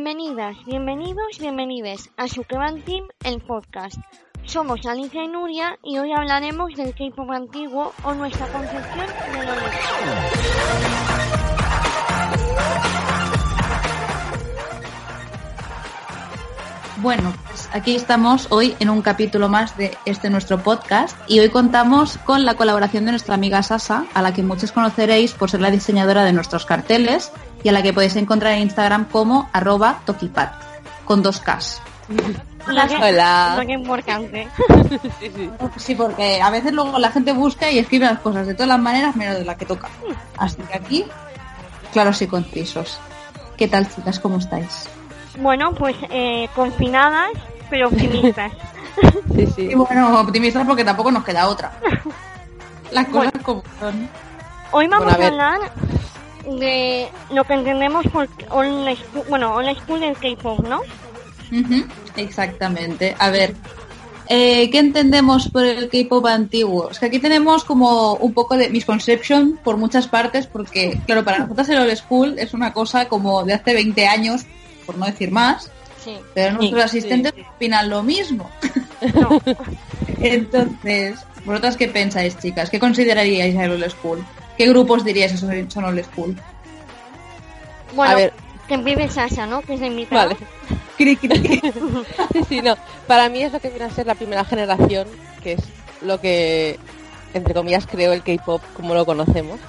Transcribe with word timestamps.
Bienvenidas, 0.00 0.56
bienvenidos, 0.64 1.38
bienvenides 1.40 2.10
a 2.16 2.28
Sukeban 2.28 2.82
Team, 2.82 3.08
el 3.24 3.40
podcast. 3.40 3.96
Somos 4.44 4.86
Alicia 4.86 5.24
y 5.24 5.26
Nuria 5.26 5.76
y 5.82 5.98
hoy 5.98 6.12
hablaremos 6.12 6.72
del 6.76 6.94
K-pop 6.94 7.28
antiguo 7.32 7.92
o 8.04 8.14
nuestra 8.14 8.46
concepción 8.46 9.06
de 9.32 9.44
lo 9.44 9.52
Bueno, 16.98 17.34
pues 17.48 17.68
aquí 17.72 17.96
estamos 17.96 18.46
hoy 18.50 18.76
en 18.78 18.90
un 18.90 19.02
capítulo 19.02 19.48
más 19.48 19.76
de 19.76 19.96
este 20.04 20.30
nuestro 20.30 20.62
podcast 20.62 21.18
y 21.26 21.40
hoy 21.40 21.48
contamos 21.48 22.18
con 22.18 22.44
la 22.44 22.54
colaboración 22.54 23.04
de 23.04 23.10
nuestra 23.10 23.34
amiga 23.34 23.64
Sasa, 23.64 24.06
a 24.14 24.22
la 24.22 24.32
que 24.32 24.44
muchos 24.44 24.70
conoceréis 24.70 25.32
por 25.32 25.50
ser 25.50 25.60
la 25.60 25.72
diseñadora 25.72 26.22
de 26.24 26.32
nuestros 26.32 26.66
carteles 26.66 27.32
y 27.62 27.68
a 27.68 27.72
la 27.72 27.82
que 27.82 27.92
podéis 27.92 28.16
encontrar 28.16 28.54
en 28.54 28.62
Instagram 28.62 29.06
como 29.06 29.48
arroba 29.52 30.00
tokipat, 30.04 30.52
con 31.04 31.22
dos 31.22 31.40
Ks. 31.40 31.80
Hola. 32.68 33.64
Importante. 33.66 34.48
sí, 35.20 35.32
sí. 35.34 35.50
sí, 35.76 35.94
porque 35.94 36.40
a 36.40 36.50
veces 36.50 36.72
luego 36.72 36.98
la 36.98 37.10
gente 37.10 37.32
busca 37.32 37.70
y 37.70 37.78
escribe 37.78 38.06
las 38.06 38.20
cosas 38.20 38.46
de 38.46 38.54
todas 38.54 38.68
las 38.68 38.78
maneras 38.78 39.16
menos 39.16 39.36
de 39.36 39.44
la 39.44 39.56
que 39.56 39.64
toca. 39.64 39.88
Así 40.36 40.56
que 40.62 40.74
aquí, 40.74 41.04
claros 41.92 42.20
y 42.22 42.26
concisos. 42.26 43.00
¿Qué 43.56 43.68
tal, 43.68 43.88
chicas? 43.92 44.20
¿Cómo 44.20 44.38
estáis? 44.38 44.88
Bueno, 45.38 45.72
pues 45.74 45.96
eh, 46.10 46.48
confinadas, 46.54 47.30
pero 47.70 47.88
optimistas. 47.88 48.52
sí, 49.34 49.46
sí. 49.46 49.62
Y 49.70 49.74
bueno, 49.74 50.20
optimistas 50.20 50.66
porque 50.66 50.84
tampoco 50.84 51.10
nos 51.10 51.24
queda 51.24 51.48
otra. 51.48 51.72
Las 52.92 53.06
cosas 53.08 53.32
como 53.42 53.62
son. 53.78 54.08
Hoy 54.70 54.86
vamos 54.86 55.12
a, 55.12 55.26
hablar 55.26 55.60
de 56.44 57.08
lo 57.30 57.44
que 57.44 57.54
entendemos 57.54 58.06
por 58.06 58.28
on 58.50 58.96
school, 58.96 59.24
bueno, 59.28 59.54
on 59.54 59.74
school 59.76 60.00
del 60.00 60.16
K-pop, 60.16 60.60
¿no? 60.60 60.80
exactamente. 62.16 63.14
A 63.18 63.30
ver, 63.30 63.54
eh, 64.28 64.68
¿qué 64.70 64.78
entendemos 64.78 65.48
por 65.48 65.64
el 65.64 65.88
K-pop 65.88 66.26
antiguo? 66.26 66.90
Es 66.90 66.98
que 66.98 67.06
aquí 67.06 67.18
tenemos 67.18 67.64
como 67.64 68.14
un 68.14 68.34
poco 68.34 68.56
de 68.56 68.68
misconception 68.68 69.58
por 69.64 69.76
muchas 69.78 70.06
partes, 70.06 70.46
porque, 70.46 71.00
claro, 71.06 71.24
para 71.24 71.38
nosotros 71.38 71.68
el 71.70 71.78
old 71.78 71.96
school 71.96 72.38
es 72.38 72.52
una 72.52 72.72
cosa 72.72 73.08
como 73.08 73.44
de 73.44 73.54
hace 73.54 73.72
20 73.72 74.06
años, 74.06 74.42
por 74.84 74.98
no 74.98 75.06
decir 75.06 75.30
más, 75.30 75.70
pero 76.34 76.52
nuestros 76.56 76.84
asistentes 76.84 77.32
opinan 77.54 77.88
lo 77.88 78.02
mismo. 78.02 78.50
Entonces, 80.20 81.18
¿vosotras 81.44 81.76
qué 81.76 81.88
pensáis, 81.88 82.38
chicas? 82.38 82.70
¿Qué 82.70 82.78
consideraríais 82.78 83.54
el 83.54 83.70
old 83.70 83.90
school? 83.90 84.24
¿Qué 84.58 84.68
grupos 84.68 85.04
dirías 85.04 85.30
que 85.30 85.38
son, 85.38 85.70
son 85.70 85.84
old 85.84 86.04
school? 86.04 86.36
Bueno, 87.94 88.12
a 88.12 88.16
ver. 88.16 88.32
que 88.66 88.76
vive 88.76 89.08
Sasha, 89.08 89.46
¿no? 89.46 89.62
Que 89.62 89.74
es 89.74 89.80
de 89.80 89.88
mi 89.88 90.04
Vale. 90.04 90.36
sí, 90.98 92.44
sí, 92.48 92.60
no. 92.60 92.76
Para 93.06 93.28
mí 93.28 93.40
es 93.40 93.52
lo 93.52 93.60
que 93.60 93.70
viene 93.70 93.84
a 93.84 93.90
ser 93.90 94.06
la 94.06 94.16
primera 94.16 94.44
generación, 94.44 95.06
que 95.44 95.52
es 95.52 95.62
lo 96.02 96.20
que, 96.20 96.76
entre 97.34 97.54
comillas, 97.54 97.86
creó 97.86 98.12
el 98.12 98.24
K-pop 98.24 98.60
como 98.74 98.94
lo 98.94 99.06
conocemos. 99.06 99.60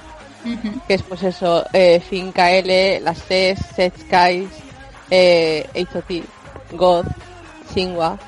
Que 0.88 0.94
es 0.94 1.02
pues 1.02 1.22
eso, 1.22 1.64
eh, 1.72 2.02
L, 2.10 3.00
las 3.00 3.18
Cs, 3.22 3.58
Set 3.76 3.94
Skies, 3.96 4.48
eh, 5.10 5.68
H.O.T., 5.74 6.24
God, 6.72 7.06
Xinhua. 7.72 8.18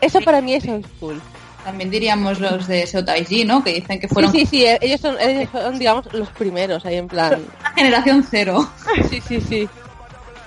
Eso 0.00 0.20
para 0.20 0.40
mí 0.40 0.54
es 0.54 0.66
old 0.66 0.86
school. 0.96 1.20
También 1.64 1.90
diríamos 1.90 2.40
los 2.40 2.66
de 2.66 2.86
Seotaiji, 2.86 3.44
¿no? 3.44 3.64
Que 3.64 3.74
dicen 3.74 3.98
que 3.98 4.06
fueron... 4.06 4.30
Sí, 4.30 4.40
sí, 4.40 4.46
sí, 4.46 4.66
ellos 4.80 5.00
son, 5.00 5.16
ellos 5.18 5.48
son, 5.50 5.78
digamos, 5.78 6.12
los 6.12 6.28
primeros 6.30 6.84
ahí 6.84 6.96
en 6.96 7.08
plan... 7.08 7.42
La 7.62 7.70
generación 7.70 8.26
cero. 8.28 8.70
Sí, 9.10 9.20
sí, 9.26 9.40
sí. 9.40 9.68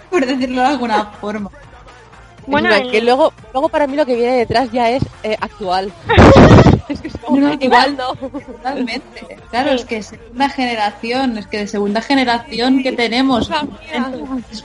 Por 0.10 0.26
decirlo 0.26 0.62
de 0.62 0.68
alguna 0.68 1.06
forma. 1.06 1.52
Bueno, 2.48 2.70
que 2.90 3.02
luego, 3.02 3.34
luego 3.52 3.68
para 3.68 3.88
mí 3.88 3.98
lo 3.98 4.06
que 4.06 4.16
viene 4.16 4.38
detrás 4.38 4.72
ya 4.72 4.90
es 4.90 5.04
eh, 5.24 5.36
actual. 5.42 5.92
es 6.88 7.02
que 7.02 7.10
es 7.10 7.16
igual 7.60 7.98
no. 7.98 8.16
Totalmente. 8.16 9.38
Claro, 9.50 9.72
es 9.72 9.84
que 9.84 10.02
segunda 10.02 10.50
generación, 10.50 11.38
es 11.38 11.48
que 11.48 11.58
de 11.58 11.68
segunda 11.68 12.02
generación 12.02 12.82
que 12.82 12.94
tenemos. 12.94 13.52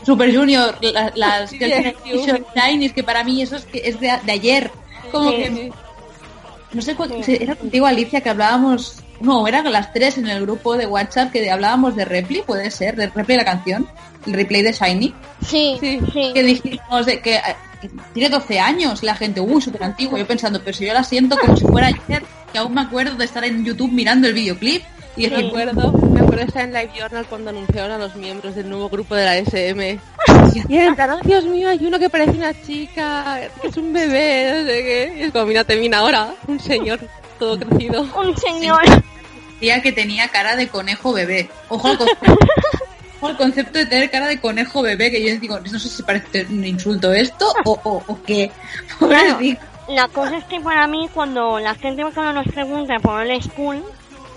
Super 0.05 0.35
Junior, 0.35 0.77
las, 0.81 1.17
las 1.17 1.51
Chinese, 1.51 2.95
que 2.95 3.03
para 3.03 3.25
mí 3.25 3.43
eso 3.43 3.57
es, 3.57 3.65
que 3.65 3.83
es 3.85 3.99
de, 3.99 4.13
de 4.25 4.33
ayer. 4.33 4.71
Como 5.11 5.31
que 5.31 5.73
no 6.73 6.83
sé 6.83 6.95
cuál, 6.95 7.13
era 7.27 7.55
contigo 7.55 7.87
Alicia 7.87 8.21
que 8.21 8.31
hablábamos, 8.31 8.97
no, 9.21 9.47
eran 9.47 9.71
las 9.71 9.93
tres 9.93 10.19
en 10.19 10.27
el 10.27 10.43
grupo 10.43 10.77
de 10.77 10.87
WhatsApp 10.87 11.33
que 11.33 11.51
hablábamos 11.51 11.97
de 11.97 12.05
Replay, 12.05 12.43
puede 12.43 12.71
ser, 12.71 12.97
de 12.97 13.09
Replay 13.09 13.37
la 13.37 13.45
canción, 13.45 13.89
el 14.27 14.33
replay 14.33 14.63
de 14.63 14.73
Shiny. 14.73 15.15
Sí, 15.45 15.77
sí. 15.81 16.01
Que 16.33 16.43
dijimos 16.43 17.07
de 17.07 17.21
que, 17.21 17.41
tiene 18.13 18.29
12 18.29 18.61
años 18.61 19.03
la 19.03 19.15
gente, 19.15 19.41
uy, 19.41 19.61
súper 19.61 19.85
antiguo, 19.85 20.17
yo 20.17 20.27
pensando, 20.27 20.61
pero 20.61 20.77
si 20.77 20.87
yo 20.87 20.95
la 20.95 21.05
siento 21.05 21.37
como 21.39 21.57
si 21.57 21.65
fuera 21.65 21.89
ayer, 21.89 22.23
que 22.53 22.59
aún 22.59 22.75
me 22.75 22.83
acuerdo 22.83 23.17
de 23.17 23.25
estar 23.25 23.45
en 23.45 23.65
YouTube 23.65 23.91
mirando 23.91 24.29
el 24.29 24.35
videoclip. 24.35 24.83
Y 25.17 25.29
me 25.29 25.47
acuerdo, 25.47 25.93
me 25.93 26.21
acuerdo 26.21 26.45
estar 26.45 26.65
en 26.65 26.73
Live 26.73 26.91
Journal 26.99 27.27
cuando 27.29 27.51
anunciaron 27.51 27.93
a 27.93 27.99
los 27.99 28.17
miembros 28.17 28.55
del 28.55 28.69
nuevo 28.69 28.89
grupo 28.89 29.15
de 29.15 29.25
la 29.25 29.37
SM. 29.39 30.01
Y 30.69 30.77
oh, 30.77 31.21
Dios 31.25 31.45
mío, 31.45 31.69
hay 31.69 31.87
uno 31.87 31.99
que 31.99 32.11
parece 32.11 32.33
una 32.33 32.53
chica, 32.63 33.41
que 33.61 33.69
es 33.69 33.77
un 33.79 33.93
bebé, 33.93 34.51
no 34.51 34.67
sé 34.67 34.83
qué. 34.83 35.15
Y 35.19 35.23
es 35.23 35.33
como, 35.33 35.47
mira, 35.47 35.65
te 35.65 35.77
vine 35.77 35.97
ahora, 35.97 36.35
un 36.47 36.61
señor 36.61 37.01
todo 37.43 37.59
crecido. 37.59 38.03
Un 38.17 38.37
señor. 38.37 38.83
Decía 39.55 39.83
que 39.83 39.93
tenía 39.93 40.29
cara 40.29 40.55
de 40.55 40.69
conejo 40.69 41.13
bebé. 41.13 41.49
Ojo 41.69 41.89
al 41.89 41.99
concepto. 41.99 42.37
Ojo 43.19 43.27
al 43.27 43.37
concepto 43.37 43.79
de 43.79 43.87
tener 43.87 44.11
cara 44.11 44.27
de 44.29 44.41
conejo 44.41 44.83
bebé, 44.83 45.11
que 45.11 45.25
yo 45.25 45.39
digo, 45.41 45.59
no 45.59 45.79
sé 45.79 45.89
si 45.89 46.03
parece 46.03 46.47
un 46.51 46.65
insulto 46.65 47.13
esto 47.13 47.53
o, 47.65 47.79
o, 47.85 48.03
o 48.07 48.23
qué. 48.25 48.51
la 49.89 50.09
cosa 50.09 50.39
es 50.39 50.45
que 50.45 50.61
para 50.61 50.87
mí, 50.87 51.09
cuando 51.15 51.59
la 51.59 51.75
gente 51.75 52.03
cuando 52.15 52.33
nos 52.33 52.47
pregunta 52.53 52.99
por 53.01 53.25
el 53.25 53.43
school, 53.43 53.83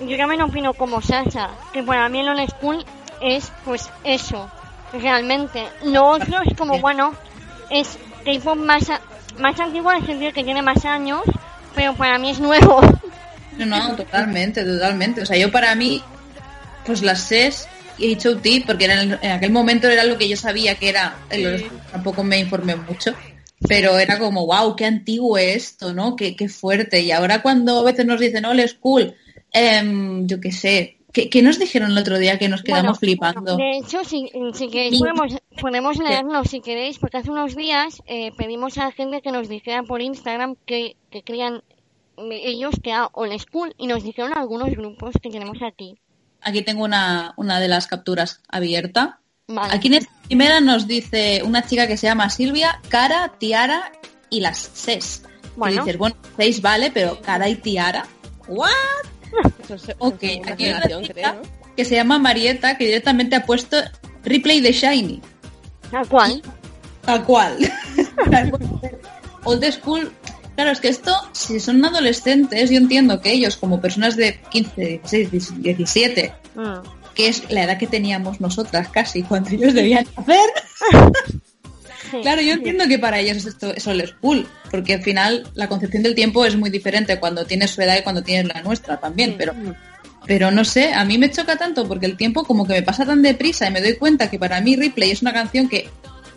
yo 0.02 0.18
también 0.18 0.42
opino 0.42 0.74
como 0.74 1.02
Sasha, 1.02 1.52
que 1.74 1.84
para 1.84 2.10
mí 2.10 2.20
el 2.20 2.30
old 2.30 2.50
school 2.50 2.86
es 3.22 3.52
pues 3.64 3.90
eso, 4.04 4.50
realmente. 4.94 5.64
Lo 5.84 6.06
otro 6.08 6.42
es 6.46 6.56
como, 6.58 6.80
bueno, 6.80 7.14
es 7.70 7.98
tipo 8.24 8.56
más, 8.56 8.92
más 9.40 9.60
antiguo 9.60 9.92
en 9.92 10.00
el 10.00 10.06
sentido 10.06 10.34
que 10.34 10.44
tiene 10.44 10.62
más 10.62 10.86
años, 10.86 11.22
pero 11.74 11.96
para 11.96 12.18
mí 12.18 12.32
es 12.32 12.40
nuevo. 12.40 12.82
No, 13.58 13.66
no, 13.66 13.96
totalmente, 13.96 14.64
totalmente. 14.64 15.22
O 15.22 15.26
sea, 15.26 15.38
yo 15.38 15.52
para 15.52 15.74
mí, 15.76 16.04
pues 16.86 17.02
las 17.02 17.22
SES 17.22 17.68
y 17.98 18.16
HOT, 18.16 18.66
porque 18.66 18.86
en, 18.86 19.18
en, 19.22 19.32
aquel 19.32 19.52
momento 19.52 19.88
era 19.88 20.04
lo 20.04 20.18
que 20.18 20.28
yo 20.28 20.36
sabía 20.36 20.76
que 20.76 20.90
era, 20.90 21.16
tampoco 21.92 22.24
me 22.24 22.40
informé 22.40 22.76
mucho, 22.76 23.14
pero 23.68 23.98
era 23.98 24.20
como, 24.20 24.46
wow, 24.46 24.76
qué 24.76 24.86
antiguo 24.86 25.38
es 25.38 25.56
esto, 25.56 25.94
¿no? 25.94 26.16
Qué, 26.16 26.36
qué 26.36 26.50
fuerte. 26.50 27.00
Y 27.02 27.12
ahora 27.12 27.42
cuando 27.42 27.80
a 27.80 27.84
veces 27.84 28.06
nos 28.06 28.20
dicen, 28.20 28.44
no, 28.44 28.52
es 28.52 28.74
cool, 28.74 29.16
em, 29.56 30.28
yo 30.28 30.40
qué 30.40 30.52
sé, 30.52 30.98
¿Qué, 31.16 31.42
nos 31.42 31.58
dijeron 31.58 31.92
el 31.92 31.98
otro 31.98 32.20
día 32.20 32.38
que 32.38 32.50
nos 32.50 32.62
quedamos 32.62 33.00
flipando? 33.00 33.56
de 33.56 33.78
hecho, 33.78 34.04
si, 34.04 34.30
si 34.54 34.68
queréis, 34.68 35.00
podemos, 35.62 35.98
leernos 35.98 36.50
si 36.50 36.60
queréis, 36.60 37.00
porque 37.00 37.18
hace 37.18 37.32
unos 37.32 37.56
días 37.56 38.04
eh, 38.06 38.34
pedimos 38.38 38.78
a 38.78 38.86
la 38.86 38.92
gente 38.92 39.22
que 39.22 39.32
nos 39.32 39.48
dijera 39.48 39.84
por 39.84 40.02
Instagram 40.02 40.58
que, 40.66 40.98
que 41.10 41.24
creían 41.24 41.64
ellos 42.18 42.76
que 42.84 42.90
era 42.90 43.10
Old 43.14 43.40
School 43.40 43.74
y 43.78 43.88
nos 43.88 44.04
dijeron 44.04 44.34
algunos 44.36 44.70
grupos 44.72 45.16
que 45.22 45.30
tenemos 45.30 45.58
aquí. 45.62 45.98
Aquí 46.42 46.64
tengo 46.64 46.84
una, 46.84 47.34
una 47.38 47.62
de 47.62 47.70
las 47.70 47.88
capturas 47.88 48.42
abierta. 48.50 49.22
Aquí 49.72 49.88
en 49.88 49.94
esta 49.96 50.12
primera 50.28 50.60
nos 50.60 50.86
dice 50.86 51.44
una 51.46 51.66
chica 51.66 51.88
que 51.88 51.96
se 51.96 52.08
llama 52.08 52.30
Silvia, 52.30 52.82
Cara, 52.90 53.36
Tiara 53.40 53.94
y 54.30 54.42
las 54.42 54.58
SES. 54.58 55.24
Bueno. 55.56 55.76
Y 55.76 55.80
dices, 55.80 55.98
bueno, 55.98 56.18
seis 56.36 56.62
vale, 56.62 56.92
pero 56.92 57.22
Cara 57.22 57.48
y 57.48 57.56
Tiara. 57.56 58.06
¿What? 58.48 59.15
Ok, 60.00 60.24
aquí 60.46 60.66
hay 60.66 60.74
una 60.74 61.42
que 61.76 61.86
se 61.86 61.96
llama 61.96 62.20
Marieta 62.20 62.78
que 62.78 62.86
directamente 62.86 63.36
ha 63.36 63.46
puesto 63.46 63.78
replay 64.24 64.62
de 64.62 64.72
Shiny. 64.72 65.22
¿A 65.92 66.06
cuál? 66.06 66.42
¿A 67.06 67.22
cuál? 67.22 67.58
Old 69.44 69.72
School. 69.72 70.12
Claro, 70.56 70.72
es 70.72 70.80
que 70.80 70.88
esto, 70.88 71.14
si 71.34 71.60
son 71.60 71.84
adolescentes, 71.84 72.70
yo 72.70 72.78
entiendo 72.78 73.20
que 73.20 73.34
ellos, 73.34 73.58
como 73.58 73.82
personas 73.82 74.16
de 74.16 74.40
15, 74.52 75.02
16, 75.04 75.64
17, 75.64 76.34
que 77.14 77.28
es 77.28 77.52
la 77.52 77.64
edad 77.64 77.78
que 77.78 77.88
teníamos 77.88 78.40
nosotras 78.40 78.88
casi 78.88 79.24
cuando 79.24 79.50
ellos 79.50 79.74
debían 79.74 80.08
hacer. 80.16 80.50
Claro, 82.22 82.42
yo 82.42 82.54
entiendo 82.54 82.88
que 82.88 83.00
para 83.00 83.20
ellos 83.20 83.46
esto 83.46 83.74
es 83.74 83.86
old 83.88 84.06
school, 84.08 84.48
porque 84.72 84.96
al 84.96 85.04
final 85.04 85.48
la 85.54 85.68
concepción 85.68 86.04
del 86.04 86.16
tiempo 86.16 86.46
es 86.46 86.56
muy 86.56 86.70
diferente 86.70 87.20
cuando 87.20 87.46
tienes 87.46 87.72
su 87.72 87.82
edad 87.82 87.98
y 87.98 88.04
cuando 88.04 88.24
tienes 88.24 88.54
la 88.54 88.62
nuestra 88.62 89.00
también, 89.00 89.36
pero 89.38 89.54
pero 90.26 90.50
no 90.52 90.66
sé, 90.66 90.94
a 90.94 91.06
mí 91.06 91.18
me 91.18 91.30
choca 91.30 91.56
tanto 91.56 91.88
porque 91.88 92.08
el 92.08 92.18
tiempo 92.18 92.44
como 92.44 92.66
que 92.66 92.74
me 92.74 92.82
pasa 92.82 93.06
tan 93.06 93.22
deprisa 93.22 93.68
y 93.68 93.72
me 93.72 93.82
doy 93.82 93.96
cuenta 93.96 94.30
que 94.30 94.40
para 94.40 94.60
mí 94.60 94.76
Ripley 94.76 95.12
es 95.12 95.22
una 95.22 95.34
canción 95.34 95.70
que 95.70 95.90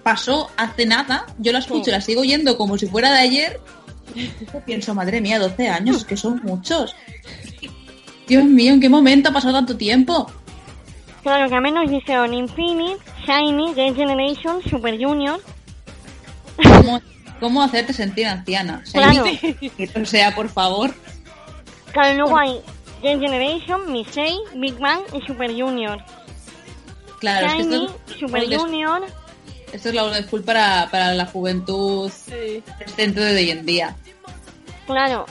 pasó 0.02 0.50
hace 0.56 0.86
nada, 0.86 1.26
yo 1.38 1.52
la 1.52 1.58
escucho 1.60 1.90
y 1.90 1.92
la 1.92 2.00
sigo 2.00 2.20
oyendo 2.20 2.56
como 2.56 2.76
si 2.76 2.86
fuera 2.86 3.12
de 3.12 3.18
ayer. 3.20 3.60
pienso, 4.66 4.94
madre 4.94 5.20
mía, 5.20 5.38
12 5.38 5.68
años, 5.68 6.04
que 6.04 6.16
son 6.16 6.40
muchos. 6.44 6.94
Dios 8.26 8.44
mío, 8.44 8.74
¿en 8.74 8.80
qué 8.80 8.88
momento 8.88 9.30
ha 9.30 9.32
pasado 9.32 9.54
tanto 9.54 9.76
tiempo? 9.76 10.30
Claro, 11.22 11.48
que 11.48 11.54
a 11.54 11.60
menos 11.60 11.90
dijeron 11.90 12.32
Infinite, 12.34 12.98
Shiny, 13.26 13.74
Game 13.74 13.94
Generation, 13.94 14.62
Super 14.62 14.98
Junior. 14.98 15.40
¿Cómo, 17.40 17.62
hacerte 17.62 17.92
sentir 17.92 18.26
anciana? 18.26 18.82
Claro. 18.92 19.24
o 20.00 20.04
sea, 20.04 20.34
por 20.34 20.48
favor. 20.48 20.92
Claro, 21.92 22.16
luego 22.16 22.36
hay 22.36 22.60
Game 23.02 23.20
Generation, 23.20 23.92
Misei, 23.92 24.38
Big 24.54 24.78
Bang 24.78 25.02
y 25.12 25.20
Super 25.26 25.50
Junior. 25.50 26.02
Claro, 27.20 27.48
Shiny, 27.48 27.60
es 27.60 27.66
que 27.66 27.84
esto 27.84 28.00
es 28.08 28.18
Super 28.18 28.58
Junior. 28.58 29.02
Esto 29.72 29.88
es 29.90 29.94
la 29.94 30.04
old 30.04 30.26
school 30.26 30.42
para, 30.42 30.88
para 30.90 31.14
la 31.14 31.26
juventud 31.26 32.10
Sí. 32.10 32.62
centro 32.96 33.22
de 33.22 33.36
hoy 33.36 33.50
en 33.50 33.66
día. 33.66 33.96
Claro, 34.86 35.26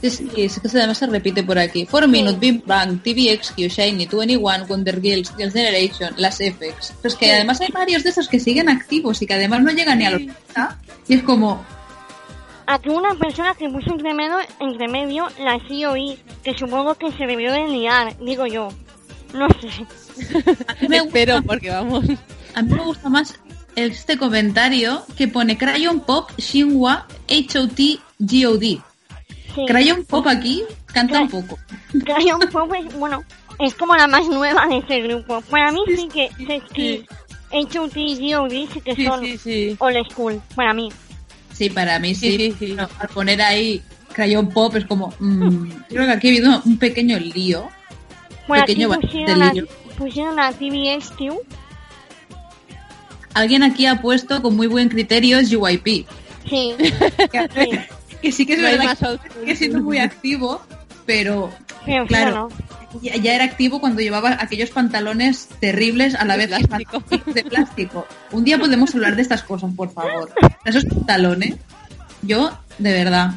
Sí, 0.00 0.10
sí, 0.10 0.30
es 0.36 0.60
que 0.60 0.68
además 0.68 0.98
se 0.98 1.06
repite 1.06 1.42
por 1.42 1.58
aquí. 1.58 1.86
4 1.90 2.08
Minute, 2.08 2.38
Big 2.38 2.64
Bang, 2.64 3.02
TVXQ, 3.02 3.56
Shiny, 3.56 4.06
21, 4.06 4.66
Wonder 4.66 5.00
Girls, 5.00 5.32
Girls 5.36 5.52
Generation, 5.52 6.14
las 6.16 6.36
FX. 6.38 6.94
Pero 7.00 7.12
es 7.12 7.16
que 7.16 7.32
además 7.32 7.60
hay 7.60 7.68
varios 7.72 8.02
de 8.02 8.10
esos 8.10 8.28
que 8.28 8.40
siguen 8.40 8.68
activos 8.68 9.22
y 9.22 9.26
que 9.26 9.34
además 9.34 9.62
no 9.62 9.70
llegan 9.70 9.98
ni 9.98 10.06
a 10.06 10.10
los 10.10 10.22
30. 10.22 10.78
Y 11.08 11.14
es 11.14 11.22
como, 11.22 11.64
aquí 12.70 12.88
una 12.88 13.14
persona 13.14 13.54
que 13.54 13.68
puso 13.68 13.90
entre 13.90 14.14
medio, 14.14 14.36
entre 14.60 14.88
medio 14.88 15.28
la 15.38 15.58
COI, 15.58 16.18
que 16.42 16.56
supongo 16.56 16.94
que 16.94 17.10
se 17.12 17.26
debió 17.26 17.52
de 17.52 17.66
liar, 17.68 18.16
digo 18.20 18.46
yo. 18.46 18.68
No 19.34 19.48
sé. 19.60 19.86
me 20.88 20.96
Espero, 20.98 21.34
gusta, 21.34 21.48
porque 21.48 21.70
vamos. 21.70 22.04
a 22.54 22.62
mí 22.62 22.74
me 22.74 22.82
gusta 22.82 23.08
más 23.08 23.38
este 23.76 24.18
comentario 24.18 25.04
que 25.16 25.28
pone 25.28 25.56
Crayon 25.56 26.00
Pop, 26.00 26.30
Shinwa, 26.36 27.06
HOT, 27.28 28.00
GOD. 28.18 28.80
Sí. 29.54 29.64
Crayon 29.66 30.04
Pop 30.04 30.26
aquí 30.26 30.62
canta 30.86 31.20
un 31.22 31.28
poco. 31.28 31.58
Crayon 32.04 32.40
Pop 32.52 32.72
es, 32.74 32.94
bueno, 32.94 33.24
es 33.58 33.74
como 33.74 33.96
la 33.96 34.06
más 34.06 34.26
nueva 34.28 34.66
de 34.68 34.78
este 34.78 35.02
grupo. 35.02 35.40
Para 35.42 35.72
mí 35.72 35.80
sí 35.96 36.08
que 36.12 36.30
Sexy, 36.46 37.04
HOT 37.52 37.96
y 37.96 38.32
GOD 38.32 38.50
sí 38.72 38.80
que 38.80 38.94
Sí, 38.94 39.04
son 39.06 39.24
sí, 39.24 39.38
sí. 39.38 39.76
old 39.78 39.96
school, 40.10 40.40
para 40.54 40.72
mí. 40.72 40.88
Sí, 41.52 41.68
para 41.68 41.98
mí 41.98 42.14
sí. 42.14 42.36
Sí, 42.36 42.54
sí, 42.58 42.66
sí. 42.68 42.76
Al 42.78 43.08
poner 43.08 43.42
ahí 43.42 43.82
Crayon 44.12 44.48
Pop 44.50 44.76
es 44.76 44.84
como... 44.84 45.12
mm, 45.18 45.68
creo 45.88 46.06
que 46.06 46.12
aquí 46.12 46.28
ha 46.28 46.30
habido 46.30 46.62
un 46.64 46.78
pequeño 46.78 47.18
lío. 47.18 47.68
Bueno, 48.48 48.64
aquí 48.64 48.74
Pequeño 48.74 49.00
pusieron 49.00 49.42
a, 49.42 49.52
lío. 49.52 49.66
pusieron 49.98 50.40
a 50.40 50.52
TVS, 50.52 51.16
tío. 51.16 51.34
Alguien 53.34 53.62
aquí 53.62 53.86
ha 53.86 54.00
puesto 54.00 54.40
con 54.42 54.56
muy 54.56 54.66
buen 54.66 54.88
criterio 54.88 55.38
es 55.38 55.52
UYP. 55.52 56.06
Sí, 56.48 56.74
Que, 57.30 57.48
sí. 57.54 57.70
Que 58.20 58.32
sí 58.32 58.46
que 58.46 58.54
es 58.54 58.58
No 58.60 58.64
verdad 58.68 59.20
que 59.44 59.56
siendo 59.56 59.80
muy 59.80 59.98
activo, 59.98 60.60
pero 61.06 61.50
Pero 61.86 62.06
Claro. 62.06 62.48
ya, 63.02 63.16
ya 63.16 63.34
era 63.34 63.44
activo 63.44 63.80
cuando 63.80 64.00
llevaba 64.02 64.36
aquellos 64.40 64.70
pantalones 64.70 65.48
terribles 65.60 66.14
a 66.14 66.24
la 66.24 66.36
De 66.36 66.46
vez 66.46 66.66
plástico. 66.66 67.02
de 67.32 67.44
plástico. 67.44 68.06
Un 68.32 68.44
día 68.44 68.58
podemos 68.58 68.94
hablar 68.94 69.16
de 69.16 69.22
estas 69.22 69.42
cosas, 69.42 69.70
por 69.74 69.92
favor. 69.92 70.30
Esos 70.64 70.84
pantalones, 70.84 71.56
yo, 72.22 72.50
de 72.78 72.92
verdad, 72.92 73.30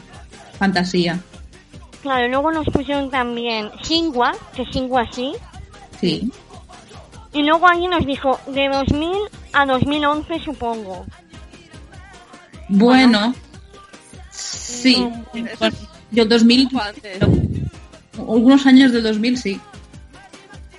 fantasía. 0.59 1.19
claro, 2.01 2.27
luego 2.27 2.51
nos 2.51 2.65
pusieron 2.67 3.09
también 3.09 3.69
Singwa, 3.83 4.33
que 4.55 4.65
Singwa 4.65 5.09
sí. 5.11 5.33
Sí. 6.01 6.29
Y 7.31 7.43
luego 7.43 7.65
alguien 7.67 7.91
nos 7.91 8.05
dijo 8.05 8.39
de 8.47 8.67
2000 8.69 9.11
a 9.53 9.65
2011, 9.65 10.39
supongo. 10.43 11.05
Bueno, 12.69 13.33
sí. 14.63 14.97
No, 14.99 15.07
eso 15.33 15.57
Bueno, 15.59 15.75
es 15.77 15.87
yo 16.11 16.25
2000, 16.25 16.59
un 16.65 16.69
poco 16.69 16.83
antes. 16.83 17.17
algunos 18.17 18.65
años 18.65 18.91
del 18.91 19.03
2000 19.03 19.37
sí. 19.37 19.53
Sí, 19.53 19.59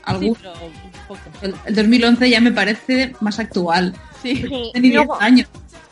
pero 0.06 0.19
un 0.20 0.34
poco. 1.08 1.20
El, 1.42 1.54
el 1.66 1.75
2011 1.75 2.31
ya 2.31 2.40
me 2.40 2.52
parece 2.52 3.14
más 3.20 3.38
actual. 3.38 3.94
Sí. 4.22 4.36
Sí, 4.36 4.70
Tenía 4.72 4.72
y 4.75 4.81
10 4.92 4.94
luego, 4.94 5.20
años. 5.20 5.48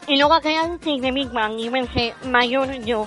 y 0.09 0.17
luego 0.17 0.35
aquella 0.35 0.69
de 0.85 1.11
Big 1.13 1.31
Bang, 1.31 1.59
y 1.59 1.71
pensé, 1.71 2.15
mayor 2.31 2.73
yo. 2.85 3.07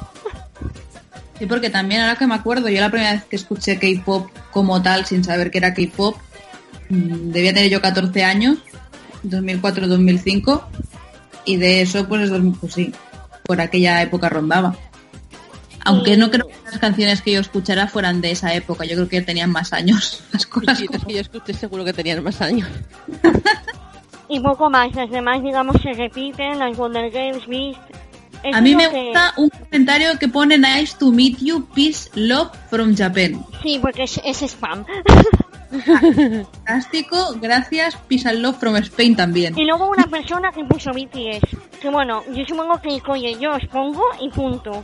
Sí, 1.37 1.45
porque 1.47 1.69
también 1.69 2.01
ahora 2.01 2.15
que 2.15 2.27
me 2.27 2.35
acuerdo, 2.35 2.69
yo 2.69 2.79
la 2.79 2.89
primera 2.89 3.11
vez 3.13 3.23
que 3.25 3.35
escuché 3.35 3.77
K-pop 3.77 4.29
como 4.51 4.81
tal, 4.81 5.05
sin 5.05 5.23
saber 5.23 5.51
que 5.51 5.57
era 5.57 5.73
K-pop, 5.73 6.15
mm, 6.89 7.31
debía 7.31 7.53
tener 7.53 7.69
yo 7.69 7.81
14 7.81 8.23
años, 8.23 8.57
2004-2005, 9.23 10.61
y 11.45 11.57
de 11.57 11.81
eso, 11.81 12.07
pues, 12.07 12.31
pues 12.59 12.73
sí, 12.73 12.93
por 13.45 13.61
aquella 13.61 14.01
época 14.01 14.29
rondaba. 14.29 14.75
Aunque 15.87 16.17
no 16.17 16.31
creo 16.31 16.47
que 16.47 16.55
las 16.65 16.79
canciones 16.79 17.21
que 17.21 17.31
yo 17.33 17.39
escuchara 17.39 17.87
fueran 17.87 18.19
de 18.19 18.31
esa 18.31 18.53
época, 18.55 18.85
yo 18.85 18.95
creo 18.95 19.07
que 19.07 19.21
tenían 19.21 19.51
más 19.51 19.71
años 19.71 20.23
las 20.33 20.45
cosas. 20.47 20.79
Sí, 20.79 20.87
como- 20.87 20.97
es 20.99 21.05
que 21.05 21.13
yo 21.13 21.21
escuché 21.21 21.53
seguro 21.53 21.85
que 21.85 21.93
tenían 21.93 22.23
más 22.23 22.41
años. 22.41 22.67
Y 24.27 24.39
poco 24.39 24.71
más, 24.71 24.91
las 24.95 25.11
demás, 25.11 25.43
digamos, 25.43 25.79
se 25.83 25.93
repiten, 25.93 26.57
las 26.57 26.75
Wonder 26.75 27.11
Girls, 27.11 27.45
Beast. 27.45 27.79
A 28.55 28.59
mí 28.59 28.75
me 28.75 28.89
que- 28.89 29.03
gusta 29.05 29.33
un 29.37 29.49
comentario 29.49 30.17
que 30.17 30.27
pone 30.27 30.57
Nice 30.57 30.95
to 30.97 31.11
meet 31.11 31.37
you, 31.41 31.67
peace, 31.75 32.09
love 32.15 32.49
from 32.71 32.95
Japan. 32.97 33.45
Sí, 33.61 33.77
porque 33.79 34.03
es, 34.05 34.19
es 34.25 34.41
spam. 34.41 34.83
Fantástico, 35.81 37.35
gracias, 37.41 37.95
peace 38.07 38.27
and 38.27 38.39
love 38.39 38.57
from 38.57 38.75
Spain 38.77 39.15
también. 39.15 39.57
Y 39.57 39.65
luego 39.65 39.89
una 39.89 40.05
persona 40.07 40.51
que 40.51 40.63
puso 40.65 40.91
BTS. 40.91 41.79
Que 41.81 41.89
bueno, 41.89 42.23
yo 42.33 42.43
supongo 42.45 42.81
que, 42.81 43.01
oye, 43.07 43.37
yo 43.39 43.53
os 43.53 43.65
pongo 43.67 44.03
y 44.21 44.29
punto. 44.29 44.83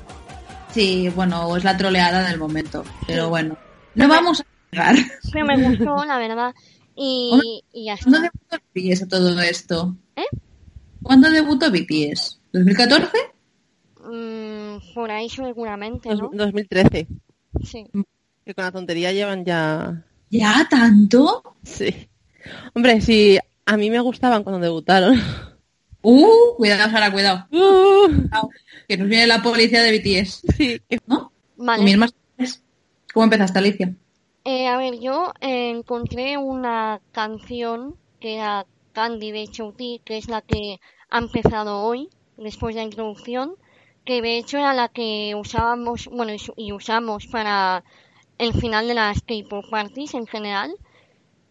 Sí, 0.72 1.10
bueno, 1.16 1.56
es 1.58 1.64
la 1.64 1.76
troleada 1.78 2.28
del 2.30 2.40
momento, 2.40 2.84
pero 3.08 3.30
bueno, 3.30 3.58
no 3.96 4.08
vamos 4.08 4.42
a 4.42 4.46
llegar. 4.72 4.96
Pero 5.32 5.46
me 5.46 5.62
gustó, 5.70 6.06
la 6.06 6.18
verdad. 6.18 6.54
Y, 6.96 7.64
y 7.74 7.86
ya 7.86 7.98
¿Cuándo 7.98 8.20
está. 8.24 8.32
debutó 8.58 8.64
BTS 8.74 9.04
a 9.04 9.08
todo 9.08 9.40
esto? 9.42 9.96
¿Eh? 10.16 10.26
¿Cuándo 11.04 11.30
debutó 11.30 11.72
BTS? 11.72 12.40
¿2014? 12.54 13.10
Mm, 14.04 14.94
por 14.94 15.12
ahí 15.12 15.30
seguramente, 15.30 16.10
¿no? 16.16 16.30
2013. 16.34 17.08
Sí. 17.64 17.86
Que 18.46 18.54
con 18.54 18.64
la 18.66 18.72
tontería 18.72 19.12
llevan 19.12 19.46
ya. 19.46 20.04
¿Ya 20.32 20.66
tanto? 20.70 21.56
Sí. 21.64 22.10
Hombre, 22.74 23.02
sí, 23.02 23.38
a 23.66 23.78
mí 23.78 23.90
me 23.90 24.00
gustaban 24.00 24.44
cuando 24.44 24.62
debutaron. 24.62 25.20
Uh, 26.02 26.56
cuidado, 26.56 26.90
Sara, 26.90 27.12
cuidado. 27.12 27.46
Uh, 27.52 28.08
Cuidado, 28.08 28.50
Que 28.88 28.98
nos 28.98 29.08
viene 29.10 29.28
la 29.28 29.44
policía 29.44 29.84
de 29.84 29.92
BTS, 29.92 30.42
sí, 30.58 30.82
¿Cómo 33.14 33.26
empezaste, 33.26 33.60
Alicia? 33.60 33.94
Eh, 34.46 34.68
a 34.68 34.78
ver, 34.78 35.00
yo 35.00 35.34
eh, 35.42 35.70
encontré 35.70 36.38
una 36.38 37.02
canción 37.12 37.98
que 38.20 38.36
era 38.36 38.66
Candy 38.94 39.32
de 39.32 39.48
Chouti, 39.48 40.02
que 40.04 40.18
es 40.18 40.30
la 40.30 40.42
que 40.42 40.80
ha 41.10 41.20
empezado 41.20 41.84
hoy, 41.84 42.10
después 42.38 42.74
de 42.74 42.82
la 42.82 42.86
introducción, 42.86 43.56
que 44.06 44.22
de 44.22 44.38
hecho 44.38 44.58
era 44.58 44.74
la 44.74 44.88
que 44.88 45.36
usábamos, 45.36 46.08
bueno, 46.12 46.34
y 46.56 46.72
usamos 46.72 47.28
para 47.28 47.84
el 48.42 48.56
final 48.56 48.88
de 48.88 48.96
las 48.96 49.22
K-pop 49.22 49.66
parties 49.70 50.16
en 50.16 50.26
general. 50.26 50.74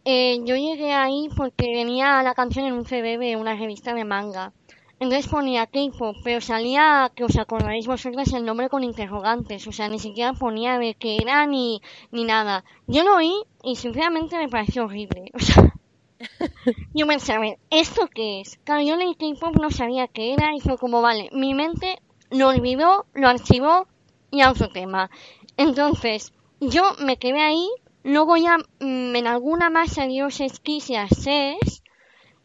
Eh, 0.05 0.41
yo 0.45 0.57
llegué 0.57 0.93
ahí 0.93 1.29
porque 1.37 1.73
venía 1.73 2.21
la 2.25 2.35
canción 2.35 2.67
en 2.67 2.73
un 2.73 2.85
CD 2.85 3.17
de 3.17 3.37
una 3.37 3.55
revista 3.55 3.95
de 3.95 4.05
manga. 4.05 4.53
Entonces 4.99 5.31
ponía 5.31 5.69
K-pop, 5.69 6.17
pero 6.25 6.41
salía, 6.41 7.13
que 7.15 7.23
os 7.23 7.39
acordaréis 7.39 7.87
vosotras, 7.87 8.33
el 8.33 8.45
nombre 8.45 8.69
con 8.69 8.83
interrogantes. 8.83 9.69
O 9.69 9.73
sea, 9.73 9.89
ni 9.89 10.01
siquiera 10.01 10.33
ponía 10.33 10.81
de 10.81 10.95
qué 10.95 11.19
era 11.19 11.47
ni, 11.47 11.81
ni 12.11 12.25
nada. 12.25 12.65
Yo 12.89 13.05
lo 13.05 13.15
oí 13.15 13.35
y 13.63 13.77
sinceramente 13.77 14.37
me 14.37 14.49
pareció 14.49 14.85
horrible. 14.85 15.31
O 15.35 15.39
sea, 15.39 15.73
yo 16.93 17.07
pensé, 17.07 17.33
a 17.33 17.39
ver, 17.39 17.59
¿esto 17.71 18.09
qué 18.13 18.41
es? 18.41 18.59
Claro, 18.65 18.83
yo 18.83 18.97
leí 18.97 19.15
K-pop, 19.15 19.57
no 19.61 19.71
sabía 19.71 20.09
qué 20.09 20.33
era 20.35 20.57
y 20.57 20.61
fue 20.61 20.77
como, 20.77 21.01
vale, 21.01 21.31
mi 21.33 21.55
mente 21.55 22.03
lo 22.31 22.49
olvidó, 22.49 23.07
lo 23.15 23.29
archivó 23.29 23.87
y 24.33 24.41
a 24.41 24.51
otro 24.51 24.69
tema. 24.69 25.09
Entonces, 25.57 26.33
yo 26.61 26.83
me 26.99 27.17
quedé 27.17 27.41
ahí, 27.41 27.69
luego 28.05 28.37
ya 28.37 28.59
mm, 28.59 29.17
en 29.17 29.27
alguna 29.27 29.71
más 29.71 29.93
salió 29.93 30.29
y 30.29 30.95
Access 30.95 31.83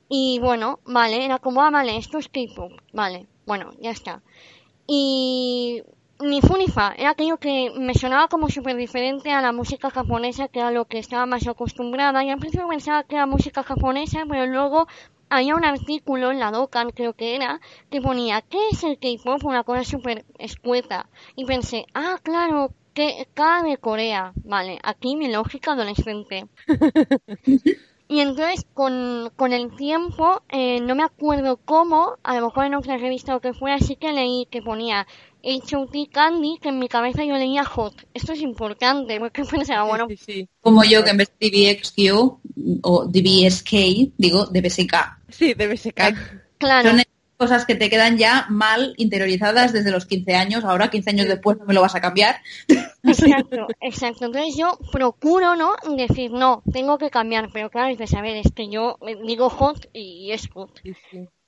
y 0.07 0.39
bueno, 0.39 0.79
vale, 0.86 1.25
era 1.25 1.39
como, 1.39 1.62
ah, 1.62 1.72
vale, 1.72 1.98
esto 1.98 2.17
es 2.17 2.29
K-pop, 2.29 2.72
vale, 2.93 3.27
bueno, 3.45 3.72
ya 3.79 3.91
está. 3.91 4.22
Y 4.88 5.81
ni 6.19 6.41
fu 6.41 6.57
ni 6.57 6.67
fa, 6.67 6.93
era 6.98 7.12
aquello 7.12 7.38
que 7.38 7.72
me 7.75 7.93
sonaba 7.95 8.27
como 8.27 8.50
súper 8.50 8.75
diferente 8.77 9.31
a 9.31 9.41
la 9.41 9.51
música 9.51 9.89
japonesa, 9.89 10.48
que 10.48 10.60
era 10.60 10.72
lo 10.72 10.86
que 10.86 11.00
estaba 11.00 11.25
más 11.25 11.48
acostumbrada. 11.48 12.24
Y 12.24 12.29
al 12.29 12.39
principio 12.39 12.67
pensaba 12.67 13.03
que 13.03 13.15
era 13.15 13.25
música 13.25 13.63
japonesa, 13.63 14.24
pero 14.29 14.45
luego 14.45 14.88
había 15.29 15.55
un 15.55 15.65
artículo 15.65 16.31
en 16.31 16.39
la 16.39 16.51
Dokkan, 16.51 16.91
creo 16.91 17.13
que 17.13 17.36
era, 17.36 17.60
que 17.89 18.01
ponía, 18.01 18.41
¿qué 18.41 18.60
es 18.72 18.84
el 18.84 19.00
K-pop? 19.00 19.43
Una 19.43 19.63
cosa 19.63 19.84
súper 19.84 20.24
escueta. 20.38 21.10
Y 21.36 21.45
pensé, 21.45 21.88
ah, 21.93 22.19
claro, 22.22 22.72
que 22.95 23.27
K 23.33 23.61
de 23.63 23.77
Corea. 23.77 24.33
Vale, 24.43 24.79
aquí 24.81 25.15
mi 25.15 25.31
lógica 25.31 25.73
adolescente. 25.73 26.47
Y 28.07 28.19
entonces, 28.19 28.67
con, 28.75 29.31
con 29.35 29.51
el 29.51 29.75
tiempo, 29.75 30.43
eh, 30.49 30.79
no 30.79 30.93
me 30.93 31.01
acuerdo 31.01 31.57
cómo, 31.57 32.17
a 32.21 32.35
lo 32.35 32.45
mejor 32.45 32.65
en 32.67 32.75
otra 32.75 32.97
revista 32.97 33.35
o 33.35 33.39
que 33.39 33.51
fuera, 33.51 33.79
sí 33.79 33.95
que 33.95 34.13
leí 34.13 34.47
que 34.51 34.61
ponía 34.61 35.07
H.O.T. 35.43 36.09
Candy, 36.11 36.59
que 36.61 36.69
en 36.69 36.77
mi 36.77 36.87
cabeza 36.87 37.25
yo 37.25 37.35
leía 37.35 37.65
Hot. 37.65 38.05
Esto 38.13 38.33
es 38.33 38.41
importante, 38.41 39.19
porque 39.19 39.43
pensaba, 39.51 39.89
bueno... 39.89 40.07
Como 40.61 40.83
yo, 40.83 41.03
que 41.03 41.09
en 41.09 41.17
vez 41.17 41.31
de 41.39 41.49
DBXQ 41.49 42.83
o 42.83 43.05
DBSK, 43.05 43.71
digo 44.17 44.45
DBSK. 44.45 44.93
Sí, 45.29 45.55
DBSK. 45.55 46.59
Claro 46.59 46.91
cosas 47.37 47.65
que 47.65 47.75
te 47.75 47.89
quedan 47.89 48.17
ya 48.17 48.45
mal 48.49 48.93
interiorizadas 48.97 49.73
desde 49.73 49.91
los 49.91 50.05
15 50.05 50.35
años, 50.35 50.63
ahora 50.63 50.89
15 50.89 51.09
años 51.09 51.27
después 51.27 51.57
no 51.57 51.65
me 51.65 51.73
lo 51.73 51.81
vas 51.81 51.95
a 51.95 52.01
cambiar. 52.01 52.37
Exacto, 53.03 53.67
exacto. 53.81 54.25
Entonces 54.25 54.57
yo 54.57 54.79
procuro, 54.91 55.55
¿no? 55.55 55.75
Decir, 55.95 56.31
no, 56.31 56.63
tengo 56.73 56.97
que 56.97 57.11
cambiar, 57.11 57.49
pero 57.53 57.69
claro, 57.69 57.89
dices, 57.89 58.15
a 58.15 58.21
ver, 58.21 58.35
es 58.37 58.51
que 58.51 58.67
yo 58.67 58.97
digo 59.25 59.49
hot 59.51 59.89
y 59.93 60.31
es 60.31 60.49
hot. 60.49 60.71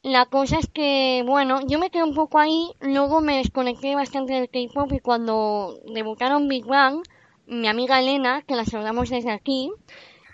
La 0.04 0.28
cosa 0.28 0.60
es 0.60 0.68
que, 0.68 1.24
bueno, 1.26 1.60
yo 1.68 1.80
me 1.80 1.90
quedé 1.90 2.04
un 2.04 2.14
poco 2.14 2.38
ahí, 2.38 2.72
luego 2.80 3.22
me 3.22 3.38
desconecté 3.38 3.96
bastante 3.96 4.34
del 4.34 4.50
K-pop 4.50 4.94
y 4.94 5.00
cuando 5.00 5.80
debutaron 5.92 6.48
Big 6.48 6.66
Bang, 6.66 7.02
mi 7.48 7.68
amiga 7.68 8.00
Elena, 8.00 8.44
que 8.44 8.56
la 8.56 8.66
saludamos 8.66 9.10
desde 9.10 9.32
aquí, 9.32 9.72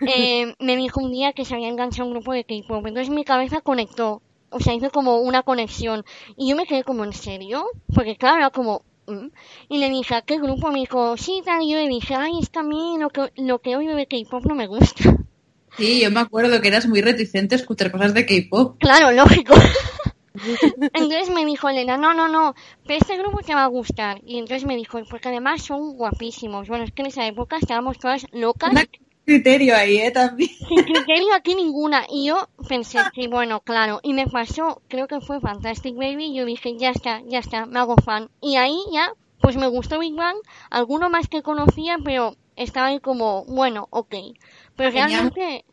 eh, 0.06 0.54
me 0.58 0.76
dijo 0.76 1.00
un 1.00 1.10
día 1.10 1.32
que 1.32 1.44
se 1.44 1.54
había 1.54 1.68
enganchado 1.68 2.06
un 2.06 2.14
grupo 2.14 2.32
de 2.32 2.44
K-pop. 2.44 2.86
Entonces 2.86 3.08
mi 3.08 3.24
cabeza 3.24 3.62
conectó 3.62 4.20
o 4.54 4.60
sea, 4.60 4.74
hizo 4.74 4.90
como 4.90 5.18
una 5.18 5.42
conexión. 5.42 6.04
Y 6.36 6.48
yo 6.48 6.56
me 6.56 6.66
quedé 6.66 6.84
como, 6.84 7.04
¿en 7.04 7.12
serio? 7.12 7.66
Porque 7.92 8.16
claro, 8.16 8.38
era 8.38 8.50
como... 8.50 8.82
Mm". 9.06 9.28
Y 9.68 9.78
le 9.78 9.90
dije, 9.90 10.14
¿a 10.14 10.22
qué 10.22 10.38
grupo? 10.38 10.70
Me 10.70 10.80
dijo, 10.80 11.16
sí, 11.16 11.42
tal. 11.44 11.62
Y 11.62 11.72
yo 11.72 11.78
le 11.78 11.88
dije, 11.88 12.14
ay, 12.14 12.38
es 12.40 12.48
que 12.48 12.60
a 12.60 12.62
mí 12.62 12.96
lo 12.98 13.10
que, 13.10 13.32
lo 13.36 13.58
que 13.60 13.76
oigo 13.76 13.94
de 13.94 14.06
K-pop 14.06 14.46
no 14.46 14.54
me 14.54 14.66
gusta. 14.66 15.02
Sí, 15.76 16.00
yo 16.00 16.08
me 16.12 16.20
acuerdo 16.20 16.60
que 16.60 16.68
eras 16.68 16.86
muy 16.86 17.00
reticente 17.00 17.56
a 17.56 17.58
escuchar 17.58 17.90
cosas 17.90 18.14
de 18.14 18.24
K-pop. 18.24 18.76
Claro, 18.78 19.10
lógico. 19.10 19.54
entonces 20.92 21.30
me 21.30 21.44
dijo 21.44 21.68
Elena, 21.68 21.96
no, 21.96 22.14
no, 22.14 22.28
no, 22.28 22.54
pero 22.86 23.00
este 23.00 23.18
grupo 23.18 23.40
te 23.40 23.56
va 23.56 23.64
a 23.64 23.66
gustar. 23.66 24.20
Y 24.24 24.38
entonces 24.38 24.64
me 24.66 24.76
dijo, 24.76 25.00
porque 25.10 25.30
además 25.30 25.62
son 25.62 25.96
guapísimos. 25.96 26.68
Bueno, 26.68 26.84
es 26.84 26.92
que 26.92 27.02
en 27.02 27.08
esa 27.08 27.26
época 27.26 27.56
estábamos 27.56 27.98
todas 27.98 28.24
locas 28.30 28.72
criterio 29.24 29.76
ahí, 29.76 29.98
¿eh? 29.98 30.10
También. 30.10 30.50
Sin 30.68 30.82
criterio 30.84 31.34
aquí 31.34 31.54
ninguna. 31.54 32.06
Y 32.10 32.26
yo 32.26 32.48
pensé, 32.68 32.98
sí, 33.14 33.26
bueno, 33.26 33.60
claro. 33.60 34.00
Y 34.02 34.12
me 34.12 34.26
pasó, 34.26 34.82
creo 34.88 35.08
que 35.08 35.20
fue 35.20 35.40
Fantastic 35.40 35.96
Baby. 35.96 36.26
Y 36.26 36.34
yo 36.36 36.44
dije, 36.44 36.76
ya 36.78 36.90
está, 36.90 37.22
ya 37.26 37.38
está, 37.38 37.66
me 37.66 37.78
hago 37.78 37.96
fan. 37.96 38.28
Y 38.40 38.56
ahí 38.56 38.78
ya, 38.92 39.12
pues 39.40 39.56
me 39.56 39.66
gustó 39.66 39.98
Big 39.98 40.14
Bang. 40.14 40.36
Alguno 40.70 41.10
más 41.10 41.28
que 41.28 41.42
conocía, 41.42 41.98
pero 42.04 42.36
estaba 42.56 42.88
ahí 42.88 43.00
como, 43.00 43.44
bueno, 43.46 43.88
ok. 43.90 44.14
Pero 44.76 44.90
realmente... 44.90 45.64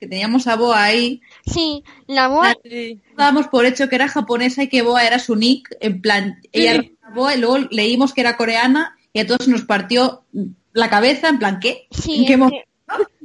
Que 0.00 0.08
teníamos 0.08 0.48
a 0.48 0.56
Boa 0.56 0.82
ahí. 0.82 1.20
Sí, 1.46 1.84
la 2.08 2.28
Boa... 2.28 2.56
Dábamos 3.16 3.46
por 3.46 3.66
hecho 3.66 3.88
que 3.88 3.94
era 3.94 4.08
japonesa 4.08 4.64
y 4.64 4.68
que 4.68 4.82
Boa 4.82 5.06
era 5.06 5.18
su 5.18 5.36
nick. 5.36 5.76
En 5.80 6.00
plan, 6.00 6.40
ella 6.50 6.72
era 6.72 6.84
Boa 7.14 7.34
y 7.36 7.38
luego 7.38 7.58
leímos 7.70 8.12
que 8.12 8.20
era 8.20 8.36
coreana 8.36 8.96
y 9.12 9.20
a 9.20 9.26
todos 9.26 9.46
nos 9.46 9.62
partió 9.62 10.24
la 10.72 10.88
cabeza, 10.88 11.28
en 11.28 11.38
plan, 11.38 11.60
¿qué? 11.60 11.86
Sí, 11.90 12.26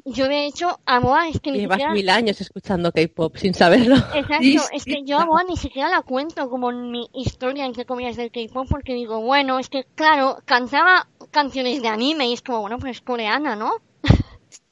yo 0.08 0.28
de 0.28 0.46
hecho 0.46 0.80
a 0.86 1.00
Moa 1.00 1.28
es 1.30 1.40
que 1.40 1.52
ni 1.52 1.60
Llevas 1.60 1.80
mil 1.92 2.10
años 2.10 2.40
escuchando 2.40 2.92
K-pop 2.92 3.36
sin 3.38 3.54
saberlo. 3.54 3.96
Exacto, 4.16 4.70
es 4.74 4.86
que 4.86 5.04
yo 5.06 5.20
a 5.20 5.26
Moa 5.26 5.44
ni 5.44 5.58
siquiera 5.58 5.90
la 5.90 6.02
cuento 6.02 6.50
como 6.50 6.72
en 6.72 6.92
mi 6.92 7.10
historia, 7.14 7.66
entre 7.66 7.86
comillas, 7.86 8.16
del 8.16 8.32
K-pop, 8.32 8.68
porque 8.70 8.94
digo, 8.94 9.22
bueno, 9.22 9.60
es 9.60 9.70
que 9.70 9.86
claro, 9.96 10.40
cantaba 10.46 11.08
canciones 11.32 11.82
de 11.82 11.88
anime 11.88 12.28
y 12.28 12.34
es 12.34 12.42
como, 12.42 12.62
bueno, 12.62 12.80
pues 12.80 12.98
es 12.98 13.02
coreana, 13.02 13.56
¿no? 13.56 13.72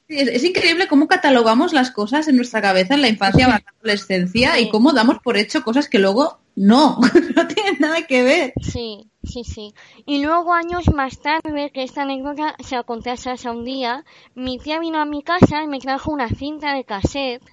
Es, 0.08 0.44
increíble 0.44 0.86
cómo 0.86 1.08
catalogamos 1.08 1.72
las 1.72 1.90
cosas 1.90 2.28
en 2.28 2.36
nuestra 2.36 2.62
cabeza 2.62 2.94
en 2.94 3.02
la 3.02 3.08
infancia, 3.08 3.44
en 3.44 3.50
la 3.50 3.64
adolescencia 3.80 4.60
y 4.60 4.68
cómo 4.68 4.92
damos 4.92 5.18
por 5.18 5.36
hecho 5.36 5.62
cosas 5.62 5.88
que 5.88 5.98
luego 5.98 6.38
no, 6.56 6.98
no 7.36 7.46
tienen 7.46 7.76
nada 7.78 8.06
que 8.06 8.22
ver. 8.24 8.52
Sí, 8.60 9.10
sí, 9.22 9.44
sí. 9.44 9.74
Y 10.06 10.22
luego 10.24 10.52
años 10.54 10.92
más 10.92 11.20
tarde, 11.20 11.70
que 11.70 11.82
esta 11.82 12.02
anécdota 12.02 12.56
se 12.58 12.76
la 12.76 12.82
conté 12.82 13.10
a 13.10 13.16
Sasha 13.16 13.52
un 13.52 13.64
día, 13.64 14.04
mi 14.34 14.58
tía 14.58 14.80
vino 14.80 14.98
a 14.98 15.04
mi 15.04 15.22
casa 15.22 15.62
y 15.62 15.68
me 15.68 15.78
trajo 15.78 16.10
una 16.10 16.28
cinta 16.28 16.74
de 16.74 16.84
cassette 16.84 17.44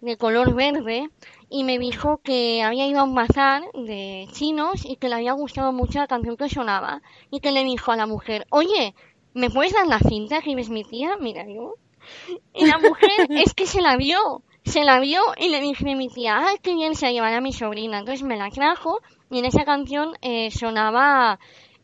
de 0.00 0.16
color 0.16 0.54
verde 0.54 1.10
y 1.50 1.64
me 1.64 1.78
dijo 1.78 2.20
que 2.22 2.62
había 2.62 2.86
ido 2.86 3.00
a 3.00 3.04
un 3.04 3.16
bazar 3.16 3.64
de 3.74 4.28
chinos 4.32 4.84
y 4.84 4.96
que 4.96 5.08
le 5.08 5.16
había 5.16 5.32
gustado 5.32 5.72
mucho 5.72 5.98
la 5.98 6.06
canción 6.06 6.36
que 6.36 6.48
sonaba 6.48 7.02
y 7.30 7.40
que 7.40 7.50
le 7.50 7.64
dijo 7.64 7.90
a 7.90 7.96
la 7.96 8.06
mujer, 8.06 8.46
oye, 8.50 8.94
¿me 9.34 9.50
puedes 9.50 9.72
dar 9.72 9.86
la 9.86 9.98
cinta 9.98 10.42
que 10.42 10.54
ves 10.54 10.68
mi 10.68 10.84
tía? 10.84 11.16
Mira 11.20 11.44
yo. 11.46 11.74
Y 12.54 12.66
la 12.66 12.78
mujer 12.78 13.10
es 13.30 13.54
que 13.54 13.66
se 13.66 13.82
la 13.82 13.96
vio, 13.96 14.42
se 14.68 14.84
la 14.84 15.00
vio 15.00 15.20
y 15.38 15.48
le 15.48 15.60
dije 15.60 15.90
a 15.90 15.96
mi 15.96 16.08
tía, 16.08 16.38
ay, 16.46 16.56
qué 16.62 16.74
bien 16.74 16.94
se 16.94 17.12
llevará 17.12 17.38
a 17.38 17.40
mi 17.40 17.52
sobrina. 17.52 18.00
Entonces 18.00 18.22
me 18.22 18.36
la 18.36 18.50
trajo 18.50 19.00
y 19.30 19.38
en 19.38 19.46
esa 19.46 19.64
canción 19.64 20.12
eh, 20.20 20.50
sonaba 20.50 21.38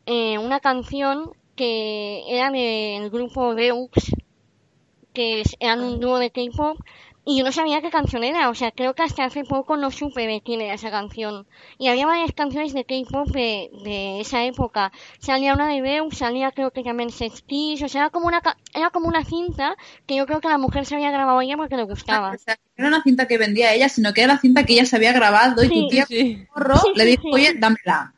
eh, 0.07 0.39
una 0.39 0.61
canción 0.61 1.33
que 1.57 2.23
era 2.29 2.51
del 2.51 3.11
grupo 3.11 3.55
Deux, 3.55 3.89
que 5.13 5.43
eran 5.61 5.83
un 5.83 6.01
dúo 6.01 6.19
de 6.19 6.31
K-pop, 6.31 6.79
y 7.27 7.39
yo 7.39 7.45
no 7.45 7.53
sabía 7.53 7.81
qué 7.81 7.91
canción 7.91 8.23
era, 8.23 8.51
o 8.51 8.55
sea, 8.55 8.71
creo 8.71 8.95
que 8.95 9.03
hasta 9.03 9.25
hace 9.25 9.45
poco 9.45 9.77
no 9.77 9.91
supe 9.91 10.27
de 10.27 10.43
quién 10.43 10.61
era 10.61 10.75
esa 10.75 10.91
canción. 10.91 11.47
Y 11.79 11.89
había 11.89 12.07
varias 12.07 12.33
canciones 12.33 12.75
de 12.75 12.85
K-pop 12.85 13.29
de, 13.29 13.71
de, 13.83 14.21
esa 14.21 14.45
época. 14.45 14.93
Salía 15.19 15.55
una 15.55 15.67
de 15.69 15.81
Beau, 15.81 16.11
salía 16.11 16.53
creo 16.53 16.71
que 16.71 16.83
también 16.83 17.11
Sex 17.11 17.43
Kiss, 17.43 17.83
o 17.83 17.89
sea, 17.89 18.03
era 18.03 18.11
como 18.11 18.27
una 18.27 18.43
era 18.75 18.91
como 18.91 19.09
una 19.09 19.25
cinta 19.25 19.77
que 20.07 20.17
yo 20.17 20.27
creo 20.27 20.41
que 20.41 20.49
la 20.49 20.59
mujer 20.59 20.85
se 20.85 20.97
había 20.97 21.11
grabado 21.11 21.41
ella 21.41 21.57
porque 21.57 21.77
le 21.77 21.85
gustaba. 21.85 22.33
O 22.33 22.39
sea, 22.39 22.59
no 22.77 22.87
era 22.87 22.97
una 22.97 23.03
cinta 23.03 23.27
que 23.27 23.39
vendía 23.39 23.73
ella, 23.73 23.89
sino 23.89 24.13
que 24.13 24.23
era 24.23 24.35
la 24.35 24.41
cinta 24.41 24.65
que 24.65 24.75
ella 24.75 24.85
se 24.85 24.97
había 24.97 25.13
grabado 25.13 25.63
y 25.65 25.69
tu 25.69 25.89
tía 25.89 26.07
le 26.09 27.05
dijo, 27.05 27.29
oye, 27.33 27.55
dámela. 27.55 28.14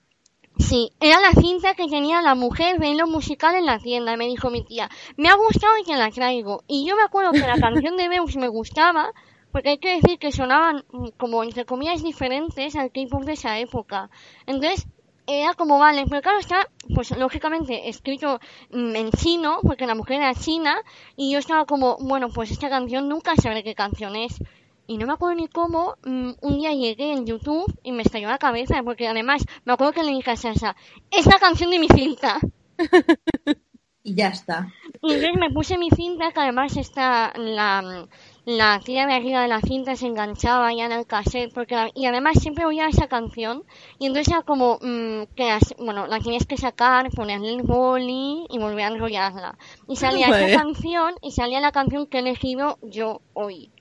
Sí, 0.58 0.90
era 1.00 1.20
la 1.20 1.32
cinta 1.32 1.75
que 1.75 1.86
tenía 1.86 2.22
la 2.22 2.34
mujer 2.34 2.78
de 2.78 2.94
lo 2.94 3.06
musical 3.06 3.56
en 3.56 3.66
la 3.66 3.78
tienda, 3.78 4.16
me 4.16 4.26
dijo 4.26 4.48
mi 4.50 4.64
tía. 4.64 4.88
Me 5.16 5.28
ha 5.28 5.34
gustado 5.34 5.76
y 5.78 5.84
que 5.84 5.96
la 5.96 6.10
traigo. 6.10 6.64
Y 6.66 6.86
yo 6.86 6.96
me 6.96 7.02
acuerdo 7.02 7.32
que 7.32 7.40
la 7.40 7.58
canción 7.60 7.96
de 7.98 8.08
Beus 8.08 8.36
me 8.36 8.48
gustaba, 8.48 9.12
porque 9.52 9.70
hay 9.70 9.78
que 9.78 9.96
decir 9.96 10.18
que 10.18 10.32
sonaban 10.32 10.84
mm, 10.90 11.08
como 11.18 11.44
entre 11.44 11.66
comillas 11.66 12.02
diferentes 12.02 12.75
al 12.75 12.90
K-pop 12.90 13.25
de 13.25 13.34
esa 13.34 13.58
época. 13.58 14.08
Entonces, 14.46 14.86
era 15.26 15.52
como 15.54 15.78
vale, 15.78 16.04
pero 16.08 16.22
claro 16.22 16.38
está, 16.38 16.68
pues 16.94 17.14
lógicamente 17.18 17.90
escrito 17.90 18.40
mm, 18.70 18.96
en 18.96 19.10
chino, 19.10 19.58
porque 19.62 19.86
la 19.86 19.94
mujer 19.94 20.22
era 20.22 20.34
china, 20.34 20.76
y 21.16 21.32
yo 21.32 21.38
estaba 21.38 21.66
como, 21.66 21.98
bueno, 21.98 22.30
pues 22.30 22.50
esta 22.50 22.70
canción 22.70 23.10
nunca 23.10 23.36
sabré 23.36 23.62
qué 23.62 23.75
canción 23.75 24.16
es 24.16 24.40
y 24.87 24.99
no 24.99 25.07
me 25.07 25.14
acuerdo 25.14 25.37
ni 25.37 25.49
cómo, 25.49 25.97
mm, 26.05 26.31
un 26.40 26.57
día 26.59 26.73
llegué 26.73 27.12
en 27.12 27.26
YouTube 27.26 27.73
y 27.83 27.93
me 27.93 28.02
estalló 28.02 28.28
la 28.28 28.38
cabeza, 28.38 28.83
porque 28.83 29.09
además 29.09 29.45
me 29.64 29.73
acuerdo 29.73 29.93
que 29.93 30.02
le 30.02 30.12
dije 30.12 30.31
a 30.31 30.37
Sasa, 30.37 30.76
es 31.11 31.26
la 31.26 31.38
canción 31.38 31.71
de 31.71 31.78
mi 31.78 31.88
cinta. 31.88 32.38
y 34.02 34.14
ya 34.14 34.28
está. 34.28 34.73
Y 35.02 35.14
entonces 35.14 35.37
me 35.38 35.50
puse 35.50 35.78
mi 35.78 35.90
cinta, 35.90 36.31
que 36.31 36.40
además 36.40 36.76
está 36.76 37.33
la, 37.37 38.07
la 38.45 38.78
tira 38.78 39.07
de 39.07 39.14
arriba 39.14 39.43
de 39.43 39.49
la 39.49 39.61
cinta 39.61 39.97
se 39.97 40.07
enganchaba 40.07 40.73
ya 40.73 40.87
en 40.87 40.93
el 40.93 41.07
cassette, 41.07 41.52
porque 41.52 41.90
y 41.95 42.07
además 42.07 42.38
siempre 42.40 42.64
oía 42.64 42.87
esa 42.87 43.09
canción, 43.09 43.64
y 43.99 44.07
entonces 44.07 44.33
era 44.33 44.43
como 44.43 44.78
mm, 44.81 45.35
que, 45.35 45.59
bueno, 45.78 46.07
la 46.07 46.21
tienes 46.21 46.47
que 46.47 46.57
sacar, 46.57 47.11
ponerle 47.11 47.55
el 47.55 47.62
boli 47.62 48.47
y 48.49 48.59
volver 48.59 48.85
a 48.85 48.88
enrollarla. 48.88 49.59
Y 49.88 49.97
salía 49.97 50.26
esa 50.47 50.57
canción, 50.57 51.14
y 51.21 51.33
salía 51.33 51.61
la 51.61 51.73
canción 51.73 52.07
que 52.07 52.19
he 52.19 52.21
elegido 52.21 52.78
yo 52.83 53.21
hoy. 53.35 53.73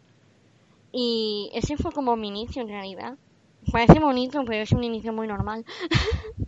Y 0.97 1.51
ese 1.53 1.75
fue 1.75 1.91
como 1.91 2.15
mi 2.15 2.29
inicio 2.29 2.61
en 2.61 2.69
realidad. 2.69 3.15
Parece 3.69 3.99
bonito, 3.99 4.45
pero 4.45 4.63
es 4.63 4.71
un 4.71 4.81
inicio 4.81 5.11
muy 5.11 5.27
normal. 5.27 5.65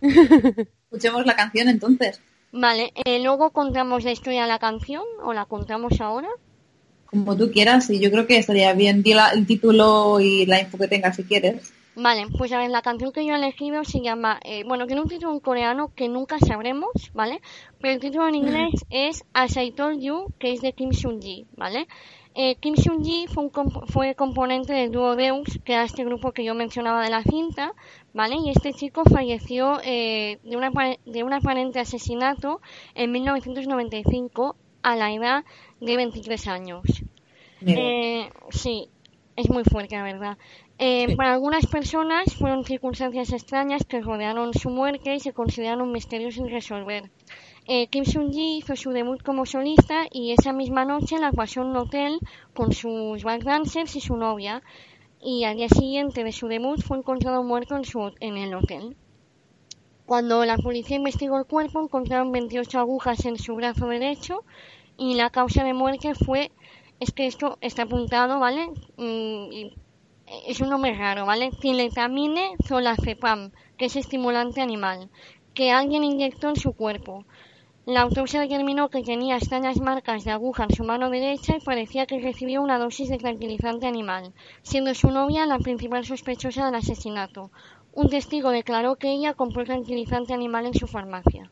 Escuchemos 0.00 1.26
la 1.26 1.36
canción 1.36 1.68
entonces. 1.68 2.22
Vale, 2.50 2.94
eh, 3.04 3.22
luego 3.22 3.50
contamos 3.50 4.04
la 4.04 4.12
historia 4.12 4.42
de 4.42 4.48
la 4.48 4.58
canción 4.58 5.02
o 5.22 5.34
la 5.34 5.44
contamos 5.44 6.00
ahora. 6.00 6.28
Como 7.04 7.36
tú 7.36 7.50
quieras, 7.50 7.90
y 7.90 8.00
yo 8.00 8.10
creo 8.10 8.26
que 8.26 8.38
estaría 8.38 8.72
bien. 8.72 9.02
Di 9.02 9.12
el 9.12 9.46
título 9.46 10.18
y 10.18 10.46
la 10.46 10.62
info 10.62 10.78
que 10.78 10.88
tengas 10.88 11.16
si 11.16 11.24
quieres. 11.24 11.70
Vale, 11.94 12.26
pues 12.38 12.50
a 12.52 12.58
ver, 12.58 12.70
la 12.70 12.80
canción 12.80 13.12
que 13.12 13.26
yo 13.26 13.34
he 13.34 13.36
elegido 13.36 13.84
se 13.84 14.00
llama, 14.00 14.40
eh, 14.44 14.62
bueno, 14.64 14.86
tiene 14.86 15.02
un 15.02 15.08
título 15.08 15.32
en 15.32 15.40
coreano 15.40 15.92
que 15.94 16.08
nunca 16.08 16.38
sabremos, 16.38 16.92
¿vale? 17.12 17.42
Pero 17.82 17.92
el 17.92 18.00
título 18.00 18.26
en 18.28 18.36
inglés 18.36 18.72
es 18.90 19.24
As 19.34 19.58
I 19.58 19.72
Told 19.72 20.00
You, 20.00 20.32
que 20.38 20.52
es 20.52 20.62
de 20.62 20.72
Kim 20.72 20.92
Seung-ji, 20.92 21.48
¿vale? 21.56 21.86
Eh, 22.40 22.54
Kim 22.60 22.76
Seung-ji 22.76 23.26
fue, 23.26 23.50
fue, 23.88 24.14
componente 24.14 24.72
del 24.72 24.92
dúo 24.92 25.16
Deus, 25.16 25.58
que 25.64 25.72
era 25.72 25.82
este 25.82 26.04
grupo 26.04 26.30
que 26.30 26.44
yo 26.44 26.54
mencionaba 26.54 27.02
de 27.02 27.10
la 27.10 27.24
cinta, 27.24 27.74
¿vale? 28.14 28.36
Y 28.36 28.50
este 28.50 28.72
chico 28.72 29.02
falleció 29.02 29.80
eh, 29.82 30.38
de, 30.44 30.56
una, 30.56 30.70
de 31.04 31.24
un 31.24 31.32
aparente 31.32 31.80
asesinato 31.80 32.60
en 32.94 33.10
1995 33.10 34.54
a 34.82 34.94
la 34.94 35.12
edad 35.12 35.44
de 35.80 35.96
23 35.96 36.46
años. 36.46 36.84
Eh, 37.66 38.30
sí, 38.50 38.88
es 39.34 39.50
muy 39.50 39.64
fuerte, 39.64 39.96
la 39.96 40.04
verdad. 40.04 40.38
Para 41.16 41.32
algunas 41.32 41.66
personas 41.66 42.36
fueron 42.36 42.64
circunstancias 42.64 43.32
extrañas 43.32 43.84
que 43.84 44.00
rodearon 44.00 44.54
su 44.54 44.70
muerte 44.70 45.12
y 45.12 45.18
se 45.18 45.32
consideran 45.32 45.80
un 45.80 45.90
misterio 45.90 46.30
sin 46.30 46.48
resolver. 46.48 47.10
Eh, 47.70 47.88
Kim 47.88 48.06
Seung-ji 48.06 48.56
hizo 48.56 48.76
su 48.76 48.92
debut 48.92 49.22
como 49.22 49.44
solista 49.44 50.06
y 50.10 50.32
esa 50.32 50.54
misma 50.54 50.86
noche 50.86 51.18
la 51.18 51.32
pasó 51.32 51.60
en 51.60 51.66
un 51.66 51.76
hotel 51.76 52.18
con 52.54 52.72
sus 52.72 53.22
backdancers 53.22 53.94
y 53.94 54.00
su 54.00 54.16
novia. 54.16 54.62
Y 55.20 55.44
al 55.44 55.58
día 55.58 55.68
siguiente 55.68 56.24
de 56.24 56.32
su 56.32 56.48
debut 56.48 56.80
fue 56.80 56.96
encontrado 56.96 57.42
muerto 57.42 57.76
en, 57.76 57.84
su, 57.84 58.10
en 58.20 58.38
el 58.38 58.54
hotel. 58.54 58.96
Cuando 60.06 60.46
la 60.46 60.56
policía 60.56 60.96
investigó 60.96 61.36
el 61.38 61.44
cuerpo, 61.44 61.82
encontraron 61.82 62.32
28 62.32 62.78
agujas 62.78 63.26
en 63.26 63.36
su 63.36 63.54
brazo 63.54 63.86
derecho 63.88 64.44
y 64.96 65.16
la 65.16 65.28
causa 65.28 65.62
de 65.62 65.74
muerte 65.74 66.14
fue, 66.14 66.50
es 67.00 67.12
que 67.12 67.26
esto 67.26 67.58
está 67.60 67.82
apuntado, 67.82 68.40
¿vale? 68.40 68.70
Mm, 68.96 69.68
es 70.46 70.62
un 70.62 70.70
nombre 70.70 70.94
raro, 70.96 71.26
¿vale? 71.26 71.52
Filetamine 71.52 72.56
zolazepam, 72.66 73.50
que 73.76 73.84
es 73.84 73.96
estimulante 73.96 74.62
animal, 74.62 75.10
que 75.52 75.70
alguien 75.70 76.04
inyectó 76.04 76.48
en 76.48 76.56
su 76.56 76.72
cuerpo. 76.72 77.26
La 77.88 78.02
autopsia 78.02 78.42
determinó 78.42 78.90
que 78.90 79.02
tenía 79.02 79.38
extrañas 79.38 79.80
marcas 79.80 80.22
de 80.22 80.30
aguja 80.30 80.64
en 80.64 80.76
su 80.76 80.84
mano 80.84 81.08
derecha 81.08 81.56
y 81.56 81.60
parecía 81.64 82.04
que 82.04 82.20
recibió 82.20 82.60
una 82.60 82.78
dosis 82.78 83.08
de 83.08 83.16
tranquilizante 83.16 83.86
animal, 83.86 84.34
siendo 84.60 84.94
su 84.94 85.10
novia 85.10 85.46
la 85.46 85.58
principal 85.58 86.04
sospechosa 86.04 86.66
del 86.66 86.74
asesinato. 86.74 87.50
Un 87.94 88.10
testigo 88.10 88.50
declaró 88.50 88.96
que 88.96 89.10
ella 89.10 89.32
compró 89.32 89.64
tranquilizante 89.64 90.34
animal 90.34 90.66
en 90.66 90.74
su 90.74 90.86
farmacia. 90.86 91.50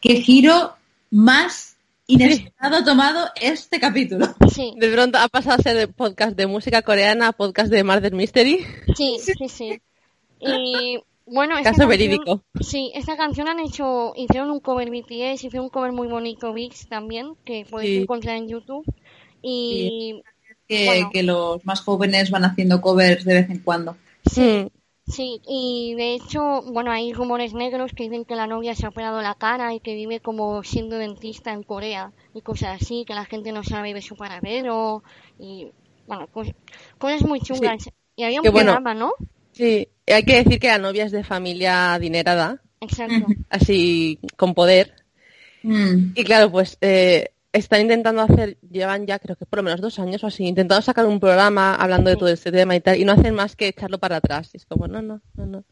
¿Qué 0.00 0.20
giro 0.20 0.76
más 1.10 1.76
inesperado 2.06 2.84
tomado 2.84 3.26
este 3.40 3.80
capítulo? 3.80 4.36
Sí. 4.52 4.72
De 4.76 4.88
pronto 4.92 5.18
ha 5.18 5.26
pasado 5.26 5.56
a 5.58 5.62
ser 5.64 5.76
de 5.76 5.88
podcast 5.88 6.36
de 6.36 6.46
música 6.46 6.82
coreana 6.82 7.26
a 7.26 7.32
podcast 7.32 7.72
de 7.72 7.82
Murder 7.82 8.12
Mystery. 8.12 8.64
Sí, 8.96 9.18
sí, 9.36 9.48
sí. 9.48 9.80
Y 10.38 11.00
bueno, 11.26 11.58
esta 11.58 11.72
Caso 11.72 11.88
verídico. 11.88 12.44
Sí, 12.60 12.92
esta 12.94 13.16
canción 13.16 13.48
han 13.48 13.58
hecho, 13.58 14.12
hicieron 14.16 14.50
un 14.50 14.60
cover 14.60 14.90
BTS, 14.90 15.44
hicieron 15.44 15.64
un 15.64 15.70
cover 15.70 15.92
muy 15.92 16.06
bonito 16.06 16.52
VIX 16.52 16.88
también, 16.88 17.34
que 17.44 17.66
podéis 17.68 18.02
encontrar 18.02 18.36
en 18.36 18.48
YouTube. 18.48 18.84
Y 19.42 20.22
que, 20.68 21.22
los 21.22 21.64
más 21.64 21.80
jóvenes 21.80 22.30
van 22.30 22.44
haciendo 22.44 22.80
covers 22.80 23.24
de 23.24 23.34
vez 23.34 23.50
en 23.50 23.58
cuando. 23.58 23.96
Sí, 24.30 24.70
sí, 25.06 25.40
y 25.46 25.94
de 25.96 26.14
hecho, 26.14 26.62
bueno, 26.62 26.90
hay 26.90 27.12
rumores 27.12 27.54
negros 27.54 27.92
que 27.92 28.04
dicen 28.04 28.24
que 28.24 28.36
la 28.36 28.46
novia 28.46 28.74
se 28.74 28.86
ha 28.86 28.90
operado 28.90 29.20
la 29.20 29.34
cara 29.34 29.74
y 29.74 29.80
que 29.80 29.94
vive 29.94 30.20
como 30.20 30.62
siendo 30.62 30.96
dentista 30.96 31.52
en 31.52 31.62
Corea 31.62 32.12
y 32.34 32.40
cosas 32.40 32.80
así, 32.80 33.04
que 33.04 33.14
la 33.14 33.24
gente 33.24 33.52
no 33.52 33.62
sabe 33.64 33.94
de 33.94 34.02
su 34.02 34.16
paradero 34.16 35.02
y, 35.38 35.68
bueno, 36.06 36.28
cosas 36.98 37.22
muy 37.22 37.40
chungas. 37.40 37.88
Y 38.14 38.24
había 38.24 38.40
un 38.40 38.50
programa, 38.50 38.94
¿no? 38.94 39.12
Sí, 39.52 39.88
hay 40.12 40.22
que 40.24 40.42
decir 40.42 40.60
que 40.60 40.68
la 40.68 40.78
novia 40.78 41.04
es 41.04 41.12
de 41.12 41.24
familia 41.24 41.94
adinerada. 41.94 42.62
Exacto. 42.80 43.26
Así, 43.50 44.18
con 44.36 44.54
poder. 44.54 44.94
Mm. 45.62 46.12
Y 46.14 46.24
claro, 46.24 46.50
pues 46.50 46.78
eh, 46.80 47.30
están 47.52 47.80
intentando 47.82 48.22
hacer, 48.22 48.58
llevan 48.70 49.06
ya 49.06 49.18
creo 49.18 49.36
que 49.36 49.46
por 49.46 49.58
lo 49.58 49.62
menos 49.62 49.80
dos 49.80 49.98
años 49.98 50.22
o 50.22 50.26
así, 50.26 50.44
intentando 50.44 50.82
sacar 50.82 51.06
un 51.06 51.18
programa 51.20 51.74
hablando 51.74 52.10
de 52.10 52.16
todo 52.16 52.28
este 52.28 52.52
tema 52.52 52.76
y 52.76 52.80
tal, 52.80 53.00
y 53.00 53.04
no 53.04 53.12
hacen 53.12 53.34
más 53.34 53.56
que 53.56 53.68
echarlo 53.68 53.98
para 53.98 54.16
atrás. 54.16 54.50
Y 54.52 54.58
es 54.58 54.66
como, 54.66 54.86
no, 54.86 55.02
no, 55.02 55.22
no, 55.34 55.46
no. 55.46 55.64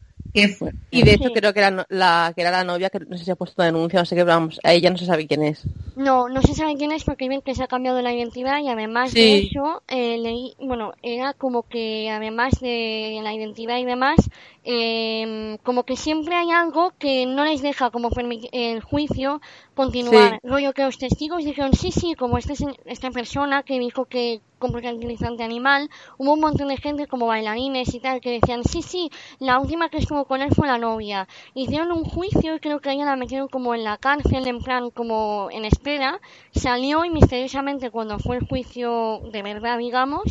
Y 0.91 1.03
de 1.03 1.13
hecho 1.13 1.31
creo 1.31 1.53
que 1.53 1.59
era 1.59 1.85
la, 1.89 2.33
que 2.35 2.41
era 2.41 2.51
la 2.51 2.63
novia, 2.63 2.89
que 2.89 2.99
no 2.99 3.17
sé 3.17 3.25
si 3.25 3.31
ha 3.31 3.35
puesto 3.35 3.63
denuncia, 3.63 3.99
no 3.99 4.05
sé 4.05 4.15
qué, 4.15 4.23
vamos, 4.23 4.59
a 4.63 4.73
ella 4.73 4.89
no 4.89 4.97
se 4.97 5.05
sabe 5.05 5.27
quién 5.27 5.43
es. 5.43 5.63
No, 5.95 6.27
no 6.27 6.41
se 6.41 6.53
sabe 6.53 6.75
quién 6.75 6.91
es 6.91 7.03
porque 7.03 7.29
ven 7.29 7.41
que 7.41 7.55
se 7.55 7.63
ha 7.63 7.67
cambiado 7.67 8.01
la 8.01 8.13
identidad 8.13 8.59
y 8.61 8.67
además 8.67 9.13
de 9.13 9.39
eso, 9.39 9.81
eh, 9.87 10.17
leí, 10.17 10.55
bueno, 10.59 10.93
era 11.01 11.33
como 11.33 11.63
que 11.63 12.09
además 12.09 12.59
de 12.59 13.19
la 13.23 13.33
identidad 13.33 13.77
y 13.77 13.85
demás, 13.85 14.17
eh, 14.63 15.57
como 15.63 15.83
que 15.83 15.95
siempre 15.95 16.35
hay 16.35 16.51
algo 16.51 16.91
que 16.97 17.25
no 17.25 17.45
les 17.45 17.61
deja 17.61 17.91
como 17.91 18.09
el 18.51 18.81
juicio 18.81 19.41
continuar. 19.73 20.39
Rollo 20.43 20.73
que 20.73 20.83
los 20.83 20.97
testigos 20.97 21.45
dijeron, 21.45 21.73
sí, 21.73 21.91
sí, 21.91 22.15
como 22.15 22.37
este, 22.37 22.53
esta 22.85 23.11
persona 23.11 23.63
que 23.63 23.79
dijo 23.79 24.05
que 24.05 24.41
compró 24.65 24.81
tranquilizante 24.81 25.43
animal, 25.43 25.91
hubo 26.17 26.33
un 26.33 26.39
montón 26.39 26.69
de 26.69 26.77
gente 26.77 27.05
como 27.05 27.27
bailarines 27.27 27.93
y 27.93 27.99
tal 27.99 28.19
que 28.19 28.31
decían, 28.31 28.63
sí, 28.63 28.81
sí, 28.81 29.11
la 29.37 29.59
última 29.59 29.89
que 29.89 29.99
estuvo 29.99 30.25
con 30.25 30.41
él 30.41 30.49
fue 30.55 30.67
la 30.67 30.79
novia. 30.79 31.27
Hicieron 31.53 31.91
un 31.91 32.03
juicio 32.03 32.55
y 32.55 32.59
creo 32.59 32.79
que 32.79 32.91
ella 32.91 33.05
la 33.05 33.15
metieron 33.15 33.47
como 33.47 33.75
en 33.75 33.83
la 33.83 33.97
cárcel, 33.97 34.47
en 34.47 34.59
plan 34.59 34.89
como 34.89 35.49
en 35.51 35.65
espera. 35.65 36.19
Salió 36.51 37.05
y 37.05 37.11
misteriosamente 37.11 37.91
cuando 37.91 38.17
fue 38.17 38.37
el 38.37 38.47
juicio 38.47 39.21
de 39.31 39.43
verdad, 39.43 39.77
digamos, 39.77 40.23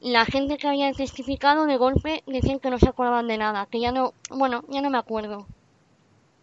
la 0.00 0.24
gente 0.24 0.56
que 0.56 0.68
había 0.68 0.90
testificado 0.92 1.66
de 1.66 1.76
golpe 1.76 2.22
decían 2.26 2.60
que 2.60 2.70
no 2.70 2.78
se 2.78 2.88
acordaban 2.88 3.28
de 3.28 3.36
nada, 3.36 3.68
que 3.70 3.78
ya 3.78 3.92
no, 3.92 4.14
bueno, 4.30 4.64
ya 4.70 4.80
no 4.80 4.88
me 4.88 4.98
acuerdo. 4.98 5.46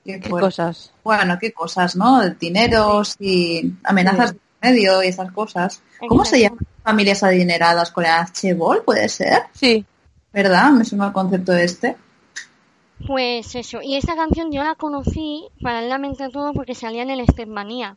¿Qué, 0.05 0.19
cosas? 0.19 0.93
Bueno, 1.03 1.37
qué 1.41 1.51
cosas, 1.51 1.95
¿no? 1.95 2.29
Dineros 2.29 3.15
y 3.19 3.73
amenazas 3.83 4.33
de 4.33 4.39
medio 4.61 5.01
y 5.03 5.07
esas 5.07 5.31
cosas. 5.31 5.81
¿Cómo 6.07 6.25
se 6.25 6.41
llaman 6.41 6.59
familias 6.89 7.21
adineradas 7.21 7.91
con 7.91 8.05
el 8.05 8.31
Chebol? 8.31 8.83
¿Puede 8.83 9.07
ser? 9.09 9.43
Sí. 9.53 9.85
¿Verdad? 10.33 10.71
Me 10.71 10.85
suena 10.85 11.07
el 11.07 11.13
concepto 11.13 11.53
este. 11.53 11.95
Pues 13.05 13.53
eso. 13.55 13.79
Y 13.81 13.95
esta 13.95 14.15
canción 14.15 14.51
yo 14.51 14.63
la 14.63 14.73
conocí 14.75 15.47
paralelamente 15.61 16.23
a 16.23 16.29
todo 16.29 16.51
porque 16.53 16.73
salía 16.73 17.03
en 17.03 17.11
el 17.11 17.25
Stepmania. 17.27 17.95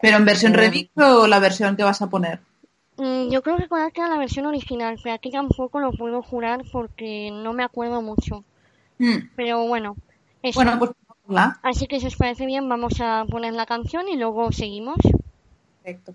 ¿Pero 0.00 0.16
en 0.16 0.24
versión 0.24 0.54
remix 0.54 0.90
o 0.96 1.26
la 1.26 1.40
versión 1.40 1.76
que 1.76 1.82
vas 1.82 2.00
a 2.00 2.08
poner? 2.08 2.40
Mm, 2.96 3.30
yo 3.30 3.42
creo 3.42 3.56
que 3.56 3.66
que 3.66 4.00
era 4.00 4.08
la 4.08 4.18
versión 4.18 4.46
original, 4.46 4.98
pero 5.02 5.16
aquí 5.16 5.30
tampoco 5.30 5.80
lo 5.80 5.92
puedo 5.92 6.22
jurar 6.22 6.62
porque 6.70 7.30
no 7.32 7.52
me 7.52 7.64
acuerdo 7.64 8.02
mucho. 8.02 8.44
Mm. 8.98 9.30
Pero 9.34 9.66
bueno, 9.66 9.96
eso. 10.42 10.60
Bueno, 10.60 10.78
pues 10.78 10.92
Así 11.62 11.86
que 11.86 11.98
si 12.00 12.06
os 12.06 12.16
parece 12.16 12.46
bien, 12.46 12.68
vamos 12.68 13.00
a 13.00 13.24
poner 13.28 13.54
la 13.54 13.66
canción 13.66 14.08
y 14.08 14.16
luego 14.16 14.52
seguimos. 14.52 14.98
Perfecto. 15.82 16.14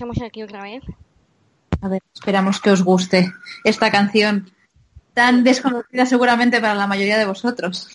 Estamos 0.00 0.22
aquí 0.22 0.42
otra 0.42 0.62
vez. 0.62 0.82
A 1.82 1.88
ver, 1.88 2.02
esperamos 2.14 2.58
que 2.58 2.70
os 2.70 2.82
guste 2.82 3.34
esta 3.64 3.90
canción 3.90 4.50
tan 5.12 5.44
desconocida 5.44 6.06
seguramente 6.06 6.58
para 6.58 6.74
la 6.74 6.86
mayoría 6.86 7.18
de 7.18 7.26
vosotros. 7.26 7.86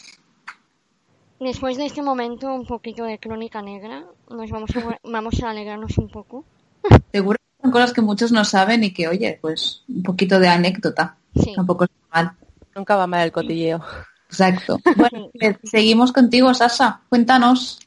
Después 1.40 1.78
de 1.78 1.88
este 1.88 2.04
momento 2.04 2.54
un 2.54 2.68
poquito 2.68 3.06
de 3.06 3.18
crónica 3.18 3.64
negra, 3.64 4.06
nos 4.30 4.52
vamos 4.52 4.70
a, 4.76 5.00
vamos 5.04 5.42
a 5.42 5.50
alegrarnos 5.50 5.98
un 5.98 6.10
poco. 6.10 6.46
Seguro 7.12 7.40
que 7.40 7.64
son 7.64 7.72
cosas 7.72 7.92
que 7.92 8.02
muchos 8.02 8.32
no 8.32 8.46
saben 8.46 8.84
y 8.84 8.94
que, 8.94 9.08
oye, 9.08 9.40
pues 9.42 9.84
un 9.88 10.04
poquito 10.04 10.40
de 10.40 10.48
anécdota. 10.48 11.18
Sí. 11.34 11.54
Tampoco 11.56 11.86
es 11.86 11.90
mal. 12.14 12.34
Nunca 12.76 12.96
va 12.98 13.08
mal 13.08 13.24
el 13.24 13.32
cotilleo. 13.32 13.82
Exacto. 14.30 14.80
Bueno, 14.96 15.32
seguimos 15.64 16.12
contigo, 16.12 16.54
Sasa. 16.54 17.02
Cuéntanos. 17.10 17.80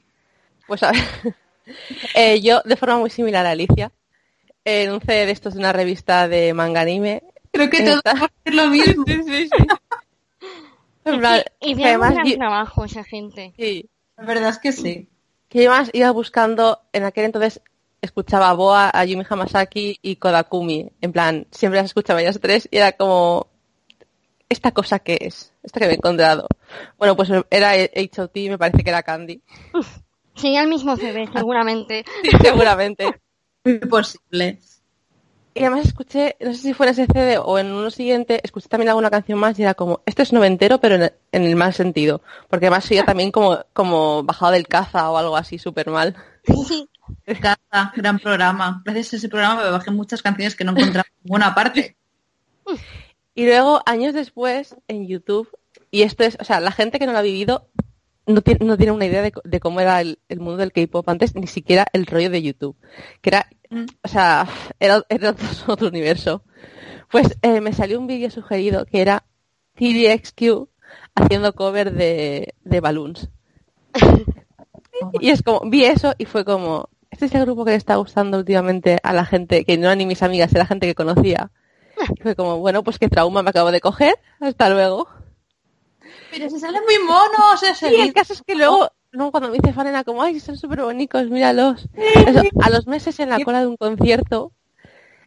Pues 0.67 0.83
a 0.83 0.91
ver, 0.91 1.37
eh, 2.17 2.41
yo 2.41 2.63
de 2.65 2.77
forma 2.77 2.99
muy 2.99 3.11
similar 3.11 3.47
a 3.47 3.53
Alicia, 3.53 3.93
en 4.69 4.93
un 4.93 5.01
CD 5.01 5.27
de 5.27 5.33
estos 5.33 5.55
de 5.55 5.61
una 5.61 5.73
revista 5.73 6.29
de 6.29 6.53
manga 6.55 6.83
anime. 6.83 7.23
Creo 7.53 7.71
que 7.71 7.83
todos 7.83 8.03
vamos 8.05 8.23
a 8.23 8.25
hacer 8.27 8.55
lo 8.55 8.69
mismo. 8.69 9.05
sí, 9.07 9.23
sí, 9.25 9.49
sí. 9.49 11.13
y 11.61 11.75
tiene 11.75 11.97
un 11.97 12.35
trabajo 12.37 12.85
esa 12.85 13.05
gente. 13.05 13.55
Sí. 13.57 13.89
La 14.17 14.25
verdad 14.25 14.51
es 14.51 14.59
que 14.59 14.73
sí. 14.73 15.09
Que 15.49 15.61
además 15.61 15.91
iba 15.93 16.11
buscando, 16.11 16.81
en 16.93 17.05
aquel 17.05 17.25
entonces 17.25 17.63
escuchaba 18.03 18.51
a 18.51 18.55
Boa, 18.55 18.91
a 18.93 19.05
Yumi 19.05 19.25
Hamasaki 19.29 19.99
y 20.03 20.17
Kodakumi. 20.17 20.91
En 21.01 21.13
plan, 21.13 21.47
siempre 21.51 21.81
las 21.81 21.87
escuchaba 21.87 22.21
ellas 22.21 22.39
tres 22.41 22.69
y 22.71 22.77
era 22.77 22.93
como, 22.93 23.49
¿esta 24.49 24.73
cosa 24.73 24.99
qué 24.99 25.19
es? 25.21 25.53
Esta 25.63 25.81
que 25.81 25.87
me 25.87 25.93
he 25.93 25.97
encontrado. 25.97 26.47
Bueno, 26.99 27.17
pues 27.17 27.31
era 27.51 27.71
H.O.T. 27.71 28.51
me 28.51 28.59
parece 28.59 28.85
que 28.85 28.91
era 28.91 29.03
Candy. 29.03 29.43
Sería 30.35 30.63
el 30.63 30.69
mismo 30.69 30.97
CD, 30.97 31.29
seguramente. 31.33 32.05
Sí, 32.23 32.31
seguramente. 32.43 33.21
Muy 33.69 33.79
posible. 33.81 34.59
Y 35.55 35.61
además 35.61 35.87
escuché, 35.87 36.37
no 36.41 36.55
sé 36.55 36.61
si 36.61 36.75
fue 36.75 36.87
en 36.87 36.93
ese 36.93 37.07
CD 37.07 37.37
o 37.39 37.59
en 37.59 37.73
uno 37.73 37.91
siguiente, 37.91 38.41
escuché 38.45 38.69
también 38.69 38.91
alguna 38.91 39.11
canción 39.11 39.39
más 39.39 39.59
y 39.59 39.63
era 39.63 39.75
como, 39.75 40.03
esto 40.07 40.23
es 40.23 40.33
noventero, 40.33 40.81
pero 40.81 40.95
en 40.95 41.11
el, 41.33 41.57
mal 41.57 41.75
sentido. 41.75 42.23
Porque 42.49 42.67
además 42.67 42.85
sería 42.85 43.05
también 43.05 43.33
como, 43.33 43.59
como 43.73 44.23
bajado 44.23 44.53
del 44.53 44.69
caza 44.69 45.11
o 45.11 45.19
algo 45.19 45.37
así 45.37 45.59
súper 45.59 45.91
mal. 45.91 46.15
Sí. 46.45 46.89
Caza, 47.41 47.93
gran 47.97 48.19
programa. 48.19 48.83
Gracias 48.85 49.15
a 49.15 49.17
ese 49.17 49.29
programa 49.29 49.65
me 49.65 49.71
bajé 49.71 49.91
muchas 49.91 50.23
canciones 50.23 50.55
que 50.55 50.65
no 50.65 50.73
encontraba 50.73 51.09
en 51.09 51.25
ninguna 51.25 51.55
parte. 51.55 51.97
Y 53.35 53.47
luego, 53.47 53.81
años 53.87 54.15
después, 54.15 54.77
en 54.89 55.09
YouTube, 55.09 55.49
y 55.91 56.03
esto 56.03 56.25
es, 56.25 56.37
o 56.39 56.45
sea, 56.45 56.61
la 56.61 56.71
gente 56.71 56.99
que 56.99 57.07
no 57.07 57.13
lo 57.13 57.19
ha 57.19 57.23
vivido 57.23 57.67
no 58.29 58.43
tiene, 58.43 58.65
no 58.65 58.77
tiene 58.77 58.93
una 58.93 59.07
idea 59.07 59.23
de, 59.23 59.61
cómo 59.61 59.81
era 59.81 60.01
el, 60.01 60.19
mundo 60.37 60.59
del 60.59 60.73
K-pop 60.73 61.09
antes, 61.09 61.35
ni 61.35 61.47
siquiera 61.47 61.87
el 61.93 62.07
rollo 62.07 62.31
de 62.31 62.43
YouTube. 62.43 62.77
Que 63.21 63.31
era, 63.31 63.49
mm. 63.71 63.87
o 64.03 64.09
sea, 64.09 64.47
era, 64.79 65.03
otro, 65.67 65.89
universo. 65.89 66.45
Pues 67.11 67.39
eh, 67.43 67.61
me 67.61 67.73
salió 67.73 67.99
un 67.99 68.07
vídeo 68.07 68.31
sugerido 68.31 68.85
que 68.85 69.01
era 69.01 69.25
TVXQ 69.77 70.69
haciendo 71.15 71.55
cover 71.55 71.93
de, 71.93 72.55
de 72.63 72.81
Balloons. 72.81 73.31
y 75.21 75.31
es 75.31 75.43
como, 75.43 75.69
vi 75.69 75.85
eso 75.85 76.15
y 76.19 76.27
fue 76.27 76.45
como, 76.45 76.91
este 77.11 77.27
es 77.27 77.35
el 77.35 77.47
grupo 77.47 77.65
que 77.65 77.71
le 77.71 77.77
está 77.77 77.97
gustando 77.97 78.39
últimamente 78.39 78.99
a 79.03 79.13
la 79.15 79.25
gente, 79.25 79.65
que 79.65 79.79
no 79.79 79.87
eran 79.87 79.99
ni 79.99 80.07
mis 80.07 80.23
amigas, 80.23 80.55
era 80.55 80.67
gente 80.67 80.87
que 80.87 80.95
conocía. 80.95 81.51
Fue 82.23 82.37
como, 82.37 82.59
bueno, 82.59 82.85
pues 82.85 82.99
qué 82.99 83.09
trauma 83.09 83.43
me 83.43 83.51
acabo 83.51 83.73
de 83.73 83.81
coger. 83.81 84.15
Hasta 84.39 84.71
luego. 84.71 85.09
Pero 86.31 86.51
se 86.51 86.59
salen 86.59 86.83
muy 86.85 86.99
monos. 87.07 87.61
Sí, 87.79 87.87
el 87.87 88.13
caso 88.13 88.33
es 88.33 88.43
que 88.43 88.55
luego, 88.55 88.91
no, 89.13 89.31
cuando 89.31 89.49
me 89.49 89.59
dice 89.59 89.73
Farena, 89.73 90.05
como, 90.05 90.23
ay, 90.23 90.41
son 90.41 90.57
súper 90.57 90.83
bonitos, 90.83 91.29
míralos. 91.31 91.89
a 92.63 92.71
los 92.71 92.87
meses 92.87 93.19
en 93.21 93.31
la 93.31 93.41
cola 93.41 93.61
de 93.61 93.67
un 93.67 93.77
concierto, 93.77 94.53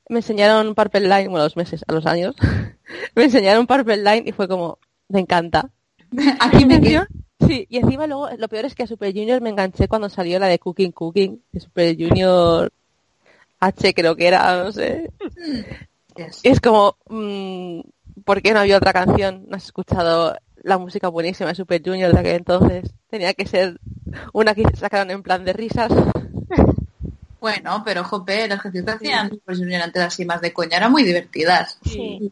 me 0.09 0.19
enseñaron 0.19 0.75
Purple 0.75 1.01
Line, 1.01 1.27
bueno, 1.29 1.41
a 1.41 1.45
los 1.45 1.57
meses, 1.57 1.83
a 1.87 1.93
los 1.93 2.05
años, 2.05 2.35
me 3.15 3.23
enseñaron 3.23 3.67
Purple 3.67 3.97
Line 3.97 4.23
y 4.25 4.31
fue 4.31 4.47
como, 4.47 4.77
me 5.07 5.21
encanta. 5.21 5.69
Aquí 6.39 6.65
me 6.65 6.81
quedo. 6.81 7.05
Sí, 7.47 7.65
y 7.69 7.77
encima 7.77 8.05
luego, 8.05 8.29
lo 8.37 8.47
peor 8.47 8.65
es 8.65 8.75
que 8.75 8.83
a 8.83 8.87
Super 8.87 9.13
Junior 9.13 9.41
me 9.41 9.49
enganché 9.49 9.87
cuando 9.87 10.09
salió 10.09 10.37
la 10.37 10.47
de 10.47 10.59
Cooking 10.59 10.91
Cooking, 10.91 11.41
de 11.51 11.59
Super 11.59 11.95
Junior 11.97 12.71
H 13.59 13.93
creo 13.93 14.15
que 14.15 14.27
era, 14.27 14.63
no 14.63 14.71
sé. 14.71 15.11
Mm. 15.19 16.21
Es 16.43 16.59
como, 16.59 16.97
mm, 17.09 17.79
¿por 18.25 18.41
qué 18.41 18.53
no 18.53 18.59
había 18.59 18.77
otra 18.77 18.93
canción? 18.93 19.45
No 19.47 19.57
has 19.57 19.65
escuchado 19.65 20.35
la 20.63 20.77
música 20.77 21.07
buenísima 21.07 21.49
de 21.49 21.55
Super 21.55 21.81
Junior 21.83 22.13
de 22.13 22.19
aquel 22.19 22.35
entonces. 22.35 22.91
Tenía 23.09 23.33
que 23.33 23.45
ser 23.45 23.79
una 24.33 24.53
que 24.53 24.63
sacaron 24.75 25.11
en 25.11 25.23
plan 25.23 25.45
de 25.45 25.53
risas. 25.53 25.91
Bueno, 27.41 27.81
pero 27.83 28.03
jope, 28.03 28.47
las 28.47 28.61
canciones 28.61 28.85
que 28.85 29.07
hacían 29.07 29.31
Super 29.31 29.57
Junior 29.57 29.81
antes 29.81 30.03
así 30.03 30.25
más 30.25 30.41
de 30.41 30.53
coña 30.53 30.77
eran 30.77 30.91
muy 30.91 31.01
divertidas. 31.01 31.79
Sí. 31.83 32.31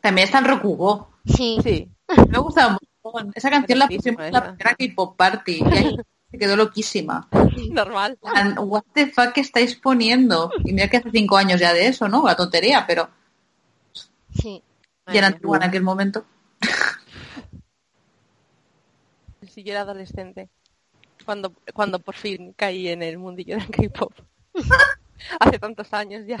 También 0.00 0.24
está 0.24 0.38
en 0.38 0.46
Rokugo. 0.46 1.10
Sí. 1.26 1.58
sí. 1.62 1.86
Me 2.30 2.38
gustaba 2.38 2.70
mucho. 2.72 3.30
Esa 3.34 3.50
canción 3.50 3.80
la 3.80 3.86
pusimos 3.86 4.24
en 4.24 4.32
la 4.32 4.54
primera 4.54 4.74
K-pop 4.74 5.14
party. 5.14 5.58
Y 5.58 5.76
ahí 5.76 5.96
se 6.30 6.38
quedó 6.38 6.56
loquísima. 6.56 7.28
Normal. 7.70 8.18
What 8.56 8.84
the 8.94 9.08
fuck 9.08 9.36
estáis 9.36 9.76
poniendo? 9.76 10.50
Y 10.64 10.72
mira 10.72 10.88
que 10.88 10.96
hace 10.96 11.10
cinco 11.10 11.36
años 11.36 11.60
ya 11.60 11.74
de 11.74 11.88
eso, 11.88 12.08
¿no? 12.08 12.24
La 12.24 12.34
tontería, 12.34 12.86
pero 12.86 13.10
Sí. 14.40 14.62
Y 15.08 15.18
era 15.18 15.28
antigua 15.28 15.56
en 15.58 15.62
aquel 15.62 15.82
momento. 15.82 16.24
Si 19.48 19.62
yo 19.62 19.72
era 19.72 19.82
adolescente. 19.82 20.48
Cuando, 21.24 21.52
cuando 21.74 21.98
por 21.98 22.14
fin 22.14 22.52
caí 22.56 22.88
en 22.88 23.02
el 23.02 23.18
mundillo 23.18 23.56
del 23.56 23.70
K-pop. 23.70 24.12
hace 25.40 25.58
tantos 25.58 25.92
años 25.92 26.24
ya. 26.26 26.38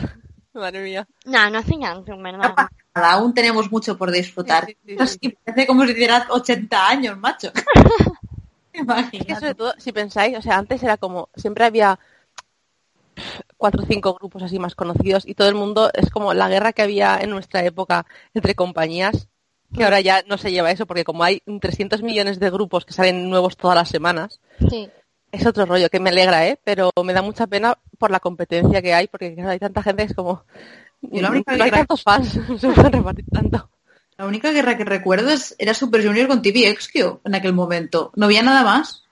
Madre 0.52 0.82
mía. 0.82 1.06
No, 1.24 1.50
no 1.50 1.58
hace 1.58 1.78
tanto, 1.78 2.16
verdad. 2.16 2.68
aún 2.94 3.34
tenemos 3.34 3.70
mucho 3.70 3.96
por 3.98 4.10
disfrutar. 4.10 4.66
parece 5.44 5.66
como 5.66 5.86
si 5.86 5.92
tuvieras 5.92 6.30
80 6.30 6.88
años, 6.88 7.18
macho. 7.18 7.52
Es 9.12 9.24
que 9.24 9.34
sobre 9.34 9.54
todo, 9.54 9.74
si 9.78 9.92
pensáis, 9.92 10.36
o 10.36 10.42
sea, 10.42 10.58
antes 10.58 10.82
era 10.82 10.96
como, 10.96 11.28
siempre 11.34 11.64
había 11.64 11.98
cuatro 13.66 13.82
o 13.82 13.86
cinco 13.86 14.14
grupos 14.14 14.44
así 14.44 14.60
más 14.60 14.76
conocidos 14.76 15.26
y 15.26 15.34
todo 15.34 15.48
el 15.48 15.56
mundo 15.56 15.90
es 15.92 16.08
como 16.10 16.32
la 16.34 16.48
guerra 16.48 16.72
que 16.72 16.82
había 16.82 17.18
en 17.20 17.30
nuestra 17.30 17.64
época 17.64 18.06
entre 18.32 18.54
compañías, 18.54 19.26
que 19.74 19.82
ahora 19.82 20.00
ya 20.00 20.22
no 20.28 20.38
se 20.38 20.52
lleva 20.52 20.70
eso 20.70 20.86
porque 20.86 21.02
como 21.02 21.24
hay 21.24 21.42
300 21.60 22.00
millones 22.04 22.38
de 22.38 22.48
grupos 22.50 22.84
que 22.84 22.92
salen 22.92 23.28
nuevos 23.28 23.56
todas 23.56 23.74
las 23.74 23.88
semanas, 23.88 24.38
es 25.32 25.46
otro 25.46 25.66
rollo 25.66 25.88
que 25.90 25.98
me 25.98 26.10
alegra, 26.10 26.46
¿eh? 26.46 26.60
Pero 26.62 26.92
me 27.04 27.12
da 27.12 27.22
mucha 27.22 27.48
pena 27.48 27.76
por 27.98 28.12
la 28.12 28.20
competencia 28.20 28.80
que 28.80 28.94
hay 28.94 29.08
porque 29.08 29.34
hay 29.44 29.58
tanta 29.58 29.82
gente 29.82 30.04
que 30.04 30.10
es 30.10 30.14
como... 30.14 30.44
la 31.10 31.28
única 31.28 31.56
no 31.56 31.64
hay 31.64 31.72
tantos 31.72 32.04
fans, 32.04 32.38
se 32.60 32.68
pueden 32.68 32.92
repartir 32.92 33.24
tanto. 33.32 33.68
La 34.16 34.26
única 34.26 34.52
guerra 34.52 34.76
que 34.76 34.84
recuerdo 34.84 35.30
es, 35.30 35.56
era 35.58 35.74
Super 35.74 36.06
Junior 36.06 36.28
con 36.28 36.40
TVXQ 36.40 37.24
en 37.24 37.34
aquel 37.34 37.52
momento. 37.52 38.12
No 38.14 38.26
había 38.26 38.44
nada 38.44 38.62
más. 38.62 39.02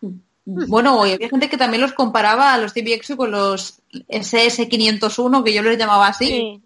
Bueno, 0.47 1.03
había 1.03 1.29
gente 1.29 1.49
que 1.49 1.57
también 1.57 1.81
los 1.81 1.93
comparaba 1.93 2.53
a 2.53 2.59
los 2.59 2.75
TVX 2.75 3.17
con 3.17 3.31
los 3.31 3.81
SS501, 4.09 5.43
que 5.43 5.55
yo 5.55 5.63
los 5.63 5.79
llamaba 5.79 6.09
así. 6.09 6.63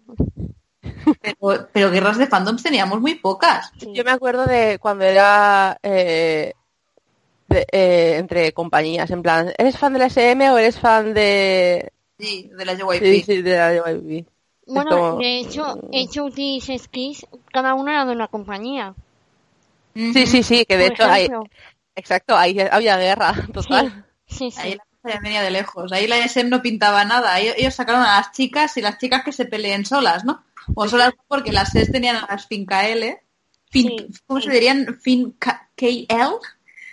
Pero, 1.71 1.91
guerras 1.91 2.17
de 2.17 2.27
fandoms 2.27 2.61
teníamos 2.61 2.99
muy 2.99 3.15
pocas. 3.15 3.71
Yo 3.93 4.03
me 4.03 4.11
acuerdo 4.11 4.45
de 4.45 4.79
cuando 4.79 5.05
era 5.05 5.77
eh, 5.81 6.53
eh, 7.49 8.15
entre 8.17 8.51
compañías, 8.51 9.09
en 9.11 9.21
plan, 9.21 9.53
¿eres 9.57 9.77
fan 9.77 9.93
de 9.93 9.99
la 9.99 10.05
SM 10.07 10.49
o 10.51 10.57
eres 10.57 10.77
fan 10.77 11.13
de... 11.13 11.91
Sí, 12.19 12.49
de 12.53 12.65
la 12.65 12.73
JYP. 12.73 13.25
Sí, 13.25 13.41
de 13.41 13.57
la 13.57 13.73
JYP. 13.73 14.27
Bueno, 14.67 15.17
de 15.17 15.39
hecho, 15.39 15.79
hecho 15.91 16.27
y 16.35 16.61
Skis, 16.61 17.25
cada 17.51 17.73
uno 17.73 17.89
era 17.89 18.05
de 18.05 18.11
una 18.11 18.27
compañía. 18.27 18.93
Sí, 19.95 20.27
sí, 20.27 20.43
sí, 20.43 20.65
que 20.65 20.77
de 20.77 20.87
hecho 20.87 21.03
hay, 21.05 21.27
Exacto, 21.99 22.37
ahí 22.37 22.57
había 22.59 22.97
guerra 22.97 23.33
total. 23.53 24.05
Sí, 24.25 24.51
sí. 24.51 24.59
Ahí 24.59 24.75
la 24.75 24.83
cosa 25.01 25.19
venía 25.21 25.41
de 25.41 25.51
lejos. 25.51 25.91
Ahí 25.91 26.07
la 26.07 26.17
SM 26.17 26.49
no 26.49 26.61
pintaba 26.61 27.03
nada. 27.03 27.39
Ellos 27.39 27.73
sacaron 27.73 28.01
a 28.01 28.17
las 28.17 28.31
chicas 28.31 28.77
y 28.77 28.81
las 28.81 28.97
chicas 28.97 29.23
que 29.23 29.33
se 29.33 29.45
peleen 29.45 29.85
solas, 29.85 30.23
¿no? 30.23 30.43
O 30.75 30.87
solas 30.87 31.13
porque 31.27 31.51
las 31.51 31.71
SES 31.71 31.91
tenían 31.91 32.15
a 32.15 32.27
las 32.29 32.47
Fin 32.47 32.65
KL. 32.65 33.19
¿Cómo 34.25 34.41
se 34.41 34.51
dirían? 34.51 34.99
Fin 35.01 35.35
KL. 35.75 36.39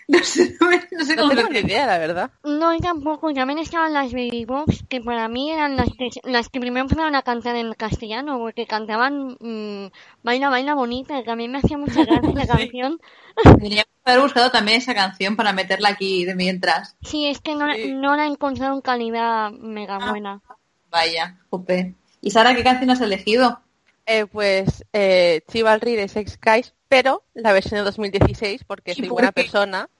No 0.09 0.23
sé, 0.23 0.57
no 0.92 1.05
sé 1.05 1.16
cómo 1.16 1.31
no 1.31 1.35
tengo 1.35 1.51
ni 1.51 1.59
idea, 1.59 1.85
la 1.85 1.99
verdad. 1.99 2.31
No, 2.45 2.79
tampoco. 2.79 3.33
También 3.35 3.59
estaban 3.59 3.92
las 3.92 4.12
Baby 4.12 4.45
Box, 4.45 4.85
que 4.88 5.01
para 5.01 5.29
mí 5.29 5.51
eran 5.51 5.77
las 5.77 5.88
que, 5.99 6.11
las 6.23 6.49
que 6.49 6.61
primero 6.61 6.83
empezaron 6.83 7.16
a 7.16 7.23
cantar 7.23 7.57
en 7.57 7.73
castellano, 7.75 8.38
porque 8.38 8.66
cantaban 8.66 9.37
mmm, 9.40 9.90
Baila, 10.23 10.49
Baila 10.49 10.75
Bonita, 10.75 11.25
que 11.25 11.31
a 11.31 11.37
mí 11.37 11.49
me 11.49 11.59
hacía 11.59 11.77
mucha 11.77 12.05
gracia 12.05 12.31
la 12.35 12.47
canción. 12.47 13.01
Teníamos 13.42 13.87
que 14.05 14.11
haber 14.12 14.23
buscado 14.23 14.51
también 14.53 14.79
esa 14.79 14.95
canción 14.95 15.35
para 15.35 15.53
meterla 15.53 15.88
aquí 15.88 16.25
de 16.25 16.37
mientras. 16.37 16.97
Sí, 17.03 17.27
es 17.27 17.40
que 17.40 17.57
no, 17.57 17.66
no 17.66 18.14
la 18.14 18.27
he 18.27 18.29
encontrado 18.29 18.75
en 18.75 18.83
calidad 18.83 19.51
mega 19.51 19.99
ah, 20.01 20.11
buena. 20.11 20.40
vaya, 20.88 21.37
jope. 21.51 21.95
¿Y 22.21 22.31
Sara, 22.31 22.55
qué 22.55 22.62
canción 22.62 22.90
has 22.90 23.01
elegido? 23.01 23.61
Eh, 24.07 24.27
pues 24.27 24.85
eh, 24.92 25.42
Chivalry 25.51 25.97
de 25.97 26.07
Sex 26.07 26.38
Guys, 26.40 26.75
pero 26.87 27.25
la 27.35 27.53
versión 27.53 27.81
de 27.81 27.85
2016, 27.85 28.62
porque 28.64 28.95
soy 28.95 29.09
buena 29.09 29.33
persona 29.33 29.90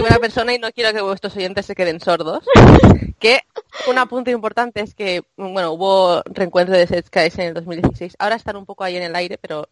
buena 0.00 0.18
persona 0.18 0.54
y 0.54 0.58
no 0.58 0.70
quiero 0.72 0.92
que 0.92 1.02
vuestros 1.02 1.36
oyentes 1.36 1.66
se 1.66 1.74
queden 1.74 2.00
sordos. 2.00 2.44
Que 3.18 3.40
un 3.88 3.98
apunte 3.98 4.30
importante 4.30 4.80
es 4.80 4.94
que, 4.94 5.22
bueno, 5.36 5.72
hubo 5.72 6.22
reencuentro 6.26 6.76
de 6.76 6.86
Set 6.86 7.06
Skies 7.06 7.38
en 7.38 7.48
el 7.48 7.54
2016. 7.54 8.14
Ahora 8.18 8.36
están 8.36 8.56
un 8.56 8.64
poco 8.64 8.84
ahí 8.84 8.96
en 8.96 9.02
el 9.02 9.16
aire, 9.16 9.38
pero 9.38 9.68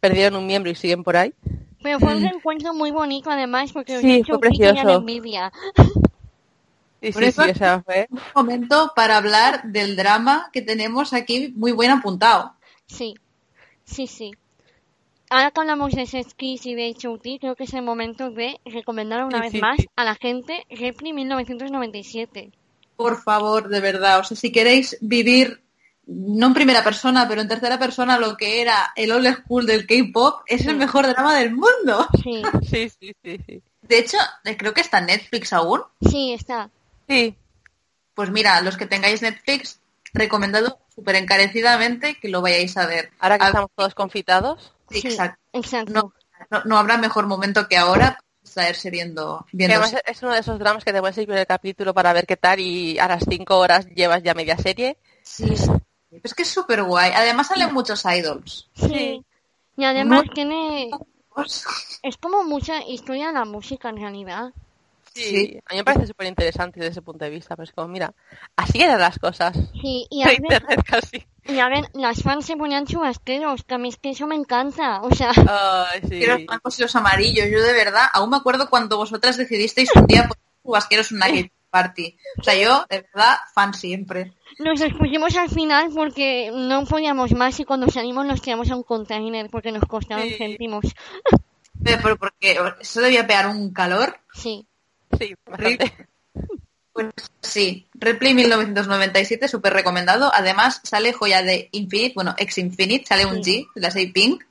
perdieron 0.00 0.38
un 0.38 0.46
miembro 0.46 0.70
y 0.70 0.74
siguen 0.74 1.02
por 1.02 1.16
ahí. 1.16 1.32
Pero 1.82 1.98
fue 1.98 2.14
un 2.14 2.22
reencuentro 2.22 2.74
muy 2.74 2.90
bonito 2.90 3.30
además 3.30 3.72
porque 3.72 4.00
sí, 4.00 4.22
fue 4.24 4.38
precioso. 4.38 4.88
envidia. 4.90 5.52
Sí, 7.02 7.12
sí, 7.12 7.32
sí, 7.32 7.50
o 7.50 7.54
sea, 7.54 7.82
fue... 7.82 8.06
Un 8.10 8.20
momento 8.34 8.92
para 8.96 9.18
hablar 9.18 9.62
del 9.64 9.94
drama 9.94 10.48
que 10.52 10.62
tenemos 10.62 11.12
aquí 11.12 11.52
muy 11.54 11.72
buen 11.72 11.90
apuntado. 11.90 12.54
Sí, 12.86 13.14
sí, 13.84 14.06
sí. 14.06 14.32
Ahora 15.30 15.50
que 15.50 15.60
hablamos 15.60 15.92
de 15.92 16.06
Skis 16.06 16.66
y 16.66 16.74
de 16.74 16.94
HOT, 17.02 17.40
creo 17.40 17.56
que 17.56 17.64
es 17.64 17.74
el 17.74 17.82
momento 17.82 18.30
de 18.30 18.60
recomendar 18.64 19.24
una 19.24 19.40
vez 19.40 19.54
más 19.60 19.78
a 19.96 20.04
la 20.04 20.14
gente 20.14 20.66
Repli 20.70 21.12
1997. 21.12 22.52
Por 22.96 23.20
favor, 23.20 23.68
de 23.68 23.80
verdad, 23.80 24.20
o 24.20 24.24
sea, 24.24 24.36
si 24.36 24.52
queréis 24.52 24.96
vivir 25.00 25.64
no 26.06 26.48
en 26.48 26.54
primera 26.54 26.84
persona, 26.84 27.26
pero 27.26 27.40
en 27.40 27.48
tercera 27.48 27.78
persona 27.78 28.18
lo 28.18 28.36
que 28.36 28.60
era 28.60 28.92
el 28.94 29.10
old 29.10 29.26
school 29.38 29.66
del 29.66 29.86
K-pop, 29.86 30.42
es 30.46 30.66
el 30.66 30.76
mejor 30.76 31.06
drama 31.06 31.34
del 31.38 31.52
mundo. 31.52 32.06
Sí. 32.22 32.42
sí, 32.68 32.88
sí, 32.88 33.14
sí, 33.22 33.62
De 33.82 33.98
hecho, 33.98 34.16
creo 34.56 34.72
que 34.72 34.80
está 34.80 34.98
en 34.98 35.06
Netflix 35.06 35.52
aún. 35.52 35.82
Sí, 36.00 36.32
está. 36.32 36.70
Sí. 37.08 37.36
Pues 38.14 38.30
mira, 38.30 38.60
los 38.60 38.76
que 38.76 38.86
tengáis 38.86 39.22
Netflix, 39.22 39.80
recomendado 40.12 40.78
súper 40.94 41.16
encarecidamente 41.16 42.16
que 42.18 42.28
lo 42.28 42.40
vayáis 42.40 42.76
a 42.76 42.86
ver. 42.86 43.10
Ahora 43.18 43.38
que 43.38 43.46
estamos 43.46 43.70
todos 43.74 43.94
confitados. 43.94 44.73
Sí, 44.90 44.98
exacto. 45.04 45.40
exacto. 45.52 46.12
No, 46.64 46.78
habrá 46.78 46.98
mejor 46.98 47.26
momento 47.26 47.68
que 47.68 47.76
ahora 47.76 48.18
estarse 48.42 48.90
viendo. 48.90 49.46
viendo 49.52 49.80
es 50.06 50.22
uno 50.22 50.32
de 50.32 50.40
esos 50.40 50.58
dramas 50.58 50.84
que 50.84 50.92
te 50.92 51.00
puedes 51.00 51.16
ir 51.18 51.30
el 51.30 51.46
capítulo 51.46 51.94
para 51.94 52.12
ver 52.12 52.26
qué 52.26 52.36
tal 52.36 52.60
y 52.60 52.98
a 52.98 53.08
las 53.08 53.24
cinco 53.28 53.58
horas 53.58 53.86
llevas 53.86 54.22
ya 54.22 54.34
media 54.34 54.56
serie. 54.58 54.98
Sí, 55.22 55.56
sí. 55.56 55.70
Es 56.22 56.34
que 56.34 56.42
es 56.42 56.48
súper 56.48 56.82
guay. 56.82 57.12
Además 57.14 57.48
salen 57.48 57.72
muchos 57.72 58.04
idols. 58.04 58.68
Sí. 58.74 59.24
Y 59.76 59.84
además 59.84 60.24
tiene... 60.32 60.90
Es 62.02 62.16
como 62.18 62.44
mucha 62.44 62.82
historia 62.86 63.28
de 63.28 63.32
la 63.32 63.44
música 63.44 63.88
en 63.88 63.96
realidad. 63.96 64.52
Sí, 65.14 65.60
a 65.64 65.72
mí 65.72 65.78
me 65.78 65.84
parece 65.84 66.08
súper 66.08 66.26
interesante 66.26 66.80
desde 66.80 66.90
ese 66.90 67.02
punto 67.02 67.24
de 67.24 67.30
vista, 67.30 67.54
pero 67.54 67.64
es 67.64 67.72
como, 67.72 67.86
mira, 67.86 68.12
así 68.56 68.82
eran 68.82 68.98
las 68.98 69.18
cosas. 69.18 69.56
Sí, 69.80 70.06
y 70.10 70.22
a 70.24 70.26
ver, 70.26 70.40
internet 70.40 70.84
casi. 70.84 71.26
Y 71.44 71.58
a 71.60 71.68
ver, 71.68 71.84
las 71.94 72.22
fans 72.22 72.46
se 72.46 72.56
ponían 72.56 72.86
chubasqueros, 72.86 73.62
que 73.62 73.74
a 73.74 73.78
mí 73.78 73.88
es 73.90 73.96
que 73.96 74.10
eso 74.10 74.26
me 74.26 74.34
encanta, 74.34 75.02
o 75.02 75.14
sea... 75.14 75.30
Ay, 75.36 76.00
sí. 76.08 76.26
los 76.26 76.44
blancos 76.44 76.78
y 76.78 76.82
los 76.82 76.96
amarillos, 76.96 77.46
yo 77.48 77.62
de 77.62 77.72
verdad, 77.72 78.06
aún 78.12 78.30
me 78.30 78.38
acuerdo 78.38 78.68
cuando 78.68 78.96
vosotras 78.96 79.36
decidisteis 79.36 79.90
un 79.94 80.06
día 80.06 80.22
poner 80.22 80.42
chubasqueros 80.64 81.12
en 81.12 81.16
una 81.18 81.26
party. 81.70 82.16
O 82.38 82.42
sea, 82.42 82.54
yo, 82.54 82.84
de 82.88 83.02
verdad, 83.02 83.36
fan 83.52 83.74
siempre. 83.74 84.32
Nos 84.58 84.80
expusimos 84.80 85.34
al 85.36 85.50
final 85.50 85.90
porque 85.94 86.50
no 86.52 86.84
podíamos 86.86 87.32
más 87.32 87.58
y 87.58 87.64
cuando 87.64 87.90
salimos 87.90 88.24
nos 88.26 88.40
tiramos 88.40 88.70
a 88.70 88.76
un 88.76 88.84
container 88.84 89.50
porque 89.50 89.72
nos 89.72 89.84
costaban 89.84 90.28
céntimos. 90.38 90.86
Pero 91.82 92.16
porque 92.16 92.56
eso 92.80 93.00
debía 93.00 93.26
pegar 93.26 93.48
un 93.48 93.72
calor. 93.72 94.20
Sí. 94.32 94.66
Sí, 95.18 95.34
bastante. 95.46 95.92
Pues 96.92 97.08
sí, 97.40 97.88
Replay 97.94 98.34
1997, 98.34 99.48
súper 99.48 99.72
recomendado. 99.72 100.30
Además, 100.32 100.80
sale 100.84 101.12
joya 101.12 101.42
de 101.42 101.68
Infinite, 101.72 102.14
bueno, 102.14 102.34
ex 102.38 102.58
Infinite, 102.58 103.04
sale 103.04 103.26
un 103.26 103.42
G, 103.42 103.66
la 103.74 103.90
6 103.90 104.12
Pink. 104.12 104.44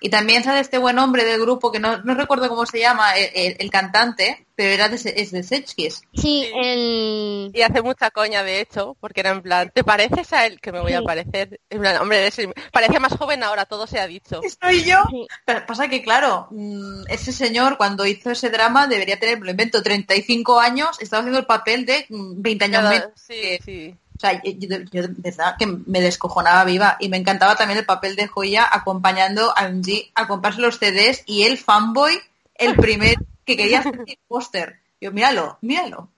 Y 0.00 0.08
también 0.08 0.42
sale 0.42 0.60
este 0.60 0.78
buen 0.78 0.98
hombre 0.98 1.24
del 1.24 1.40
grupo, 1.40 1.70
que 1.70 1.78
no, 1.78 1.98
no 2.02 2.14
recuerdo 2.14 2.48
cómo 2.48 2.64
se 2.64 2.80
llama, 2.80 3.12
el, 3.16 3.70
cantante, 3.70 4.46
pero 4.54 4.70
era 4.70 4.88
de, 4.88 4.96
es 4.96 5.30
de 5.30 5.42
Sechkis. 5.42 6.02
Sí, 6.14 6.50
el... 6.54 7.50
Y 7.52 7.62
hace 7.62 7.82
mucha 7.82 8.10
coña, 8.10 8.42
de 8.42 8.60
hecho, 8.60 8.96
porque 8.98 9.20
era 9.20 9.30
en 9.30 9.42
plan, 9.42 9.70
¿te 9.74 9.84
pareces 9.84 10.32
a 10.32 10.46
él? 10.46 10.60
Que 10.60 10.72
me 10.72 10.80
voy 10.80 10.94
a 10.94 11.02
parecer. 11.02 11.60
En 11.68 11.80
plan, 11.80 11.98
hombre, 11.98 12.30
parece 12.72 12.98
más 12.98 13.12
joven 13.12 13.42
ahora, 13.42 13.66
todo 13.66 13.86
se 13.86 14.00
ha 14.00 14.06
dicho. 14.06 14.40
Soy 14.60 14.84
yo. 14.84 15.02
Pero 15.44 15.66
pasa 15.66 15.88
que, 15.88 16.02
claro, 16.02 16.48
mm, 16.50 17.04
ese 17.08 17.32
señor 17.32 17.76
cuando 17.76 18.06
hizo 18.06 18.30
ese 18.30 18.48
drama 18.48 18.86
debería 18.86 19.20
tener, 19.20 19.38
lo 19.40 19.50
invento, 19.50 19.82
35 19.82 20.60
años, 20.60 21.00
estaba 21.00 21.20
haciendo 21.20 21.40
el 21.40 21.46
papel 21.46 21.84
de 21.84 22.06
20 22.08 22.68
mm, 22.68 22.74
años 22.74 22.90
menos. 22.90 23.10
Sí, 23.16 23.58
sí. 23.64 23.96
O 24.20 24.26
sea, 24.28 24.42
yo, 24.44 24.68
de 24.68 25.14
verdad 25.16 25.56
que 25.58 25.66
me 25.66 26.02
descojonaba 26.02 26.64
viva 26.64 26.98
y 27.00 27.08
me 27.08 27.16
encantaba 27.16 27.56
también 27.56 27.78
el 27.78 27.86
papel 27.86 28.16
de 28.16 28.26
Joya 28.26 28.68
acompañando 28.70 29.56
a 29.56 29.66
MG 29.66 30.10
a 30.14 30.28
comprarse 30.28 30.60
los 30.60 30.78
CDs 30.78 31.22
y 31.24 31.44
el 31.44 31.56
fanboy, 31.56 32.20
el 32.54 32.76
primer 32.76 33.16
que 33.46 33.56
quería 33.56 33.78
hacer 33.78 34.04
el 34.06 34.18
póster. 34.28 34.78
Yo, 35.00 35.10
míralo, 35.10 35.56
míralo. 35.62 36.10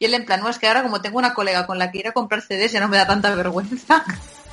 Y 0.00 0.06
él 0.06 0.14
en 0.14 0.24
plan, 0.24 0.40
no, 0.40 0.48
es 0.48 0.58
que 0.58 0.66
ahora 0.66 0.82
como 0.82 1.00
tengo 1.00 1.16
una 1.16 1.32
colega 1.32 1.64
con 1.64 1.78
la 1.78 1.92
que 1.92 1.98
ir 1.98 2.08
a 2.08 2.12
comprar 2.12 2.42
CDs 2.42 2.72
ya 2.72 2.80
no 2.80 2.88
me 2.88 2.96
da 2.96 3.06
tanta 3.06 3.32
vergüenza. 3.36 4.04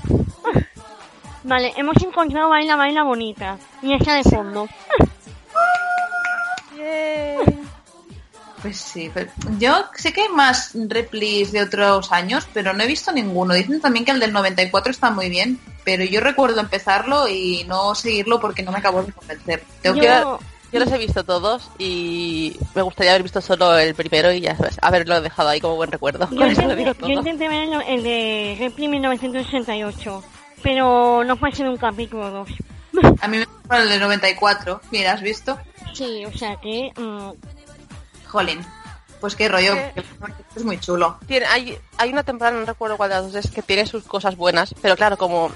Vale, 1.43 1.73
hemos 1.77 1.97
encontrado 2.03 2.49
Baila 2.49 2.75
Baila 2.75 3.01
Bonita 3.01 3.57
y 3.81 3.95
esa 3.95 4.13
de 4.13 4.23
fondo. 4.23 4.69
Pues 8.61 8.77
sí, 8.77 9.11
yo 9.57 9.85
sé 9.95 10.13
que 10.13 10.21
hay 10.21 10.29
más 10.29 10.71
replis 10.87 11.51
de 11.51 11.63
otros 11.63 12.11
años, 12.11 12.47
pero 12.53 12.73
no 12.73 12.83
he 12.83 12.87
visto 12.87 13.11
ninguno. 13.11 13.55
Dicen 13.55 13.81
también 13.81 14.05
que 14.05 14.11
el 14.11 14.19
del 14.19 14.33
94 14.33 14.91
está 14.91 15.09
muy 15.09 15.29
bien, 15.29 15.59
pero 15.83 16.03
yo 16.03 16.21
recuerdo 16.21 16.59
empezarlo 16.59 17.27
y 17.27 17.63
no 17.67 17.95
seguirlo 17.95 18.39
porque 18.39 18.61
no 18.61 18.71
me 18.71 18.77
acabó 18.77 19.01
de 19.03 19.13
convencer. 19.13 19.63
yo... 19.83 20.39
los 20.71 20.91
he 20.91 20.97
visto 20.99 21.23
todos 21.23 21.71
y 21.79 22.55
me 22.75 22.83
gustaría 22.83 23.11
haber 23.11 23.23
visto 23.23 23.41
solo 23.41 23.77
el 23.77 23.95
primero 23.95 24.31
y 24.31 24.41
ya 24.41 24.55
sabes, 24.55 24.77
haberlo 24.81 25.19
dejado 25.21 25.49
ahí 25.49 25.59
como 25.59 25.75
buen 25.75 25.91
recuerdo. 25.91 26.29
Yo, 26.31 26.45
intenté, 27.07 27.49
ver 27.49 27.67
el, 27.87 28.03
de 28.03 28.57
Repli 28.59 28.87
1968, 28.89 30.23
pero 30.61 31.23
no 31.23 31.35
fue 31.35 31.51
ser 31.51 31.67
un 31.67 31.77
capítulo 31.77 32.29
2. 32.29 32.49
A 33.21 33.27
mí 33.27 33.37
me 33.37 33.45
gustó 33.45 33.75
el 33.75 33.89
de 33.89 33.99
94, 33.99 34.81
mira, 34.91 35.13
¿has 35.13 35.21
visto? 35.21 35.57
Sí, 35.93 36.25
o 36.25 36.37
sea 36.37 36.57
que... 36.57 36.91
Mm, 36.95 37.31
Jolín. 38.31 38.65
Pues 39.19 39.35
qué 39.35 39.47
rollo, 39.47 39.75
es 40.55 40.63
muy 40.63 40.79
chulo. 40.79 41.19
Tiene, 41.27 41.45
hay, 41.45 41.77
hay 41.97 42.11
una 42.11 42.23
temporada, 42.23 42.57
no 42.57 42.65
recuerdo 42.65 42.97
cuál 42.97 43.09
de 43.09 43.15
las 43.17 43.25
dos 43.25 43.35
es, 43.35 43.51
que 43.51 43.61
tiene 43.61 43.85
sus 43.85 44.03
cosas 44.03 44.35
buenas, 44.35 44.73
pero 44.81 44.95
claro, 44.95 45.17
como... 45.17 45.51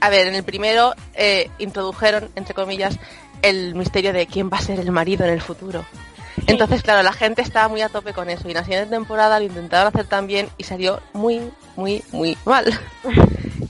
A 0.00 0.08
ver, 0.08 0.26
en 0.26 0.34
el 0.34 0.42
primero 0.42 0.94
eh, 1.14 1.48
introdujeron, 1.58 2.28
entre 2.34 2.54
comillas, 2.54 2.98
el 3.40 3.76
misterio 3.76 4.12
de 4.12 4.26
quién 4.26 4.50
va 4.52 4.58
a 4.58 4.60
ser 4.60 4.80
el 4.80 4.90
marido 4.90 5.24
en 5.24 5.30
el 5.30 5.40
futuro. 5.40 5.84
Entonces, 6.48 6.82
claro, 6.82 7.04
la 7.04 7.12
gente 7.12 7.40
estaba 7.42 7.68
muy 7.68 7.82
a 7.82 7.88
tope 7.88 8.12
con 8.12 8.28
eso 8.28 8.48
y 8.48 8.50
en 8.50 8.56
la 8.56 8.64
siguiente 8.64 8.90
temporada 8.90 9.38
lo 9.38 9.44
intentaron 9.44 9.86
hacer 9.94 10.06
también 10.06 10.48
y 10.58 10.64
salió 10.64 11.00
muy, 11.12 11.52
muy, 11.76 12.02
muy 12.10 12.36
mal. 12.44 12.66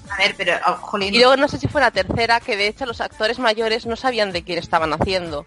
A 0.09 0.17
ver, 0.17 0.35
pero, 0.39 0.55
oh, 0.67 0.77
jolín. 0.77 1.13
Y 1.13 1.19
luego 1.19 1.37
no 1.37 1.49
sé 1.49 1.59
si 1.59 1.69
fue 1.69 1.83
la 1.83 1.91
tercera, 1.91 2.41
que 2.41 2.57
de 2.57 2.69
hecho 2.69 2.87
los 2.87 3.03
actores 3.03 3.39
mayores 3.39 3.85
no 3.85 3.97
sabían 3.97 4.33
de 4.33 4.43
quién 4.43 4.59
estaban 4.59 4.95
haciendo 4.95 5.45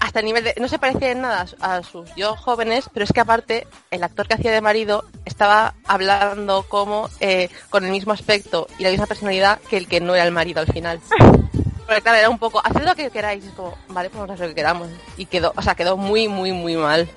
hasta 0.00 0.20
el 0.20 0.26
nivel 0.26 0.44
de... 0.44 0.54
No 0.58 0.68
se 0.68 0.78
parecía 0.78 1.10
en 1.10 1.22
nada 1.22 1.46
a 1.60 1.82
sus 1.82 2.14
yo 2.14 2.36
jóvenes, 2.36 2.88
pero 2.92 3.04
es 3.04 3.12
que 3.12 3.20
aparte 3.20 3.66
el 3.90 4.02
actor 4.02 4.28
que 4.28 4.34
hacía 4.34 4.52
de 4.52 4.60
marido 4.60 5.04
estaba 5.24 5.74
hablando 5.86 6.64
como 6.68 7.08
eh, 7.20 7.48
con 7.70 7.84
el 7.84 7.90
mismo 7.90 8.12
aspecto 8.12 8.68
y 8.78 8.84
la 8.84 8.90
misma 8.90 9.06
personalidad 9.06 9.60
que 9.68 9.76
el 9.76 9.88
que 9.88 10.00
no 10.00 10.14
era 10.14 10.24
el 10.24 10.32
marido 10.32 10.60
al 10.60 10.72
final. 10.72 11.00
Porque 11.86 12.02
claro, 12.02 12.18
era 12.18 12.30
un 12.30 12.38
poco, 12.38 12.60
haced 12.64 12.82
lo 12.82 12.96
que 12.96 13.10
queráis, 13.10 13.44
es 13.44 13.52
como, 13.52 13.76
vale, 13.88 14.10
pues 14.10 14.18
vamos 14.18 14.30
a 14.30 14.34
hacer 14.34 14.48
lo 14.48 14.50
que 14.50 14.56
queramos. 14.56 14.88
Y 15.16 15.26
quedó, 15.26 15.52
o 15.54 15.62
sea, 15.62 15.76
quedó 15.76 15.96
muy, 15.96 16.26
muy, 16.26 16.50
muy 16.50 16.76
mal. 16.76 17.08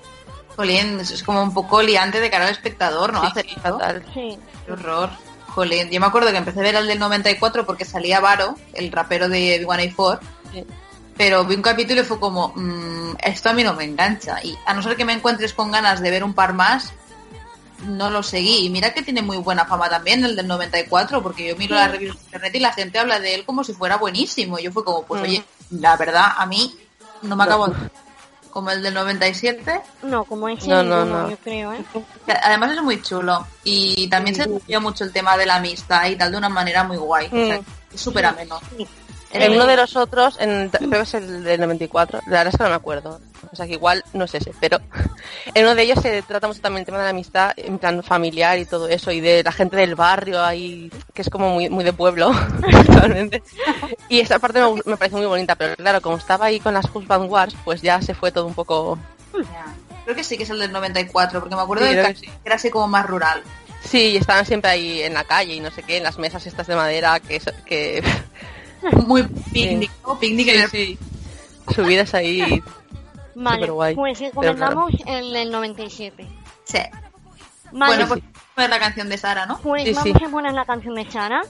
Jolín, 0.56 1.00
es 1.00 1.24
como 1.24 1.42
un 1.42 1.54
poco 1.54 1.82
liante 1.82 2.20
de 2.20 2.30
cara 2.30 2.46
al 2.46 2.52
espectador, 2.52 3.12
¿no? 3.12 3.24
Sí, 3.32 3.56
fatal. 3.62 4.06
Sí. 4.14 4.38
Qué 4.66 4.72
horror. 4.72 5.10
Jolín, 5.48 5.90
yo 5.90 6.00
me 6.00 6.06
acuerdo 6.06 6.30
que 6.30 6.38
empecé 6.38 6.60
a 6.60 6.64
ver 6.64 6.76
el 6.76 6.86
del 6.86 7.00
94 7.00 7.66
porque 7.66 7.84
salía 7.84 8.20
Varo, 8.20 8.54
el 8.74 8.92
rapero 8.92 9.28
de 9.28 9.66
One 9.68 9.92
4 9.96 10.28
sí 10.54 10.66
pero 11.20 11.44
vi 11.44 11.54
un 11.54 11.62
capítulo 11.62 12.00
y 12.00 12.06
fue 12.06 12.18
como, 12.18 12.54
mmm, 12.56 13.16
esto 13.22 13.50
a 13.50 13.54
mí 13.54 13.62
no 13.62 13.74
me 13.74 13.84
engancha. 13.84 14.42
Y 14.42 14.58
a 14.66 14.74
no 14.74 14.82
ser 14.82 14.96
que 14.96 15.04
me 15.04 15.12
encuentres 15.12 15.54
con 15.54 15.70
ganas 15.70 16.00
de 16.00 16.12
ver 16.12 16.24
un 16.24 16.34
par 16.34 16.54
más, 16.54 16.94
no 17.86 18.10
lo 18.10 18.24
seguí. 18.24 18.66
Y 18.66 18.70
mira 18.70 18.94
que 18.94 19.02
tiene 19.02 19.22
muy 19.22 19.36
buena 19.36 19.66
fama 19.66 19.90
también 19.90 20.24
el 20.24 20.38
del 20.38 20.48
94, 20.48 21.22
porque 21.22 21.46
yo 21.46 21.58
miro 21.58 21.76
las 21.76 21.92
reviews 21.92 22.16
de 22.16 22.24
internet 22.24 22.56
y 22.56 22.60
la 22.60 22.72
gente 22.72 23.00
habla 23.00 23.20
de 23.20 23.36
él 23.36 23.46
como 23.46 23.66
si 23.66 23.74
fuera 23.74 23.98
buenísimo. 23.98 24.60
Y 24.60 24.64
yo 24.64 24.72
fue 24.72 24.86
como, 24.86 25.04
pues 25.04 25.22
oye, 25.22 25.44
la 25.72 25.98
verdad, 25.98 26.36
a 26.38 26.46
mí 26.46 26.74
no 27.24 27.36
me 27.36 27.44
acabo 27.44 27.68
como 28.52 28.72
el 28.72 28.82
del 28.82 28.94
97. 28.94 29.82
No, 30.04 30.24
como 30.24 30.48
ese 30.48 30.70
no, 30.70 30.84
no, 30.84 31.04
no. 31.04 31.30
yo 31.30 31.38
creo, 31.40 31.74
¿eh? 31.74 31.84
Además 32.44 32.72
es 32.72 32.82
muy 32.82 33.02
chulo. 33.02 33.46
Y 33.66 34.08
también 34.08 34.38
se 34.38 34.44
estudia 34.44 34.80
mucho 34.80 35.04
el 35.04 35.12
tema 35.12 35.36
de 35.36 35.46
la 35.46 35.56
amistad 35.56 36.08
y 36.08 36.16
tal 36.16 36.32
de 36.32 36.38
una 36.38 36.48
manera 36.48 36.86
muy 36.86 36.96
guay. 36.96 37.28
O 37.28 37.30
sea, 37.30 37.60
mm. 37.60 37.66
es 37.94 38.00
súper 38.00 38.26
ameno. 38.26 38.58
En 39.32 39.52
uno 39.52 39.68
de 39.68 39.76
los 39.76 39.96
otros, 39.96 40.38
en, 40.40 40.70
creo 40.70 40.90
que 40.90 41.02
es 41.02 41.14
el 41.14 41.44
del 41.44 41.62
94, 41.62 42.22
la 42.26 42.38
verdad 42.38 42.48
es 42.48 42.58
que 42.58 42.64
no 42.64 42.70
me 42.70 42.76
acuerdo. 42.76 43.20
O 43.52 43.56
sea 43.56 43.66
que 43.66 43.74
igual 43.74 44.04
no 44.14 44.26
es 44.26 44.36
ese, 44.36 44.54
pero 44.60 44.80
en 45.54 45.64
uno 45.64 45.76
de 45.76 45.84
ellos 45.84 46.00
se 46.02 46.22
trata 46.24 46.48
mucho 46.48 46.62
también 46.62 46.82
el 46.82 46.86
tema 46.86 46.98
de 46.98 47.06
la 47.06 47.10
amistad 47.12 47.52
en 47.58 47.78
plan 47.78 48.04
familiar 48.04 48.58
y 48.58 48.66
todo 48.66 48.88
eso, 48.88 49.12
y 49.12 49.22
de 49.22 49.44
la 49.44 49.52
gente 49.52 49.78
del 49.78 49.96
barrio 49.96 50.44
ahí, 50.44 50.92
que 51.14 51.22
es 51.22 51.30
como 51.30 51.50
muy, 51.52 51.70
muy 51.70 51.84
de 51.84 51.94
pueblo, 51.94 52.32
Y 54.10 54.20
esa 54.20 54.40
parte 54.40 54.62
me, 54.86 54.98
parece 54.98 55.16
muy 55.16 55.26
bonita, 55.26 55.56
pero 55.56 55.76
claro, 55.76 56.02
como 56.02 56.18
estaba 56.18 56.46
ahí 56.46 56.60
con 56.60 56.74
las 56.74 56.86
Husband 56.94 57.30
Wars, 57.30 57.56
pues 57.64 57.82
ya 57.82 58.02
se 58.02 58.14
fue 58.14 58.32
todo 58.32 58.46
un 58.46 58.54
poco 58.54 58.98
Creo 60.04 60.16
que 60.16 60.24
sí 60.24 60.38
que 60.38 60.44
es 60.44 60.50
el 60.50 60.60
del 60.60 60.72
94, 60.72 61.40
porque 61.40 61.56
me 61.56 61.62
acuerdo 61.62 61.86
de 61.86 61.92
que, 61.92 62.32
era 62.44 62.56
así 62.56 62.72
como 62.72 62.88
más 62.88 63.06
rural. 63.06 63.44
Sí, 63.84 64.12
y 64.12 64.18
estaban 64.18 64.46
siempre 64.46 64.72
ahí 64.72 65.04
en 65.04 65.14
la 65.14 65.24
calle 65.24 65.54
y 65.54 65.60
no 65.60 65.72
sé 65.72 65.84
qué, 65.84 65.98
en 65.98 66.04
las 66.04 66.18
mesas 66.18 66.46
estas 66.48 66.68
de 66.68 66.76
madera 66.76 67.20
que... 67.20 67.40
que... 67.66 68.04
Muy 69.08 69.24
picnic, 69.24 69.92
Picnic 70.20 70.70
sí, 70.70 70.98
Subidas 71.74 72.14
ahí. 72.14 72.64
Vale, 73.36 73.70
guay, 73.70 73.96
pues 73.96 74.20
recomendamos 74.20 74.92
el 75.06 75.32
del 75.32 75.52
97. 75.52 76.28
Sí. 76.66 76.80
Bueno, 77.72 78.08
pues 78.08 78.22
poner 78.54 78.70
la 78.70 78.80
canción 78.80 79.08
de 79.08 79.18
Sara, 79.18 79.46
¿no? 79.46 79.60
Pues 79.60 79.96
vamos 79.96 80.22
a 80.22 80.30
poner 80.30 80.54
la 80.54 80.66
canción 80.66 80.96
de 80.96 81.10
Sara. 81.10 81.42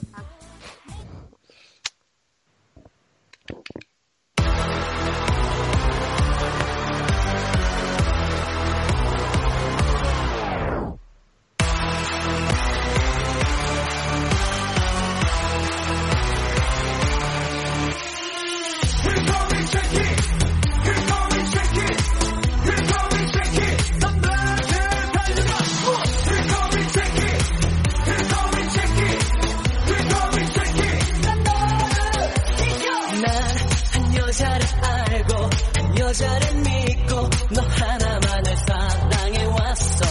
여자를 36.10 36.54
믿고 36.56 37.30
너 37.54 37.62
하나만을 37.62 38.56
사랑해왔어. 38.66 40.04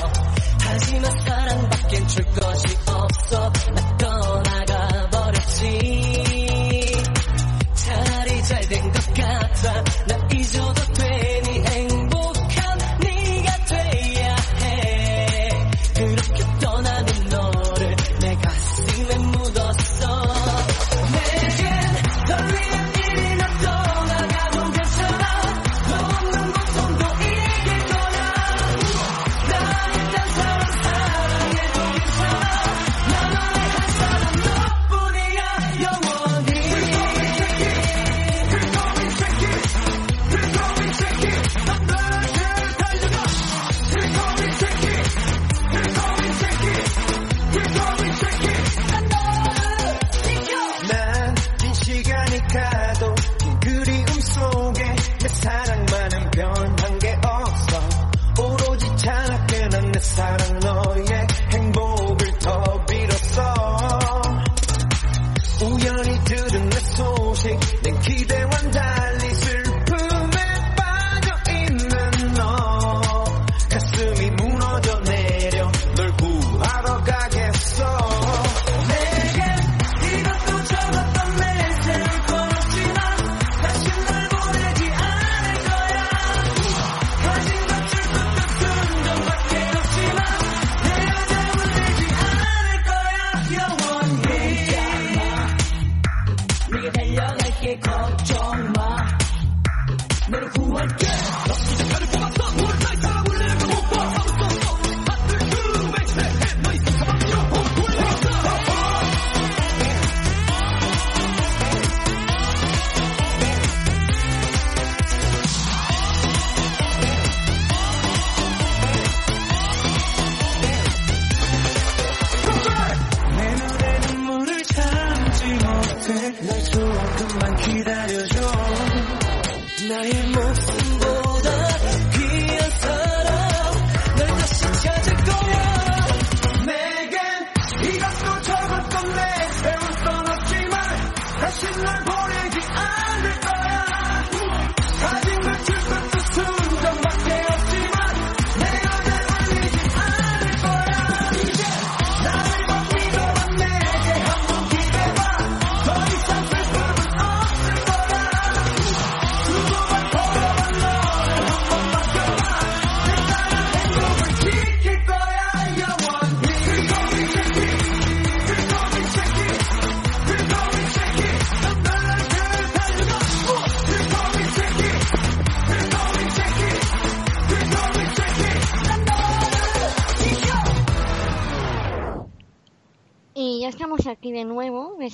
하지만 0.62 1.12
사랑밖엔 1.26 2.08
줄 2.08 2.26
것이 2.26 2.78
없어 2.88 3.52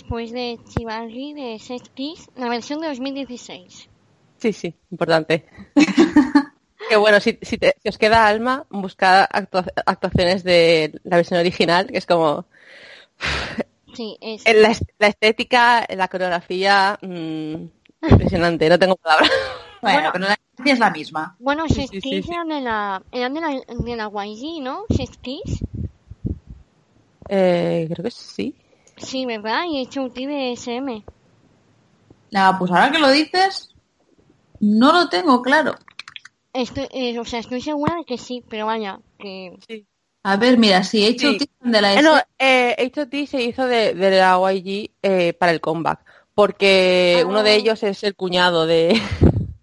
después 0.06 0.32
de 0.32 0.60
Chivalry 0.70 1.34
de 1.34 1.58
Sex 1.58 1.90
Kiss, 1.96 2.30
la 2.36 2.48
versión 2.48 2.80
de 2.80 2.90
2016. 2.90 3.90
Sí, 4.38 4.54
sí, 4.54 4.76
importante. 4.92 5.46
que 6.90 6.96
bueno, 6.96 7.20
si, 7.20 7.40
si, 7.42 7.58
te, 7.58 7.76
si, 7.82 7.90
os 7.90 7.98
queda 7.98 8.28
alma, 8.28 8.68
buscad 8.70 9.26
actua 9.28 9.66
actuaciones 9.88 10.44
de 10.44 10.94
la 11.06 11.16
versión 11.16 11.40
original, 11.40 11.88
que 11.88 11.98
es 11.98 12.06
como... 12.06 12.46
Sí, 13.96 14.16
es... 14.22 14.44
La, 14.46 14.76
la 15.00 15.08
estética, 15.08 15.88
la 15.90 16.08
coreografía, 16.08 17.00
mmm, 17.02 17.66
impresionante, 18.08 18.70
no 18.70 18.78
tengo 18.78 18.96
palabras. 18.98 19.32
Bueno, 19.82 20.00
bueno, 20.00 20.10
pero 20.14 20.26
la 20.26 20.34
estética 20.34 20.74
es 20.74 20.80
la 20.80 20.90
misma. 20.90 21.36
Bueno, 21.38 21.68
Sex 21.68 21.92
sí, 21.92 22.02
sí, 22.02 22.10
Kiss 22.10 22.26
sí, 22.26 22.32
eran 22.32 22.48
de 22.48 22.60
la, 22.60 23.04
eran 23.12 23.34
de 23.36 23.42
la, 23.42 23.50
de 23.68 23.96
la 23.96 24.26
YG, 24.26 24.64
¿no? 24.64 24.86
Sex 24.90 25.18
Kiss. 25.18 25.64
Eh, 27.30 27.88
creo 27.88 28.04
que 28.04 28.10
sí. 28.10 28.56
Sí, 28.98 29.26
¿verdad? 29.26 29.64
Y 29.70 29.78
he 29.78 29.82
hecho 29.82 30.04
un 30.04 30.14
de 30.14 30.54
SM. 30.54 31.04
Nada, 32.32 32.58
pues 32.58 32.72
ahora 32.72 32.92
que 32.92 33.00
lo 33.00 33.10
dices, 33.12 33.74
no 34.60 34.92
lo 34.92 35.10
tengo 35.10 35.42
claro. 35.42 35.76
Estoy, 36.54 36.88
eh, 36.92 37.20
o 37.20 37.26
sea, 37.26 37.40
estoy 37.40 37.62
segura 37.62 37.96
de 37.96 38.06
que 38.06 38.18
sí, 38.18 38.44
pero 38.50 38.66
vaya, 38.66 39.00
que... 39.20 39.58
Sí. 39.68 39.86
A 40.24 40.38
ver, 40.38 40.58
mira, 40.58 40.84
si 40.84 41.06
H.O.T. 41.06 41.40
Sí. 41.40 41.50
de 41.60 41.82
la 41.82 41.94
S... 41.94 42.02
No, 42.02 42.18
eh, 42.40 42.76
H.O.T. 42.80 43.28
se 43.28 43.44
hizo 43.44 43.68
de, 43.68 43.94
de 43.94 44.12
la 44.12 44.40
YG 44.52 44.92
eh, 45.04 45.34
para 45.34 45.52
el 45.52 45.62
comeback, 45.62 46.00
porque 46.34 47.22
oh. 47.24 47.30
uno 47.30 47.44
de 47.44 47.56
ellos 47.56 47.84
es 47.84 48.04
el 48.04 48.16
cuñado 48.16 48.66
de... 48.66 49.00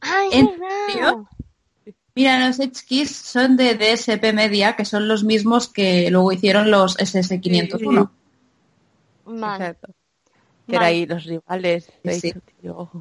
¡Ay, 0.01 0.29
es 0.33 0.45
verdad! 0.45 1.17
Mira, 2.15 2.47
los 2.47 2.61
H 2.61 3.07
son 3.07 3.57
de 3.57 3.75
DSP 3.75 4.35
Media, 4.35 4.77
que 4.77 4.85
son 4.85 5.09
los 5.09 5.25
mismos 5.25 5.69
que 5.69 6.11
luego 6.11 6.31
hicieron 6.31 6.71
los 6.71 6.99
SS501. 6.99 8.11
Vale. 9.25 9.77
Que 10.67 10.77
eran 10.77 10.87
ahí 10.87 11.07
los 11.07 11.25
rivales. 11.25 11.93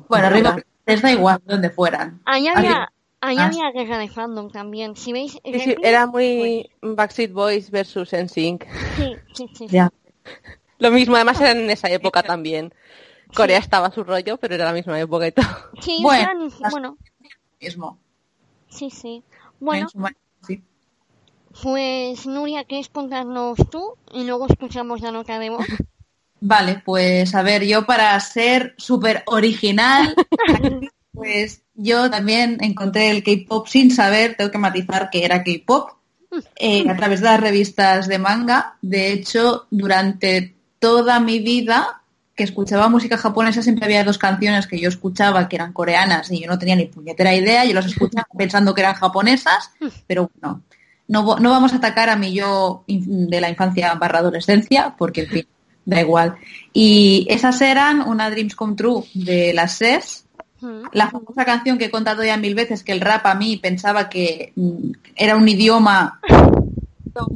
Bueno, 0.09 0.55
les 0.85 1.01
da 1.01 1.11
igual 1.11 1.41
donde 1.45 1.69
fueran. 1.69 2.21
Ahí 2.25 2.47
había, 2.47 2.91
ahí 3.21 3.37
ah. 3.37 3.45
había 3.45 3.71
guerra 3.71 3.97
de 3.97 4.09
fandom 4.09 4.49
también. 4.51 4.95
Si 4.95 5.13
veis, 5.13 5.37
era 5.43 6.07
muy 6.07 6.69
Backstreet 6.81 7.31
Boys 7.31 7.69
versus 7.69 8.13
NSYNC. 8.13 8.65
Sí, 8.97 9.15
sí, 9.33 9.67
sí. 9.69 9.77
Lo 10.79 10.91
mismo, 10.91 11.15
además 11.15 11.39
era 11.39 11.51
en 11.51 11.69
esa 11.69 11.89
época 11.89 12.23
también. 12.23 12.73
Corea 13.35 13.59
estaba 13.59 13.87
a 13.87 13.91
su 13.91 14.03
rollo, 14.03 14.37
pero 14.37 14.55
era 14.55 14.65
la 14.65 14.73
misma 14.73 14.99
época 14.99 15.27
y 15.27 15.31
todo. 15.31 15.45
Sí, 15.81 15.99
bueno, 16.01 16.49
bueno. 16.71 16.97
Mismo. 17.59 17.99
Sí, 18.67 18.89
sí. 18.89 19.23
Bueno, 19.59 19.87
pues 21.61 22.25
Nuria, 22.25 22.63
¿quieres 22.63 22.89
contarnos 22.89 23.57
tú? 23.69 23.95
Y 24.13 24.23
luego 24.23 24.47
escuchamos 24.47 25.01
la 25.01 25.11
nota 25.11 25.37
de 25.37 25.49
voz. 25.49 25.65
Vale, 26.43 26.81
pues 26.83 27.35
a 27.35 27.43
ver, 27.43 27.63
yo 27.65 27.85
para 27.85 28.19
ser 28.19 28.73
súper 28.77 29.23
original, 29.27 30.15
pues 31.13 31.61
yo 31.75 32.09
también 32.09 32.57
encontré 32.61 33.11
el 33.11 33.23
K-pop 33.23 33.67
sin 33.67 33.91
saber, 33.91 34.35
tengo 34.35 34.49
que 34.49 34.57
matizar 34.57 35.11
que 35.11 35.23
era 35.23 35.43
K-pop, 35.43 35.91
eh, 36.55 36.89
a 36.89 36.95
través 36.95 37.21
de 37.21 37.27
las 37.27 37.39
revistas 37.39 38.07
de 38.07 38.17
manga. 38.17 38.75
De 38.81 39.13
hecho, 39.13 39.67
durante 39.69 40.55
toda 40.79 41.19
mi 41.19 41.39
vida 41.39 42.01
que 42.33 42.43
escuchaba 42.43 42.89
música 42.89 43.17
japonesa 43.17 43.61
siempre 43.61 43.85
había 43.85 44.03
dos 44.03 44.17
canciones 44.17 44.65
que 44.65 44.79
yo 44.79 44.89
escuchaba 44.89 45.47
que 45.47 45.57
eran 45.57 45.73
coreanas 45.73 46.31
y 46.31 46.41
yo 46.41 46.47
no 46.47 46.57
tenía 46.57 46.75
ni 46.75 46.85
puñetera 46.85 47.35
idea, 47.35 47.65
yo 47.65 47.73
las 47.75 47.85
escuchaba 47.85 48.25
pensando 48.35 48.73
que 48.73 48.81
eran 48.81 48.95
japonesas, 48.95 49.69
pero 50.07 50.31
no, 50.41 50.63
no, 51.07 51.37
no 51.37 51.49
vamos 51.51 51.73
a 51.73 51.75
atacar 51.75 52.09
a 52.09 52.15
mí 52.15 52.33
yo 52.33 52.83
de 52.87 53.41
la 53.41 53.49
infancia 53.49 53.93
barra 53.93 54.19
adolescencia, 54.19 54.95
porque 54.97 55.21
en 55.21 55.29
fin, 55.29 55.47
da 55.95 56.01
igual. 56.01 56.35
Y 56.73 57.27
esas 57.29 57.61
eran 57.61 58.01
una 58.01 58.29
Dreams 58.29 58.55
Come 58.55 58.75
True 58.75 59.03
de 59.13 59.53
las 59.53 59.77
SES, 59.77 60.25
la 60.93 61.09
famosa 61.09 61.43
canción 61.43 61.77
que 61.77 61.85
he 61.85 61.91
contado 61.91 62.23
ya 62.23 62.37
mil 62.37 62.53
veces, 62.53 62.83
que 62.83 62.91
el 62.91 63.01
rap 63.01 63.25
a 63.25 63.35
mí 63.35 63.57
pensaba 63.57 64.09
que 64.09 64.53
mm, 64.55 64.91
era 65.15 65.35
un 65.35 65.47
idioma 65.47 66.19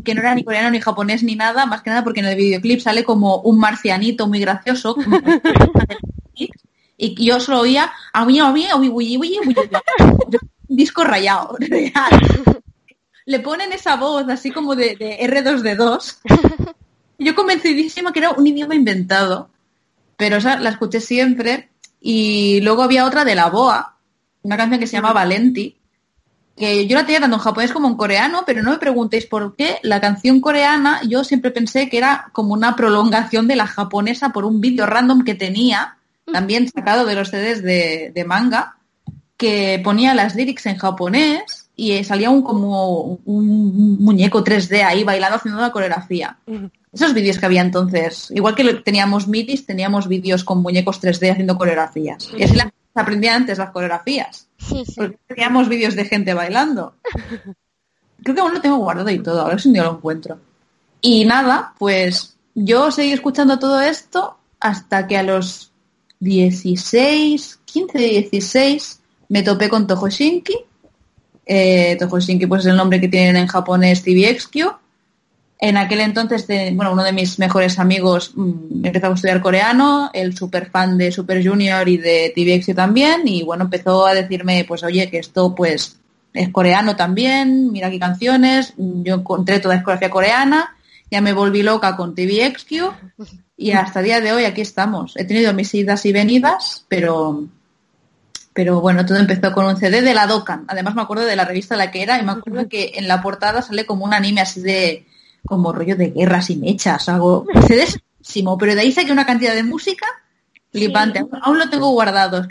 que 0.03 0.15
no 0.15 0.21
era 0.21 0.35
ni 0.35 0.43
coreano 0.43 0.71
ni 0.71 0.79
japonés 0.79 1.23
ni 1.23 1.35
nada, 1.35 1.65
más 1.65 1.81
que 1.81 1.89
nada 1.89 2.03
porque 2.03 2.21
en 2.21 2.27
el 2.27 2.37
videoclip 2.37 2.79
sale 2.79 3.03
como 3.03 3.41
un 3.41 3.57
marcianito 3.59 4.27
muy 4.27 4.39
gracioso. 4.39 4.95
y 6.97 7.25
yo 7.25 7.39
solo 7.39 7.61
oía 7.61 7.91
un 9.43 9.55
disco 10.67 11.03
rayado, 11.03 11.57
Le 13.27 13.39
ponen 13.39 13.73
esa 13.73 13.95
voz 13.95 14.29
así 14.29 14.51
como 14.51 14.75
de, 14.75 14.95
R2D2. 14.99 16.17
Yo 17.17 17.35
convencidísima 17.35 18.11
que 18.11 18.19
era 18.19 18.31
un 18.31 18.47
idioma 18.47 18.75
inventado. 18.75 19.49
Pero 20.17 20.37
esa 20.37 20.57
la 20.59 20.69
escuché 20.69 21.01
siempre. 21.01 21.69
Y 22.01 22.61
luego 22.61 22.83
había 22.83 23.05
otra 23.05 23.25
de 23.25 23.35
la 23.35 23.49
Boa, 23.49 23.95
una 24.43 24.57
canción 24.57 24.79
que 24.79 24.87
se 24.87 24.93
llama 24.93 25.13
Valenti, 25.13 25.75
que 26.55 26.87
yo 26.87 26.95
la 26.95 27.05
tenía 27.05 27.19
tanto 27.19 27.35
en 27.35 27.41
japonés 27.41 27.71
como 27.71 27.87
en 27.87 27.95
coreano, 27.95 28.43
pero 28.45 28.63
no 28.63 28.71
me 28.71 28.77
preguntéis 28.77 29.25
por 29.25 29.55
qué. 29.55 29.77
La 29.81 29.99
canción 29.99 30.39
coreana 30.39 31.01
yo 31.07 31.23
siempre 31.23 31.51
pensé 31.51 31.89
que 31.89 31.97
era 31.97 32.29
como 32.31 32.53
una 32.53 32.75
prolongación 32.75 33.47
de 33.47 33.57
la 33.57 33.67
japonesa 33.67 34.29
por 34.29 34.45
un 34.45 34.61
vídeo 34.61 34.85
random 34.85 35.23
que 35.23 35.35
tenía, 35.35 35.97
también 36.31 36.69
sacado 36.69 37.05
de 37.05 37.15
los 37.15 37.29
CDs 37.29 37.61
de, 37.61 38.25
manga, 38.25 38.77
que 39.35 39.81
ponía 39.83 40.13
las 40.13 40.35
lyrics 40.35 40.65
en 40.67 40.77
japonés 40.77 41.69
y 41.75 42.01
salía 42.05 42.29
un 42.29 42.41
como 42.41 43.19
un 43.25 43.97
muñeco 44.01 44.43
3D 44.43 44.81
ahí 44.83 45.03
bailando 45.03 45.35
haciendo 45.35 45.59
la 45.59 45.71
coreografía. 45.71 46.37
Esos 46.95 47.13
vídeos 47.13 47.37
que 47.37 47.45
había 47.45 47.61
entonces, 47.61 48.31
igual 48.31 48.55
que 48.55 48.63
teníamos 48.75 49.27
midis, 49.27 49.65
teníamos 49.65 50.07
vídeos 50.07 50.45
con 50.45 50.61
muñecos 50.61 51.01
3D 51.01 51.29
haciendo 51.29 51.57
coreografías. 51.57 52.29
Y 52.37 52.43
así 52.43 52.55
la 52.55 52.71
aprendía 52.93 53.35
antes 53.35 53.57
las 53.57 53.71
coreografías. 53.71 54.47
Porque 54.95 55.19
teníamos 55.27 55.67
vídeos 55.67 55.95
de 55.95 56.05
gente 56.05 56.33
bailando. 56.33 56.95
Creo 58.23 58.33
que 58.33 58.41
aún 58.41 58.53
lo 58.53 58.61
tengo 58.61 58.77
guardado 58.77 59.09
y 59.09 59.19
todo, 59.19 59.41
a 59.41 59.49
ver 59.49 59.59
si 59.59 59.67
un 59.67 59.73
día 59.73 59.83
lo 59.83 59.97
encuentro. 59.97 60.39
Y 61.01 61.25
nada, 61.25 61.73
pues 61.77 62.37
yo 62.53 62.89
seguí 62.91 63.11
escuchando 63.11 63.59
todo 63.59 63.81
esto 63.81 64.37
hasta 64.61 65.05
que 65.05 65.17
a 65.17 65.23
los 65.23 65.73
16, 66.21 67.59
15, 67.65 67.97
16 67.97 68.99
me 69.27 69.43
topé 69.43 69.67
con 69.67 69.85
Tohoshinki. 69.85 70.55
Eh, 71.45 71.97
Tohoshinki 71.99 72.47
pues 72.47 72.61
es 72.61 72.71
el 72.71 72.77
nombre 72.77 73.01
que 73.01 73.09
tienen 73.09 73.35
en 73.35 73.47
japonés 73.47 74.01
TVXQ. 74.01 74.84
En 75.57 75.77
aquel 75.77 76.01
entonces, 76.01 76.45
bueno, 76.73 76.91
uno 76.91 77.03
de 77.03 77.13
mis 77.13 77.39
mejores 77.39 77.79
amigos 77.79 78.33
mm, 78.35 78.85
empezó 78.85 79.07
a 79.07 79.13
estudiar 79.13 79.41
coreano, 79.41 80.11
el 80.13 80.35
super 80.35 80.69
fan 80.69 80.97
de 80.97 81.11
Super 81.11 81.45
Junior 81.45 81.87
y 81.87 81.97
de 81.97 82.33
TVX 82.35 82.75
también, 82.75 83.21
y 83.25 83.43
bueno, 83.43 83.63
empezó 83.63 84.05
a 84.05 84.13
decirme, 84.13 84.65
pues 84.67 84.83
oye, 84.83 85.09
que 85.09 85.19
esto 85.19 85.55
pues 85.55 85.97
es 86.33 86.49
coreano 86.49 86.95
también, 86.97 87.71
mira 87.71 87.89
qué 87.89 87.99
canciones, 87.99 88.73
yo 88.77 89.15
encontré 89.15 89.59
toda 89.59 89.75
discografía 89.75 90.09
coreana, 90.09 90.75
ya 91.09 91.21
me 91.21 91.31
volví 91.31 91.63
loca 91.63 91.95
con 91.95 92.13
TVXQ 92.13 92.73
y 93.57 93.71
hasta 93.71 93.99
el 93.99 94.05
día 94.05 94.21
de 94.21 94.33
hoy 94.33 94.43
aquí 94.43 94.61
estamos. 94.61 95.15
He 95.15 95.23
tenido 95.23 95.53
mis 95.53 95.73
idas 95.73 96.05
y 96.05 96.11
venidas, 96.11 96.85
pero 96.89 97.47
pero 98.53 98.79
bueno, 98.79 99.05
todo 99.05 99.17
empezó 99.17 99.51
con 99.51 99.65
un 99.65 99.75
CD 99.75 100.01
de 100.01 100.13
la 100.13 100.27
Dokan. 100.27 100.63
Además 100.67 100.95
me 100.95 101.01
acuerdo 101.01 101.25
de 101.25 101.35
la 101.35 101.43
revista 101.43 101.75
la 101.75 101.91
que 101.91 102.03
era 102.03 102.19
y 102.19 102.23
me 102.23 102.31
acuerdo 102.31 102.69
que 102.69 102.93
en 102.95 103.07
la 103.07 103.21
portada 103.21 103.61
sale 103.61 103.85
como 103.85 104.05
un 104.05 104.13
anime 104.13 104.39
así 104.41 104.61
de 104.61 105.05
como 105.45 105.71
rollo 105.71 105.95
de 105.95 106.11
guerras 106.11 106.49
y 106.49 106.57
mechas, 106.57 107.09
algo 107.09 107.45
sedésimo, 107.67 108.57
pero 108.57 108.75
de 108.75 108.81
ahí 108.81 108.91
saqué 108.91 109.11
una 109.11 109.25
cantidad 109.25 109.53
de 109.53 109.63
música 109.63 110.05
flipante. 110.71 111.25
Aún 111.41 111.57
lo 111.57 111.69
tengo 111.69 111.89
guardado, 111.91 112.45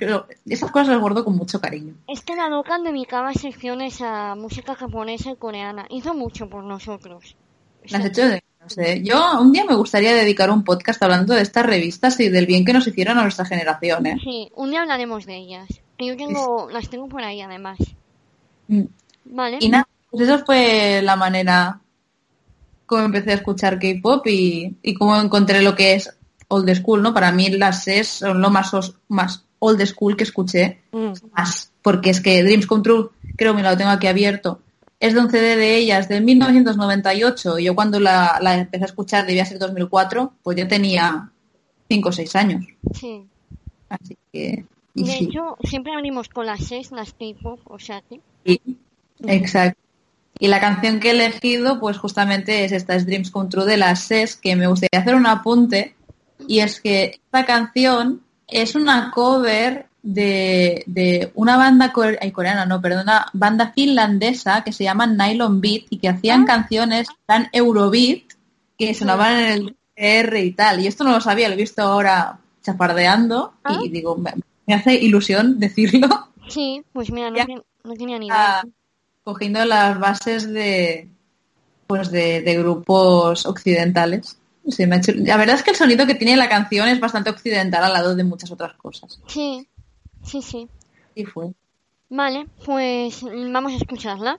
esas 0.46 0.70
cosas 0.70 0.88
las 0.88 1.00
guardo 1.00 1.24
con 1.24 1.36
mucho 1.36 1.60
cariño. 1.60 1.94
Es 2.08 2.22
que 2.22 2.34
la 2.34 2.48
Dokan 2.48 2.84
dedicaba 2.84 3.32
secciones 3.34 4.00
a 4.00 4.34
música 4.34 4.74
japonesa 4.74 5.30
y 5.30 5.36
coreana, 5.36 5.86
hizo 5.90 6.14
mucho 6.14 6.48
por 6.48 6.64
nosotros. 6.64 7.36
Las 7.84 8.04
hecho 8.04 8.26
de 8.26 8.42
no 8.64 8.70
sé. 8.70 9.02
Yo 9.02 9.40
un 9.40 9.52
día 9.52 9.64
me 9.66 9.74
gustaría 9.74 10.14
dedicar 10.14 10.50
un 10.50 10.64
podcast 10.64 11.02
hablando 11.02 11.34
de 11.34 11.42
estas 11.42 11.66
revistas 11.66 12.18
y 12.20 12.30
del 12.30 12.46
bien 12.46 12.64
que 12.64 12.72
nos 12.72 12.86
hicieron 12.86 13.18
a 13.18 13.22
nuestra 13.22 13.44
generación. 13.44 14.06
¿eh? 14.06 14.16
Sí, 14.22 14.50
un 14.54 14.70
día 14.70 14.80
hablaremos 14.80 15.26
de 15.26 15.36
ellas. 15.36 15.68
yo 15.98 16.16
tengo, 16.16 16.70
las 16.70 16.88
tengo 16.88 17.06
por 17.06 17.22
ahí 17.22 17.42
además. 17.42 17.78
Mm. 18.68 18.84
Vale. 19.26 19.58
Y 19.60 19.68
nada, 19.68 19.86
pues 20.10 20.26
eso 20.26 20.42
fue 20.46 21.02
la 21.02 21.16
manera 21.16 21.80
como 22.86 23.04
empecé 23.04 23.32
a 23.32 23.34
escuchar 23.34 23.78
K-pop 23.78 24.26
y, 24.26 24.76
y 24.82 24.94
cómo 24.94 25.16
encontré 25.16 25.62
lo 25.62 25.74
que 25.74 25.94
es 25.94 26.10
old 26.48 26.72
school, 26.74 27.02
¿no? 27.02 27.14
Para 27.14 27.32
mí 27.32 27.48
las 27.50 27.88
es 27.88 28.08
son 28.08 28.40
lo 28.40 28.50
más, 28.50 28.72
más 29.08 29.44
old 29.58 29.84
school 29.86 30.16
que 30.16 30.24
escuché 30.24 30.80
mm. 30.92 31.12
más, 31.32 31.72
porque 31.82 32.10
es 32.10 32.20
que 32.20 32.42
Dreams 32.42 32.66
Come 32.66 32.82
True, 32.82 33.10
creo 33.36 33.56
que 33.56 33.62
lo 33.62 33.76
tengo 33.76 33.90
aquí 33.90 34.06
abierto, 34.06 34.60
es 35.00 35.14
de 35.14 35.20
un 35.20 35.30
CD 35.30 35.56
de 35.56 35.76
ellas 35.76 36.08
de 36.08 36.20
1998 36.20 37.58
y 37.58 37.64
yo 37.64 37.74
cuando 37.74 38.00
la, 38.00 38.38
empecé 38.54 38.84
a 38.84 38.86
escuchar 38.86 39.26
debía 39.26 39.44
ser 39.44 39.58
2004, 39.58 40.34
pues 40.42 40.56
yo 40.56 40.68
tenía 40.68 41.30
5 41.88 42.08
o 42.08 42.12
6 42.12 42.36
años. 42.36 42.66
Sí. 42.94 43.26
Así 43.88 44.16
que... 44.32 44.64
de 44.94 45.14
hecho, 45.16 45.56
siempre 45.62 45.92
abrimos 45.92 46.28
con 46.28 46.46
las 46.46 46.64
6, 46.64 46.92
las 46.92 47.12
K-pop, 47.12 47.60
o 47.64 47.78
sea 47.78 48.02
que... 48.02 48.20
Sí, 48.46 48.60
exacto. 49.26 49.83
Y 50.38 50.48
la 50.48 50.60
canción 50.60 51.00
que 51.00 51.08
he 51.08 51.12
elegido, 51.12 51.78
pues 51.78 51.98
justamente 51.98 52.64
es 52.64 52.72
esta, 52.72 52.96
es 52.96 53.06
Dreams 53.06 53.30
Come 53.30 53.48
True 53.48 53.66
de 53.66 53.76
las 53.76 54.00
SES, 54.00 54.36
que 54.36 54.56
me 54.56 54.66
gustaría 54.66 55.00
hacer 55.00 55.14
un 55.14 55.26
apunte, 55.26 55.94
y 56.48 56.60
es 56.60 56.80
que 56.80 57.20
esta 57.24 57.46
canción 57.46 58.22
es 58.48 58.74
una 58.74 59.10
cover 59.12 59.86
de, 60.02 61.30
una 61.34 61.56
banda 61.56 61.92
coreana, 61.92 62.66
no, 62.66 62.80
perdona, 62.80 63.26
banda 63.32 63.72
finlandesa 63.72 64.62
que 64.62 64.72
se 64.72 64.84
llama 64.84 65.06
Nylon 65.06 65.60
Beat 65.60 65.84
y 65.90 65.98
que 65.98 66.08
hacían 66.08 66.42
ah. 66.42 66.46
canciones 66.46 67.08
tan 67.26 67.48
Eurobeat 67.52 68.24
que 68.76 68.92
sonaban 68.92 69.38
en 69.38 69.48
el 69.48 69.76
R 69.96 70.44
y 70.44 70.52
tal. 70.52 70.80
Y 70.80 70.88
esto 70.88 71.04
no 71.04 71.12
lo 71.12 71.20
sabía, 71.20 71.48
lo 71.48 71.54
he 71.54 71.58
visto 71.58 71.82
ahora 71.82 72.38
chapardeando 72.62 73.54
y 73.68 73.72
ah. 73.72 73.78
digo, 73.90 74.16
me, 74.16 74.34
hace 74.74 74.94
ilusión 74.94 75.58
decirlo. 75.58 76.28
Sí, 76.48 76.82
pues 76.92 77.10
mira, 77.10 77.30
no, 77.30 77.64
no 77.84 77.94
tenía 77.94 78.18
ni 78.18 78.26
idea 78.26 78.62
cogiendo 79.24 79.64
las 79.64 79.98
bases 79.98 80.52
de 80.52 81.08
pues 81.86 82.10
de, 82.10 82.56
grupos 82.58 83.46
occidentales. 83.46 84.38
La 84.78 85.36
verdad 85.36 85.56
es 85.56 85.62
que 85.62 85.70
el 85.70 85.76
sonido 85.76 86.06
que 86.06 86.14
tiene 86.14 86.36
la 86.36 86.48
canción 86.48 86.88
es 86.88 86.98
bastante 86.98 87.30
occidental 87.30 87.84
al 87.84 87.92
lado 87.92 88.14
de 88.14 88.24
muchas 88.24 88.50
otras 88.50 88.74
cosas. 88.76 89.20
Sí, 89.26 89.68
sí, 90.22 90.40
sí. 90.40 90.68
Y 91.14 91.24
fue. 91.24 91.52
Vale, 92.08 92.46
pues 92.64 93.22
vamos 93.22 93.72
a 93.72 93.76
escucharla. 93.76 94.38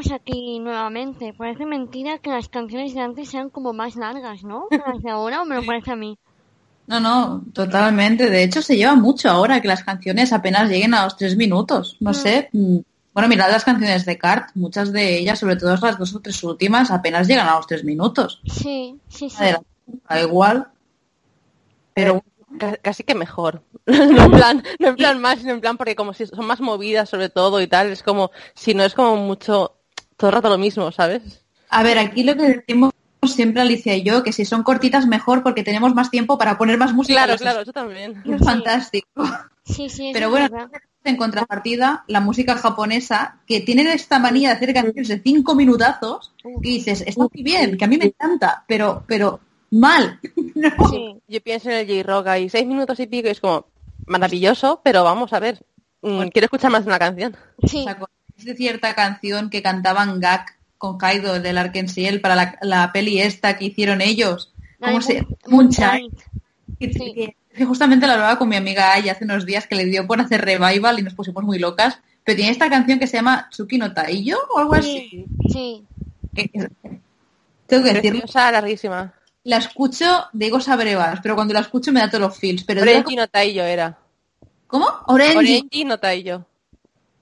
Estamos 0.00 0.20
aquí 0.20 0.58
nuevamente. 0.60 1.32
Parece 1.32 1.66
mentira 1.66 2.18
que 2.18 2.30
las 2.30 2.48
canciones 2.48 2.94
de 2.94 3.00
antes 3.00 3.28
sean 3.30 3.50
como 3.50 3.72
más 3.72 3.96
largas, 3.96 4.44
¿no? 4.44 4.68
las 4.70 5.02
de 5.02 5.10
ahora, 5.10 5.42
o 5.42 5.44
me 5.44 5.56
lo 5.56 5.64
parece 5.64 5.92
a 5.92 5.96
mí. 5.96 6.18
No, 6.86 7.00
no, 7.00 7.42
totalmente. 7.52 8.30
De 8.30 8.42
hecho, 8.42 8.62
se 8.62 8.76
lleva 8.76 8.94
mucho 8.94 9.28
ahora 9.28 9.60
que 9.60 9.68
las 9.68 9.84
canciones 9.84 10.32
apenas 10.32 10.70
lleguen 10.70 10.94
a 10.94 11.04
los 11.04 11.16
tres 11.16 11.36
minutos. 11.36 11.96
No 12.00 12.10
mm. 12.10 12.14
sé. 12.14 12.48
Mm, 12.52 12.78
bueno, 13.12 13.28
mirad 13.28 13.50
las 13.50 13.64
canciones 13.64 14.06
de 14.06 14.16
Cart, 14.16 14.50
muchas 14.54 14.92
de 14.92 15.18
ellas, 15.18 15.38
sobre 15.38 15.56
todo 15.56 15.76
las 15.76 15.98
dos 15.98 16.14
o 16.14 16.20
tres 16.20 16.42
últimas, 16.44 16.90
apenas 16.90 17.26
llegan 17.26 17.48
a 17.48 17.56
los 17.56 17.66
tres 17.66 17.84
minutos. 17.84 18.40
Sí, 18.46 18.96
sí, 19.08 19.28
sí. 19.28 19.44
Da 20.08 20.20
igual. 20.20 20.68
Pero 21.94 22.22
casi 22.82 23.02
que 23.02 23.14
mejor. 23.14 23.62
no 23.86 24.24
en 24.24 24.30
plan, 24.30 24.62
no 24.78 24.88
en 24.88 24.96
plan 24.96 25.20
más, 25.20 25.40
sino 25.40 25.52
en 25.52 25.60
plan 25.60 25.76
porque 25.76 25.96
como 25.96 26.14
si 26.14 26.26
son 26.26 26.46
más 26.46 26.60
movidas 26.60 27.08
sobre 27.08 27.28
todo 27.28 27.60
y 27.60 27.66
tal, 27.66 27.88
es 27.88 28.02
como, 28.02 28.30
si 28.54 28.74
no 28.74 28.84
es 28.84 28.94
como 28.94 29.16
mucho, 29.16 29.77
todo 30.18 30.30
el 30.30 30.34
rato 30.34 30.50
lo 30.50 30.58
mismo, 30.58 30.92
¿sabes? 30.92 31.22
A 31.70 31.82
ver, 31.82 31.98
aquí 31.98 32.22
lo 32.22 32.36
que 32.36 32.42
decimos 32.42 32.92
siempre 33.26 33.62
Alicia 33.62 33.96
y 33.96 34.02
yo, 34.02 34.22
que 34.22 34.32
si 34.32 34.44
son 34.44 34.62
cortitas 34.62 35.06
mejor 35.06 35.42
porque 35.42 35.62
tenemos 35.62 35.94
más 35.94 36.10
tiempo 36.10 36.36
para 36.36 36.58
poner 36.58 36.76
más 36.76 36.92
música. 36.92 37.24
Claro, 37.24 37.38
claro, 37.38 37.60
eso 37.60 37.72
también. 37.72 38.22
Es 38.26 38.44
fantástico. 38.44 39.08
Sí, 39.64 39.88
sí. 39.88 40.10
Pero 40.12 40.30
bueno, 40.30 40.70
en 41.04 41.16
contrapartida, 41.16 42.04
la 42.08 42.20
música 42.20 42.56
japonesa, 42.56 43.38
que 43.46 43.60
tiene 43.60 43.92
esta 43.92 44.18
manía 44.18 44.50
de 44.50 44.56
hacer 44.56 44.74
canciones 44.74 45.08
de 45.08 45.20
cinco 45.20 45.54
minutazos, 45.54 46.32
que 46.42 46.68
dices, 46.68 47.02
está 47.06 47.22
muy 47.32 47.42
bien, 47.42 47.76
que 47.76 47.84
a 47.84 47.88
mí 47.88 47.96
me 47.96 48.06
encanta, 48.06 48.64
pero, 48.66 49.04
pero 49.06 49.40
mal. 49.70 50.18
Yo 51.28 51.40
pienso 51.40 51.70
en 51.70 51.76
el 51.76 51.86
J-Rock 51.86 52.26
ahí, 52.28 52.48
seis 52.48 52.66
minutos 52.66 52.98
y 53.00 53.06
pico, 53.06 53.28
y 53.28 53.32
es 53.32 53.40
como 53.40 53.66
maravilloso, 54.06 54.80
pero 54.82 55.04
vamos 55.04 55.32
a 55.32 55.40
ver, 55.40 55.64
mm, 56.02 56.28
quiero 56.28 56.46
escuchar 56.46 56.70
más 56.70 56.84
de 56.84 56.90
una 56.90 56.98
canción. 56.98 57.36
Sí. 57.66 57.86
De 58.44 58.54
cierta 58.54 58.94
canción 58.94 59.50
que 59.50 59.62
cantaban 59.62 60.20
Gak 60.20 60.56
con 60.78 60.96
Kaido 60.96 61.40
del 61.40 61.58
Arkensiel 61.58 62.20
para 62.20 62.36
la, 62.36 62.58
la, 62.62 62.92
peli 62.92 63.20
esta 63.20 63.56
que 63.56 63.66
hicieron 63.66 64.00
ellos. 64.00 64.52
¿Cómo 64.80 65.02
se 65.02 65.26
Moonshine. 65.48 66.10
Que, 66.78 67.64
justamente 67.64 68.06
la 68.06 68.14
hablaba 68.14 68.38
con 68.38 68.48
mi 68.48 68.54
amiga 68.54 68.92
Ay 68.92 69.08
hace 69.08 69.24
unos 69.24 69.44
días 69.44 69.66
que 69.66 69.74
le 69.74 69.84
dio 69.84 70.06
por 70.06 70.20
hacer 70.20 70.40
revival 70.40 71.00
y 71.00 71.02
nos 71.02 71.14
pusimos 71.14 71.42
muy 71.42 71.58
locas. 71.58 71.98
Pero 72.24 72.36
tiene 72.36 72.52
esta 72.52 72.70
canción 72.70 72.98
que 72.98 73.06
se 73.06 73.16
llama 73.16 73.48
Tsuki 73.50 73.78
no 73.78 73.92
Taiyo 73.92 74.38
o 74.54 74.58
algo 74.58 74.74
así. 74.74 75.26
Sí. 75.50 75.84
tengo 77.66 77.84
que 77.84 77.94
decirlo. 77.94 78.22
larguísima. 78.34 79.14
La 79.44 79.56
escucho, 79.56 80.26
digo 80.32 80.60
sabrevas, 80.60 81.20
pero 81.22 81.34
cuando 81.34 81.54
la 81.54 81.60
escucho 81.60 81.90
me 81.90 82.00
da 82.00 82.08
todos 82.08 82.20
los 82.20 82.38
feels. 82.38 82.64
Pero 82.64 82.82
Orenji 82.82 83.16
no 83.16 83.26
Taiyo 83.26 83.64
era. 83.64 83.98
¿Cómo? 84.66 84.86
Orenji. 85.06 85.36
Orenji 85.36 85.84
no 85.84 85.98
Taiyo. 85.98 86.44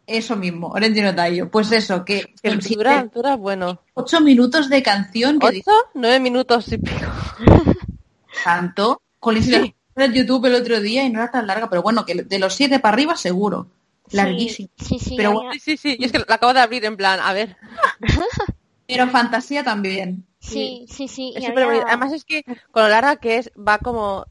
Eso 0.06 0.36
mismo, 0.36 0.68
Orenji 0.68 1.00
no 1.00 1.14
Taiyo. 1.14 1.50
Pues 1.50 1.72
eso, 1.72 2.04
que... 2.04 2.32
que 2.40 2.50
dura, 2.74 3.10
dura, 3.12 3.36
bueno. 3.36 3.80
Ocho 3.94 4.20
minutos 4.20 4.68
de 4.70 4.82
canción. 4.82 5.40
Que 5.40 5.46
¿Ocho? 5.46 5.72
Nueve 5.94 6.20
minutos 6.20 6.72
y 6.72 6.78
pico. 6.78 7.06
Tanto. 8.44 9.02
Con 9.18 9.42
sí. 9.42 9.74
en 9.96 10.12
YouTube 10.12 10.46
el 10.46 10.54
otro 10.54 10.80
día 10.80 11.04
y 11.04 11.10
no 11.10 11.18
era 11.20 11.32
tan 11.32 11.48
larga, 11.48 11.68
pero 11.68 11.82
bueno, 11.82 12.04
que 12.04 12.22
de 12.22 12.38
los 12.38 12.54
siete 12.54 12.78
para 12.78 12.94
arriba 12.94 13.16
seguro. 13.16 13.68
Larguísimo. 14.12 14.68
Sí, 14.76 15.00
sí, 15.00 15.14
pero 15.16 15.40
sí, 15.52 15.58
sí, 15.58 15.76
sí. 15.76 15.96
Y 15.98 16.04
es 16.04 16.12
que 16.12 16.18
la 16.18 16.24
acabo 16.28 16.54
de 16.54 16.60
abrir 16.60 16.84
en 16.84 16.96
plan, 16.96 17.18
a 17.20 17.32
ver. 17.32 17.56
pero 18.86 19.08
fantasía 19.08 19.64
también. 19.64 20.24
Sí, 20.38 20.86
sí, 20.88 21.08
sí. 21.08 21.34
Además 21.36 22.12
es 22.12 22.24
que 22.24 22.44
con 22.70 22.84
lo 22.84 22.88
larga 22.88 23.16
que 23.16 23.38
es, 23.38 23.50
va 23.56 23.78
como 23.78 24.26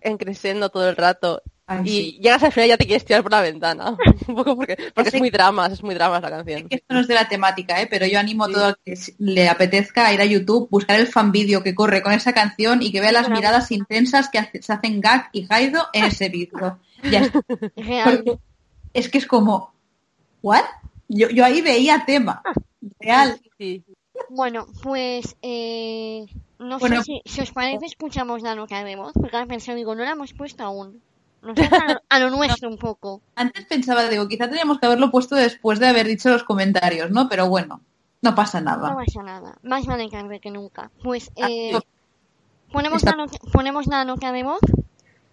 encreciendo 0.00 0.70
todo 0.70 0.88
el 0.88 0.96
rato. 0.96 1.42
Y 1.84 2.18
llegas 2.20 2.42
al 2.42 2.52
final 2.52 2.66
y 2.66 2.70
ya 2.70 2.76
te 2.76 2.86
quieres 2.86 3.04
tirar 3.04 3.22
por 3.22 3.32
la 3.32 3.40
ventana. 3.40 3.96
Un 4.28 4.34
poco 4.34 4.56
porque, 4.56 4.76
porque 4.94 5.08
es 5.08 5.18
muy 5.18 5.30
drama, 5.30 5.66
es 5.66 5.82
muy 5.82 5.94
drama 5.94 6.20
la 6.20 6.30
canción. 6.30 6.66
esto 6.68 6.94
no 6.94 7.00
es 7.00 7.08
de 7.08 7.14
la 7.14 7.28
temática, 7.28 7.80
¿eh? 7.80 7.86
pero 7.88 8.06
yo 8.06 8.18
animo 8.18 8.44
a 8.44 8.48
todo 8.48 8.68
el 8.68 8.76
que 8.84 8.94
le 9.18 9.48
apetezca 9.48 10.12
ir 10.12 10.20
a 10.20 10.26
YouTube, 10.26 10.68
buscar 10.70 11.00
el 11.00 11.06
fan 11.06 11.32
vídeo 11.32 11.62
que 11.62 11.74
corre 11.74 12.02
con 12.02 12.12
esa 12.12 12.32
canción 12.32 12.82
y 12.82 12.92
que 12.92 13.00
vea 13.00 13.12
las 13.12 13.30
miradas 13.30 13.70
intensas 13.70 14.28
que 14.28 14.60
se 14.60 14.72
hacen 14.72 15.00
Gag 15.00 15.30
y 15.32 15.46
Haido 15.48 15.86
en 15.92 16.04
ese 16.04 16.28
vídeo. 16.28 16.78
es 18.92 19.08
que 19.08 19.18
es 19.18 19.26
como, 19.26 19.72
¿what? 20.42 20.64
Yo, 21.08 21.30
yo 21.30 21.44
ahí 21.44 21.62
veía 21.62 22.04
tema. 22.06 22.42
Real. 23.00 23.40
Sí. 23.58 23.82
Bueno, 24.28 24.66
pues 24.82 25.36
eh, 25.42 26.26
no 26.58 26.78
sé 26.78 27.02
si, 27.02 27.22
si, 27.24 27.40
os 27.40 27.50
parece 27.50 27.86
escuchamos 27.86 28.42
la 28.42 28.54
nota 28.54 28.84
de 28.84 28.96
voz, 28.96 29.12
porque 29.14 29.36
ahora 29.36 29.48
pensado, 29.48 29.76
digo, 29.76 29.94
no 29.94 30.04
la 30.04 30.12
hemos 30.12 30.32
puesto 30.32 30.62
aún. 30.62 31.02
Nos 31.44 31.58
a, 31.58 32.00
a, 32.08 32.18
lo 32.18 32.30
nuestro 32.30 32.68
un 32.68 32.78
poco. 32.78 33.20
Antes 33.36 33.66
pensaba, 33.66 34.08
digo, 34.08 34.26
quizá 34.28 34.48
teníamos 34.48 34.78
que 34.78 34.86
haberlo 34.86 35.10
puesto 35.10 35.36
después 35.36 35.78
de 35.78 35.88
haber 35.88 36.06
dicho 36.06 36.30
los 36.30 36.42
comentarios, 36.42 37.10
¿no? 37.10 37.28
Pero 37.28 37.48
bueno, 37.48 37.80
no 38.22 38.34
pasa 38.34 38.60
nada. 38.60 38.90
No 38.90 38.96
pasa 38.96 39.22
nada. 39.22 39.58
Más 39.62 39.84
vale 39.84 40.08
que 40.08 40.40
que 40.40 40.50
nunca. 40.50 40.90
Pues 41.02 41.30
eh, 41.36 41.78
ponemos, 42.72 43.02
la 43.04 43.26
ponemos 43.52 43.86
la 43.86 44.04
nota 44.06 44.32
de 44.32 44.42
voz. 44.42 44.60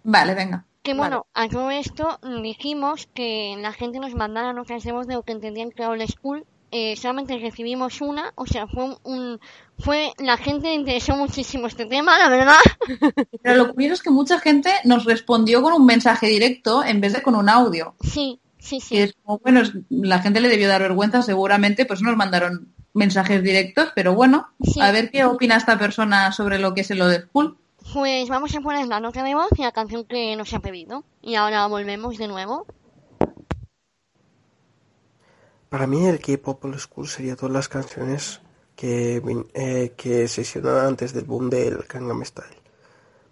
Vale, 0.04 0.34
venga. 0.34 0.66
Que 0.82 0.94
bueno, 0.94 1.26
a 1.32 1.48
todo 1.48 1.70
esto 1.70 2.18
dijimos 2.42 3.08
que 3.14 3.56
la 3.58 3.72
gente 3.72 4.00
nos 4.00 4.14
mandara 4.14 4.52
notas 4.52 4.82
de 4.82 4.92
voz 4.92 5.06
de 5.06 5.14
lo 5.14 5.22
que 5.22 5.32
entendían 5.32 5.70
que 5.70 5.84
era 5.84 6.06
school 6.06 6.44
eh, 6.74 6.96
solamente 6.96 7.38
recibimos 7.38 8.00
una, 8.00 8.32
o 8.34 8.46
sea, 8.46 8.66
fue 8.66 8.96
un, 9.02 9.38
fue 9.78 10.14
la 10.18 10.38
gente 10.38 10.68
le 10.68 10.74
interesó 10.74 11.14
muchísimo 11.14 11.66
este 11.66 11.84
tema, 11.84 12.18
la 12.18 12.30
verdad. 12.30 12.58
Pero 13.42 13.56
lo 13.56 13.74
curioso 13.74 13.94
es 13.94 14.02
que 14.02 14.10
mucha 14.10 14.40
gente 14.40 14.70
nos 14.84 15.04
respondió 15.04 15.60
con 15.60 15.74
un 15.74 15.84
mensaje 15.84 16.28
directo 16.28 16.82
en 16.82 17.02
vez 17.02 17.12
de 17.12 17.22
con 17.22 17.34
un 17.34 17.50
audio. 17.50 17.94
Sí, 18.00 18.40
sí, 18.58 18.80
sí. 18.80 19.12
bueno, 19.42 19.62
la 19.90 20.20
gente 20.20 20.40
le 20.40 20.48
debió 20.48 20.66
dar 20.66 20.80
vergüenza, 20.80 21.20
seguramente, 21.20 21.84
pues 21.84 22.00
nos 22.00 22.16
mandaron 22.16 22.72
mensajes 22.94 23.42
directos, 23.42 23.90
pero 23.94 24.14
bueno, 24.14 24.48
a 24.80 24.90
ver 24.92 25.10
qué 25.10 25.24
opina 25.24 25.56
esta 25.56 25.78
persona 25.78 26.32
sobre 26.32 26.58
lo 26.58 26.72
que 26.72 26.80
es 26.80 26.88
de 26.88 27.20
School. 27.26 27.58
Pues 27.92 28.30
vamos 28.30 28.54
a 28.54 28.60
poner 28.60 28.86
la 28.86 29.00
nota 29.00 29.22
de 29.22 29.34
voz 29.34 29.50
y 29.58 29.62
la 29.62 29.72
canción 29.72 30.04
que 30.04 30.36
nos 30.36 30.54
ha 30.54 30.60
pedido. 30.60 31.04
Y 31.20 31.34
ahora 31.34 31.66
volvemos 31.66 32.16
de 32.16 32.28
nuevo. 32.28 32.66
Para 35.72 35.86
mí 35.86 36.04
el 36.04 36.20
K-pop 36.20 36.66
old 36.66 36.78
school 36.78 37.08
sería 37.08 37.34
todas 37.34 37.54
las 37.54 37.66
canciones 37.66 38.42
que, 38.76 39.22
eh, 39.54 39.94
que 39.96 40.28
se 40.28 40.44
antes 40.68 41.14
del 41.14 41.24
boom 41.24 41.48
del 41.48 41.84
Gangnam 41.88 42.22
Style. 42.26 42.60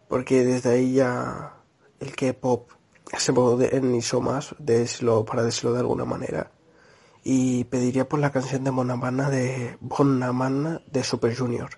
Porque 0.09 0.43
desde 0.43 0.71
ahí 0.71 0.95
ya 0.95 1.53
el 1.99 2.17
K-pop 2.17 2.71
se 3.19 3.33
modernizó 3.33 4.23
más, 4.23 4.55
para 5.27 5.43
decirlo 5.43 5.75
de 5.75 5.81
alguna 5.81 6.07
manera. 6.07 6.51
Y 7.23 7.65
pediría 7.65 8.09
por 8.09 8.21
la 8.21 8.33
canción 8.33 8.65
de 8.65 8.71
Bonamana 8.71 9.29
de 9.29 9.77
Bonamana 9.81 10.81
de 10.91 11.05
Super 11.05 11.37
Junior. 11.37 11.69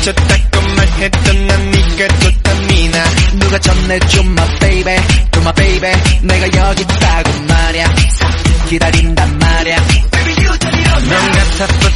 미쳤다고 0.00 0.60
말했던 0.76 1.46
난 1.46 1.70
네가 1.70 2.08
좋다 2.08 2.54
미나. 2.68 3.04
누가 3.38 3.58
전해줘 3.58 4.20
my 4.22 4.58
baby 4.58 4.96
to 5.30 5.42
my 5.42 5.52
baby. 5.54 5.92
내가 6.22 6.68
여기 6.68 6.82
있다고 6.82 7.30
말야. 7.48 7.94
기다린단 8.68 9.38
말야. 9.38 9.76
넌 9.76 11.32
같아부터 11.32 11.80
같아 11.80 11.89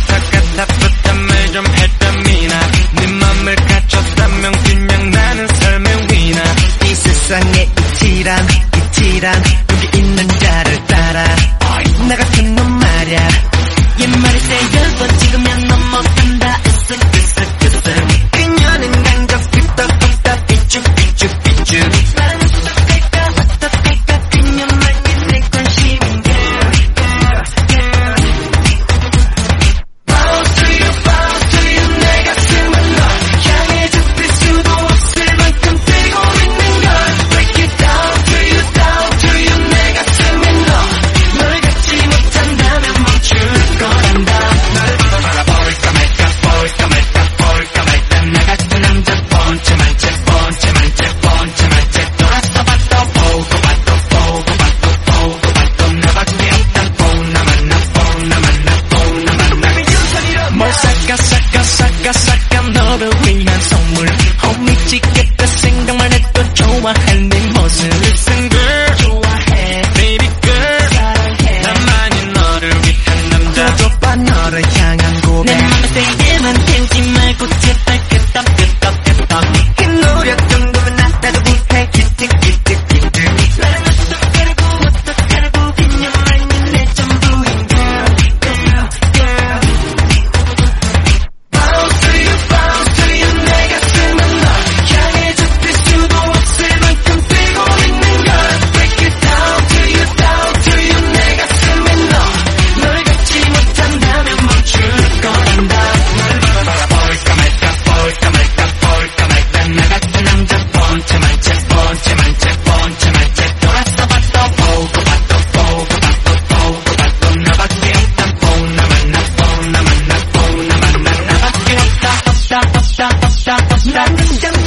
Dum, 124.06 124.16
dum, 124.16 124.63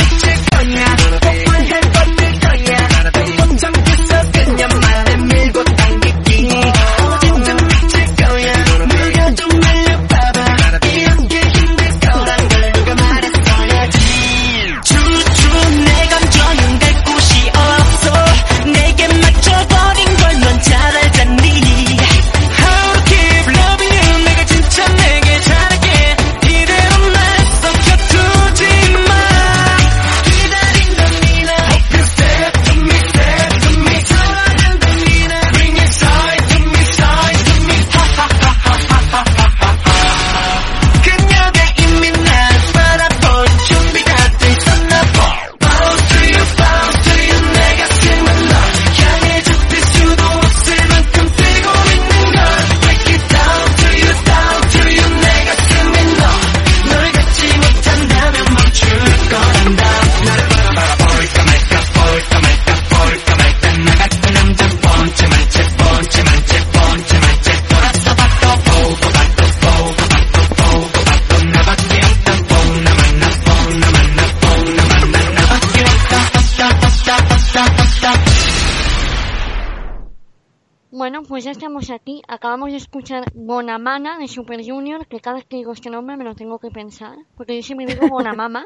Acabamos 82.58 82.72
de 82.72 82.78
escuchar 82.78 83.24
Bonamana 83.36 84.18
de 84.18 84.28
Super 84.28 84.66
Junior, 84.66 85.06
que 85.06 85.20
cada 85.20 85.36
vez 85.36 85.46
que 85.46 85.58
digo 85.58 85.74
este 85.74 85.92
nombre 85.92 86.18
me 86.18 86.24
lo 86.24 86.34
tengo 86.34 86.58
que 86.58 86.72
pensar, 86.72 87.16
porque 87.36 87.56
yo 87.56 87.62
siempre 87.62 87.86
digo 87.86 88.08
Bonamama. 88.10 88.66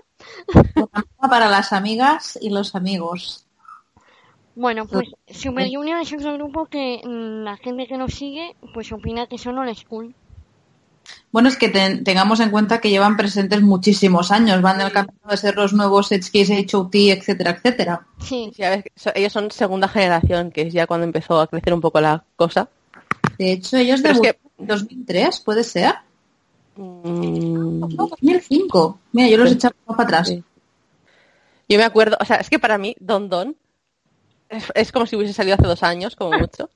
Bonamama 0.74 1.30
para 1.30 1.50
las 1.50 1.74
amigas 1.74 2.40
y 2.42 2.52
los 2.52 2.74
amigos. 2.74 3.46
Bueno, 4.56 4.86
pues 4.88 5.10
Super 5.28 5.68
Junior 5.70 6.00
es 6.00 6.14
otro 6.14 6.36
grupo 6.36 6.68
que 6.68 7.02
mm, 7.04 7.44
la 7.44 7.58
gente 7.58 7.86
que 7.86 7.98
nos 7.98 8.14
sigue 8.14 8.56
pues 8.74 8.90
opina 8.94 9.28
que 9.28 9.38
son 9.38 9.58
old 9.58 9.76
school. 9.76 10.16
Bueno, 11.34 11.50
es 11.50 11.58
que 11.58 11.68
tengamos 11.68 12.40
en 12.40 12.50
cuenta 12.50 12.80
que 12.80 12.92
llevan 12.92 13.18
presentes 13.18 13.62
muchísimos 13.62 14.32
años, 14.32 14.62
van 14.62 14.78
del 14.78 14.94
camino 14.94 15.20
de 15.30 15.36
ser 15.36 15.58
los 15.58 15.74
nuevos 15.74 16.14
HKs, 16.14 16.74
HOT, 16.74 16.96
etcétera, 16.96 17.52
etcétera. 17.52 18.08
Sí. 18.22 18.54
ellos 19.16 19.34
son 19.34 19.52
segunda 19.52 19.90
generación, 19.90 20.50
que 20.50 20.62
es 20.62 20.74
ya 20.74 20.88
cuando 20.88 21.04
empezó 21.04 21.42
a 21.42 21.48
crecer 21.48 21.74
un 21.74 21.82
poco 21.82 22.00
la 22.00 22.24
cosa. 22.38 22.70
De 23.42 23.54
hecho, 23.54 23.76
ellos 23.76 24.04
de 24.04 24.38
2003, 24.60 25.40
¿puede 25.40 25.64
ser? 25.64 25.96
Mm. 26.76 27.80
No, 27.80 27.88
2005. 27.88 29.00
Mira, 29.14 29.30
yo 29.30 29.38
los 29.38 29.50
he 29.50 29.56
echado 29.56 29.74
para 29.84 30.04
atrás. 30.04 30.32
Yo 31.68 31.78
me 31.80 31.84
acuerdo, 31.84 32.18
o 32.20 32.26
sea, 32.26 32.36
es 32.36 32.52
que 32.52 32.60
para 32.60 32.78
mí 32.78 32.96
Don 33.00 33.30
Don 33.30 33.56
es, 34.76 34.92
como 34.92 35.08
si 35.08 35.16
hubiese 35.16 35.34
salido 35.34 35.56
hace 35.56 35.66
dos 35.66 35.82
años, 35.82 36.16
como 36.16 36.38
mucho. 36.38 36.70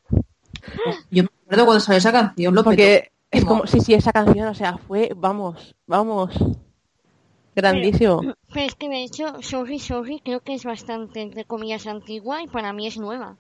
Yo 1.11 1.21
me 1.21 1.29
acuerdo 1.43 1.65
cuando 1.65 1.81
salió 1.81 1.99
esa 1.99 2.11
canción, 2.11 2.55
lo 2.55 2.63
Porque 2.63 3.11
es 3.29 3.45
como, 3.45 3.67
sí, 3.67 3.79
sí, 3.81 3.93
esa 3.93 4.11
canción, 4.11 4.47
o 4.47 4.55
sea, 4.55 4.79
fue, 4.79 5.11
vamos, 5.15 5.75
vamos, 5.85 6.33
grandísimo. 7.55 8.21
Pero, 8.21 8.65
es 8.65 8.73
que 8.73 8.89
de 8.89 9.03
hecho, 9.03 9.35
Sorry, 9.43 9.77
Sorry 9.77 10.19
creo 10.25 10.39
que 10.39 10.55
es 10.55 10.63
bastante, 10.63 11.21
entre 11.21 11.45
comillas, 11.45 11.85
antigua 11.85 12.41
y 12.41 12.47
para 12.47 12.73
mí 12.73 12.87
es 12.87 12.97
nueva. 12.97 13.37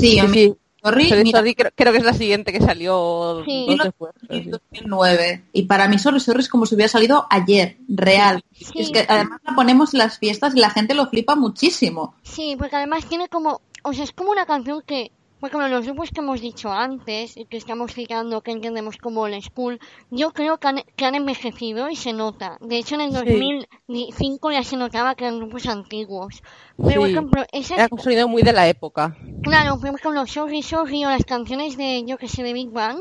Sí, 0.00 0.18
a 0.18 0.24
mí, 0.24 0.34
sí. 0.34 0.56
Sorry, 0.86 1.54
creo, 1.54 1.92
que 1.92 1.98
es 1.98 2.04
la 2.04 2.12
siguiente 2.12 2.52
que 2.52 2.60
salió 2.60 3.42
sí. 3.44 3.76
después. 3.82 4.12
2009. 4.28 5.44
Y 5.52 5.62
para 5.62 5.88
mí 5.88 5.98
Sorry, 5.98 6.20
Sorry 6.20 6.40
es 6.40 6.48
como 6.48 6.66
si 6.66 6.74
hubiera 6.74 6.88
salido 6.88 7.26
ayer, 7.30 7.76
real. 7.88 8.42
es 8.74 8.90
que 8.90 9.04
además 9.08 9.40
la 9.44 9.54
ponemos 9.54 9.94
en 9.94 9.98
las 9.98 10.18
fiestas 10.18 10.54
y 10.54 10.60
la 10.60 10.70
gente 10.70 10.94
lo 10.94 11.08
flipa 11.08 11.34
muchísimo. 11.34 12.14
Sí, 12.22 12.56
porque 12.58 12.76
además 12.76 13.06
tiene 13.06 13.28
como, 13.28 13.60
o 13.82 13.92
sea, 13.92 14.04
es 14.04 14.12
como 14.12 14.30
una 14.30 14.46
canción 14.46 14.82
que 14.86 15.10
por 15.46 15.60
ejemplo, 15.60 15.76
los 15.76 15.86
grupos 15.86 16.10
que 16.10 16.20
hemos 16.20 16.40
dicho 16.40 16.72
antes 16.72 17.36
y 17.36 17.44
que 17.44 17.56
estamos 17.56 17.94
citando, 17.94 18.40
que 18.40 18.50
entendemos 18.50 18.96
como 18.96 19.28
el 19.28 19.40
school, 19.40 19.78
yo 20.10 20.32
creo 20.32 20.58
que 20.58 20.66
han, 20.66 20.82
que 20.96 21.04
han 21.04 21.14
envejecido 21.14 21.88
y 21.88 21.94
se 21.94 22.12
nota. 22.12 22.58
De 22.60 22.78
hecho, 22.78 22.96
en 22.96 23.02
el 23.02 23.12
2005 23.12 24.50
ya 24.50 24.64
se 24.64 24.76
notaba 24.76 25.14
que 25.14 25.24
eran 25.24 25.38
grupos 25.38 25.66
antiguos. 25.66 26.42
Pero, 26.76 27.02
por 27.02 27.10
ejemplo, 27.10 27.46
esas... 27.52 27.78
Era 27.78 27.88
construido 27.88 28.26
muy 28.26 28.42
de 28.42 28.52
la 28.52 28.66
época. 28.66 29.16
Claro, 29.42 29.78
por 29.78 29.88
ejemplo, 29.88 30.26
Sorry 30.26 30.62
Sorry 30.62 31.04
o 31.04 31.10
las 31.10 31.24
canciones 31.24 31.76
de, 31.76 32.02
yo 32.04 32.18
que 32.18 32.26
sé, 32.26 32.42
de 32.42 32.52
Big 32.52 32.70
Bang, 32.70 32.98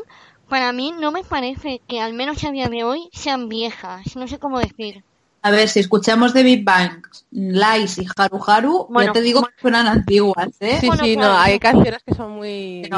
para 0.47 0.71
mí 0.71 0.93
no 0.99 1.11
me 1.11 1.23
parece 1.23 1.81
que, 1.87 1.99
al 1.99 2.13
menos 2.13 2.43
a 2.43 2.51
día 2.51 2.69
de 2.69 2.83
hoy, 2.83 3.09
sean 3.11 3.49
viejas. 3.49 4.15
No 4.15 4.27
sé 4.27 4.37
cómo 4.37 4.59
decir. 4.59 5.03
A 5.45 5.51
ver, 5.51 5.69
si 5.69 5.79
escuchamos 5.79 6.33
de 6.33 6.41
Big 6.41 6.63
Bang, 6.63 7.05
Lice 7.29 8.01
y 8.01 8.07
Haru 8.15 8.43
Haru, 8.47 8.87
ya 8.99 9.11
te 9.11 9.21
digo 9.21 9.43
que 9.43 9.53
suenan 9.61 9.85
antiguas, 9.85 10.49
¿eh? 10.59 10.79
Sí, 10.81 10.89
sí, 10.99 11.15
no, 11.15 11.37
hay 11.37 11.59
canciones 11.59 12.01
que 12.03 12.15
son 12.15 12.31
muy... 12.31 12.89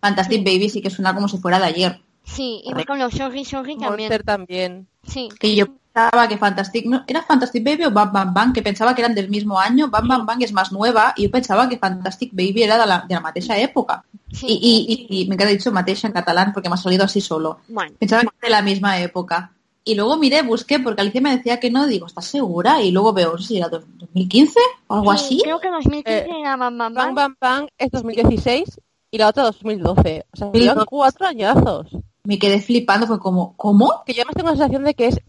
Fantastic 0.00 0.44
Baby 0.44 0.70
sí 0.70 0.80
que 0.80 0.90
suena 0.90 1.12
como 1.12 1.26
si 1.26 1.38
fuera 1.38 1.58
de 1.58 1.64
ayer. 1.64 2.00
Sí, 2.22 2.62
y 2.64 2.84
con 2.84 3.00
los 3.00 3.12
Sorry 3.12 3.44
Sorry 3.44 3.76
también. 3.76 4.10
Monster 4.10 4.22
también. 4.22 4.86
Sí. 5.08 5.28
Que 5.40 5.56
yo 5.56 5.66
pensaba 5.92 6.28
que 6.28 6.38
Fantastic... 6.38 6.86
¿no? 6.86 7.02
¿Era 7.04 7.24
Fantastic 7.24 7.64
Baby 7.64 7.86
o 7.86 7.90
Bam 7.90 8.12
Bam 8.12 8.32
Bang? 8.32 8.52
Que 8.52 8.62
pensaba 8.62 8.94
que 8.94 9.02
eran 9.02 9.16
del 9.16 9.28
mismo 9.28 9.58
año. 9.58 9.88
Bam 9.88 10.06
Bam 10.06 10.24
Bang 10.24 10.44
es 10.44 10.52
más 10.52 10.70
nueva 10.70 11.14
y 11.16 11.24
yo 11.24 11.32
pensaba 11.32 11.68
que 11.68 11.78
Fantastic 11.78 12.30
Baby 12.30 12.62
era 12.62 12.78
de 12.78 12.86
la, 12.86 13.04
de 13.08 13.40
la 13.44 13.58
época. 13.58 14.04
Sí. 14.30 14.46
Y, 14.48 15.08
y, 15.10 15.22
y, 15.22 15.26
me 15.26 15.36
queda 15.36 15.48
dicho 15.48 15.72
mateixa 15.72 16.06
en 16.06 16.12
catalán 16.12 16.52
porque 16.52 16.68
me 16.68 16.76
ha 16.76 16.78
salido 16.78 17.02
así 17.02 17.20
solo. 17.20 17.58
Pensaba 17.98 18.22
que 18.22 18.28
era 18.28 18.46
de 18.46 18.50
la 18.50 18.62
misma 18.62 19.00
época. 19.00 19.50
Y 19.88 19.94
luego 19.94 20.16
miré, 20.16 20.42
busqué, 20.42 20.80
porque 20.80 21.00
Alicia 21.00 21.20
me 21.20 21.36
decía 21.36 21.60
que 21.60 21.70
no, 21.70 21.86
digo, 21.86 22.06
¿estás 22.06 22.26
segura? 22.26 22.82
Y 22.82 22.90
luego 22.90 23.12
veo, 23.12 23.38
si 23.38 23.58
era 23.58 23.68
2015 23.68 24.58
o 24.88 24.94
algo 24.96 25.12
así. 25.12 25.38
Creo 25.44 25.60
que 25.60 25.70
2015 25.70 26.18
eh, 26.18 26.26
era 26.40 26.56
Bam 26.56 26.76
Bam 26.76 26.92
Bam. 26.92 27.14
Bam 27.14 27.36
Bam 27.40 27.66
es 27.78 27.92
2016 27.92 28.80
y 29.12 29.18
la 29.18 29.28
otra 29.28 29.44
2012. 29.44 30.26
O 30.32 30.36
sea, 30.36 30.50
llevan 30.50 30.84
cuatro 30.86 31.28
añazos. 31.28 31.86
Me 32.24 32.36
quedé 32.36 32.60
flipando, 32.60 33.06
fue 33.06 33.20
como, 33.20 33.56
¿cómo? 33.56 34.02
Que 34.04 34.12
yo 34.12 34.22
además 34.22 34.34
tengo 34.34 34.50
la 34.50 34.56
sensación 34.56 34.82
de 34.82 34.94
que 34.94 35.06
es 35.06 35.20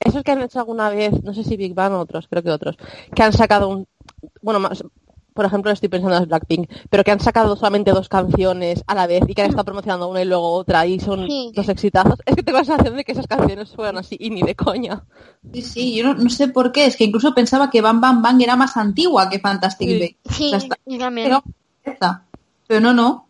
esos 0.00 0.22
que 0.22 0.32
han 0.32 0.40
hecho 0.40 0.60
alguna 0.60 0.88
vez, 0.88 1.22
no 1.22 1.34
sé 1.34 1.44
si 1.44 1.58
Big 1.58 1.74
Bang 1.74 1.92
o 1.92 1.98
otros, 1.98 2.26
creo 2.26 2.42
que 2.42 2.50
otros, 2.50 2.78
que 3.14 3.22
han 3.22 3.34
sacado 3.34 3.68
un, 3.68 3.86
bueno, 4.40 4.60
más, 4.60 4.82
por 5.36 5.44
ejemplo, 5.44 5.70
estoy 5.70 5.88
pensando 5.88 6.16
en 6.16 6.26
Blackpink, 6.26 6.68
pero 6.90 7.04
que 7.04 7.12
han 7.12 7.20
sacado 7.20 7.54
solamente 7.54 7.92
dos 7.92 8.08
canciones 8.08 8.82
a 8.88 8.96
la 8.96 9.06
vez 9.06 9.22
y 9.28 9.34
que 9.34 9.42
han 9.42 9.50
estado 9.50 9.66
promocionando 9.66 10.08
una 10.08 10.22
y 10.22 10.24
luego 10.24 10.50
otra 10.52 10.84
y 10.86 10.98
son 10.98 11.28
dos 11.54 11.68
exitazos. 11.68 12.18
Es 12.26 12.34
que 12.34 12.42
tengo 12.42 12.58
la 12.58 12.64
sensación 12.64 12.96
de 12.96 13.04
que 13.04 13.12
esas 13.12 13.28
canciones 13.28 13.72
fueron 13.72 13.98
así 13.98 14.16
y 14.18 14.30
ni 14.30 14.42
de 14.42 14.56
coña. 14.56 15.04
Sí, 15.52 15.62
sí, 15.62 15.94
yo 15.94 16.14
no, 16.14 16.30
sé 16.30 16.48
por 16.48 16.72
qué, 16.72 16.86
es 16.86 16.96
que 16.96 17.04
incluso 17.04 17.34
pensaba 17.34 17.70
que 17.70 17.80
Bam 17.80 18.00
Bam 18.00 18.22
Bang 18.22 18.42
era 18.42 18.56
más 18.56 18.76
antigua 18.76 19.30
que 19.30 19.38
Fantastic 19.38 19.88
Baby. 19.88 20.16
Sí, 20.28 20.50
Pero 22.66 22.80
no, 22.80 22.92
no. 22.92 23.28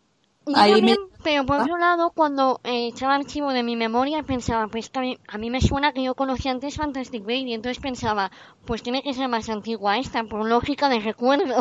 Pero 1.26 1.44
por 1.44 1.60
otro 1.60 1.76
lado, 1.76 2.12
cuando 2.14 2.60
eh, 2.62 2.86
echaba 2.86 3.16
archivo 3.16 3.52
de 3.52 3.64
mi 3.64 3.74
memoria, 3.74 4.22
pensaba, 4.22 4.68
pues 4.68 4.90
que 4.90 5.00
a 5.00 5.02
mí, 5.02 5.18
a 5.26 5.38
mí, 5.38 5.50
me 5.50 5.60
suena 5.60 5.92
que 5.92 6.04
yo 6.04 6.14
conocía 6.14 6.52
antes 6.52 6.76
Fantastic 6.76 7.24
Baby, 7.24 7.52
entonces 7.52 7.82
pensaba, 7.82 8.30
pues 8.64 8.84
tiene 8.84 9.02
que 9.02 9.12
ser 9.12 9.28
más 9.28 9.48
antigua 9.48 9.98
esta, 9.98 10.22
por 10.22 10.46
lógica 10.48 10.88
de 10.88 11.00
recuerdo. 11.00 11.56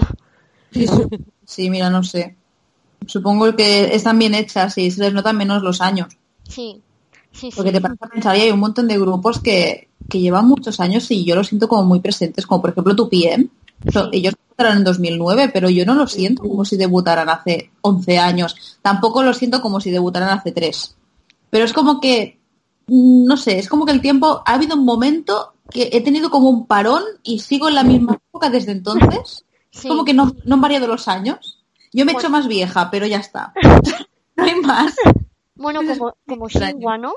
Sí, 0.72 1.70
mira, 1.70 1.90
no 1.90 2.04
sé. 2.04 2.36
Supongo 3.06 3.56
que 3.56 3.96
están 3.96 4.18
bien 4.18 4.34
hechas 4.34 4.78
y 4.78 4.90
se 4.92 5.02
les 5.02 5.14
notan 5.14 5.38
menos 5.38 5.62
los 5.62 5.82
años. 5.82 6.18
Sí, 6.48 6.82
sí, 7.32 7.50
Porque 7.56 7.72
te 7.72 7.82
pasa 7.82 7.96
a 8.00 8.08
pensar, 8.08 8.38
y 8.38 8.42
hay 8.42 8.52
un 8.52 8.60
montón 8.60 8.88
de 8.88 8.98
grupos 8.98 9.40
que, 9.40 9.90
que 10.10 10.20
llevan 10.20 10.48
muchos 10.48 10.80
años 10.80 11.10
y 11.12 11.24
yo 11.24 11.36
los 11.36 11.48
siento 11.48 11.68
como 11.68 11.84
muy 11.84 12.00
presentes, 12.00 12.46
como 12.46 12.62
por 12.62 12.72
ejemplo 12.72 12.96
tu 12.96 13.10
PM. 13.10 13.48
Ellos 14.12 14.34
debutaron 14.34 14.78
en 14.78 14.84
2009, 14.84 15.50
pero 15.54 15.70
yo 15.70 15.86
no 15.86 15.96
lo 15.96 16.08
siento 16.08 16.44
como 16.44 16.66
si 16.66 16.78
debutaran 16.78 17.30
hace 17.30 17.72
11 17.82 18.18
años. 18.18 18.80
Tampoco 18.82 19.22
lo 19.22 19.34
siento 19.34 19.62
como 19.62 19.80
si 19.80 19.92
debutaran 19.92 20.30
hace 20.30 20.52
3. 20.52 20.96
Pero 21.50 21.66
es 21.66 21.74
como 21.74 22.00
que, 22.00 22.40
mm, 22.88 23.26
no 23.26 23.38
sé, 23.38 23.60
es 23.60 23.68
como 23.68 23.86
que 23.86 23.92
el 23.92 24.02
tiempo, 24.02 24.42
ha 24.46 24.54
habido 24.54 24.76
un 24.76 24.86
momento 24.86 25.54
que 25.70 25.90
he 25.92 26.02
tenido 26.02 26.30
como 26.30 26.50
un 26.50 26.68
parón 26.68 27.04
y 27.24 27.40
sigo 27.40 27.68
en 27.68 27.76
la 27.76 27.84
misma 27.84 28.14
época 28.30 28.50
desde 28.50 28.72
entonces. 28.72 29.46
Como 29.82 30.06
que 30.06 30.14
no, 30.14 30.36
no 30.46 30.56
han 30.56 30.62
variado 30.62 30.88
los 30.88 31.08
años. 31.08 31.64
Yo 31.92 32.06
me 32.06 32.12
he 32.12 32.16
hecho 32.16 32.30
más 32.30 32.48
vieja, 32.48 32.90
pero 32.92 33.06
ya 33.06 33.18
está. 33.18 33.54
no 34.36 34.44
hay 34.44 34.56
más. 34.62 34.96
Bueno, 35.56 35.82
como, 35.88 36.16
como 36.28 36.50
Shingwa, 36.50 36.98
¿no? 36.98 37.14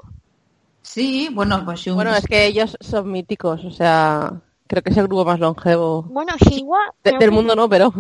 Sí, 0.83 1.29
bueno, 1.33 1.65
pues 1.65 1.85
Bueno, 1.93 2.15
es 2.15 2.25
que 2.25 2.47
ellos 2.47 2.77
son 2.81 3.11
míticos, 3.11 3.65
o 3.65 3.71
sea, 3.71 4.41
creo 4.67 4.83
que 4.83 4.91
es 4.91 4.97
el 4.97 5.07
grupo 5.09 5.25
más 5.25 5.41
longevo. 5.41 6.03
Bueno, 6.05 6.35
Shingwa... 6.39 6.79
del 7.03 7.33
mundo 7.33 7.57
no, 7.57 7.69
pero... 7.69 7.93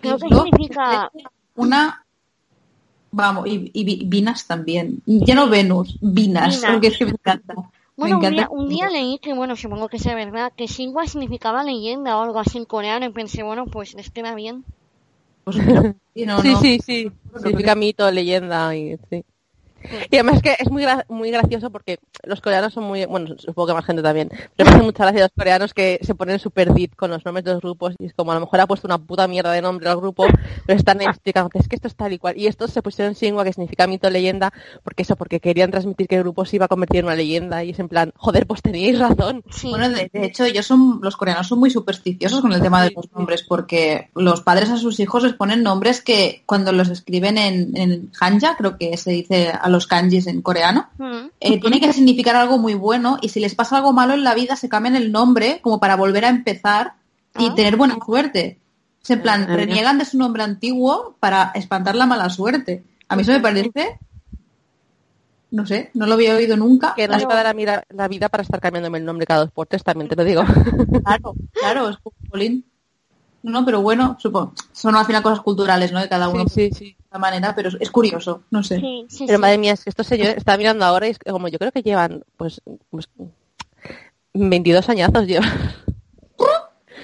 Creo 0.00 0.18
que 0.18 0.28
significa... 0.28 1.10
Una... 1.56 2.04
Vamos, 3.10 3.46
y, 3.46 3.70
y 3.74 4.04
Vinas 4.06 4.46
también. 4.46 5.02
Ya 5.04 5.34
no 5.34 5.48
Venus, 5.48 5.98
Vinas, 6.00 6.62
porque 6.64 6.88
es 6.88 6.96
que 6.96 7.04
me 7.04 7.10
encanta. 7.12 7.54
Bueno, 7.96 8.18
un 8.50 8.68
día, 8.68 8.88
leí 8.88 9.18
que, 9.18 9.34
bueno, 9.34 9.54
supongo 9.56 9.88
que 9.88 9.98
sea 9.98 10.14
verdad, 10.14 10.52
que 10.56 10.66
Singwa 10.66 11.06
significaba 11.06 11.62
leyenda 11.62 12.16
o 12.16 12.22
algo 12.22 12.38
así 12.38 12.58
en 12.58 12.64
coreano 12.64 13.06
y 13.06 13.12
pensé, 13.12 13.42
bueno, 13.42 13.66
pues 13.66 13.94
les 13.94 14.10
queda 14.10 14.34
bien. 14.34 14.64
Pues, 15.44 15.56
sí, 16.42 16.54
sí, 16.56 16.56
sí, 16.56 16.78
sí, 16.80 17.12
significa 17.38 17.74
mito, 17.74 18.08
leyenda 18.10 18.76
y 18.76 18.98
sí. 19.08 19.24
Y 20.10 20.16
además 20.16 20.42
que 20.42 20.56
es 20.58 20.70
muy 20.70 20.84
muy 21.08 21.30
gracioso 21.30 21.70
porque 21.70 21.98
los 22.24 22.40
coreanos 22.40 22.72
son 22.72 22.84
muy, 22.84 23.04
bueno, 23.06 23.36
supongo 23.38 23.68
que 23.68 23.74
más 23.74 23.84
gente 23.84 24.02
también, 24.02 24.30
pero 24.56 24.70
me 24.70 24.76
hace 24.76 24.84
mucha 24.84 25.04
gracia 25.04 25.22
los 25.22 25.32
coreanos 25.36 25.74
que 25.74 25.98
se 26.02 26.14
ponen 26.14 26.38
super 26.38 26.72
deep 26.72 26.96
con 26.96 27.10
los 27.10 27.24
nombres 27.24 27.44
de 27.44 27.52
los 27.52 27.60
grupos 27.60 27.94
y 27.98 28.06
es 28.06 28.14
como 28.14 28.32
a 28.32 28.34
lo 28.34 28.40
mejor 28.40 28.60
ha 28.60 28.66
puesto 28.66 28.86
una 28.86 28.98
puta 28.98 29.28
mierda 29.28 29.52
de 29.52 29.62
nombre 29.62 29.88
al 29.88 29.96
grupo, 29.96 30.26
pero 30.66 30.78
están 30.78 31.00
explicando 31.00 31.50
es 31.54 31.68
que 31.68 31.76
esto 31.76 31.88
es 31.88 31.94
tal 31.94 32.12
y 32.12 32.18
cual. 32.18 32.36
Y 32.36 32.46
estos 32.46 32.70
se 32.70 32.82
pusieron 32.82 33.14
Singwa, 33.14 33.44
que 33.44 33.52
significa 33.52 33.86
mito 33.86 34.10
leyenda, 34.10 34.52
porque 34.82 35.02
eso, 35.02 35.16
porque 35.16 35.40
querían 35.40 35.70
transmitir 35.70 36.08
que 36.08 36.16
el 36.16 36.22
grupo 36.22 36.44
se 36.44 36.56
iba 36.56 36.66
a 36.66 36.68
convertir 36.68 37.00
en 37.00 37.06
una 37.06 37.14
leyenda 37.14 37.64
y 37.64 37.70
es 37.70 37.78
en 37.78 37.88
plan, 37.88 38.12
joder, 38.16 38.46
pues 38.46 38.62
teníais 38.62 38.98
razón. 38.98 39.42
Bueno, 39.62 39.88
de, 39.90 40.10
hecho, 40.14 40.44
ellos 40.44 40.66
son, 40.66 41.00
los 41.02 41.16
coreanos 41.16 41.46
son 41.46 41.58
muy 41.58 41.70
supersticiosos 41.70 42.40
con 42.40 42.52
el 42.52 42.62
tema 42.62 42.82
de 42.82 42.92
los 42.94 43.10
nombres 43.12 43.42
porque 43.42 44.10
los 44.14 44.40
padres 44.40 44.70
a 44.70 44.76
sus 44.76 45.00
hijos 45.00 45.22
les 45.22 45.34
ponen 45.34 45.62
nombres 45.62 46.02
que 46.02 46.42
cuando 46.46 46.72
los 46.72 46.88
escriben 46.88 47.38
en, 47.38 47.76
en 47.76 48.10
hanja, 48.20 48.56
creo 48.56 48.76
que 48.76 48.96
se 48.96 49.10
dice 49.10 49.48
a 49.48 49.68
los 49.72 49.86
kanjis 49.86 50.26
en 50.26 50.42
coreano, 50.42 50.88
mm. 50.98 51.26
eh, 51.40 51.60
tiene 51.60 51.80
que 51.80 51.92
significar 51.92 52.36
algo 52.36 52.58
muy 52.58 52.74
bueno 52.74 53.18
y 53.20 53.30
si 53.30 53.40
les 53.40 53.54
pasa 53.54 53.78
algo 53.78 53.92
malo 53.92 54.14
en 54.14 54.24
la 54.24 54.34
vida 54.34 54.56
se 54.56 54.68
cambian 54.68 54.94
el 54.94 55.10
nombre 55.10 55.60
como 55.62 55.80
para 55.80 55.96
volver 55.96 56.24
a 56.24 56.28
empezar 56.28 56.94
y 57.38 57.46
ah. 57.46 57.54
tener 57.54 57.76
buena 57.76 57.98
suerte. 58.04 58.60
en 59.08 59.22
plan, 59.22 59.46
ah, 59.48 59.56
reniegan 59.56 59.98
de 59.98 60.04
su 60.04 60.18
nombre 60.18 60.42
antiguo 60.42 61.16
para 61.18 61.50
espantar 61.54 61.96
la 61.96 62.06
mala 62.06 62.30
suerte. 62.30 62.84
A 63.08 63.16
mí 63.16 63.22
eso 63.22 63.32
me 63.32 63.40
parece 63.40 63.98
no 65.52 65.66
sé, 65.66 65.90
no 65.92 66.06
lo 66.06 66.14
había 66.14 66.34
oído 66.34 66.56
nunca. 66.56 66.94
Que 66.96 67.06
no 67.06 67.18
se 67.18 67.26
va 67.26 67.38
a 67.38 67.42
dar 67.44 67.54
la, 67.90 68.08
vida 68.08 68.28
para 68.30 68.42
estar 68.42 68.58
cambiándome 68.58 68.98
el 68.98 69.04
nombre 69.04 69.26
cada 69.26 69.40
dos 69.40 69.50
por 69.50 69.66
tres, 69.66 69.84
también 69.84 70.08
te 70.08 70.16
lo 70.16 70.24
digo. 70.24 70.42
Claro, 71.04 71.34
claro, 71.52 71.88
es 71.90 71.96
un 72.02 72.28
polín. 72.28 72.64
No, 73.42 73.64
pero 73.64 73.82
bueno, 73.82 74.16
supongo, 74.20 74.52
son 74.72 74.94
al 74.94 75.04
final 75.04 75.22
cosas 75.22 75.40
culturales, 75.40 75.92
¿no? 75.92 76.00
De 76.00 76.08
cada 76.08 76.28
uno 76.28 76.44
Sí, 76.48 76.70
sí, 76.70 76.72
sí. 76.72 76.96
de 77.12 77.18
manera, 77.18 77.54
pero 77.54 77.70
es 77.78 77.90
curioso, 77.90 78.42
no 78.50 78.62
sé. 78.62 78.78
Sí, 78.78 79.06
sí, 79.08 79.24
Pero 79.26 79.38
madre 79.38 79.58
mía, 79.58 79.72
es 79.72 79.82
que 79.82 79.90
estos 79.90 80.06
señores 80.06 80.36
está 80.36 80.56
mirando 80.56 80.84
ahora 80.84 81.08
y 81.08 81.10
es 81.10 81.18
como 81.18 81.48
yo 81.48 81.58
creo 81.58 81.72
que 81.72 81.82
llevan, 81.82 82.24
pues, 82.36 82.62
pues 82.90 83.08
22 84.34 84.88
añazos 84.88 85.26
llevan. 85.26 85.50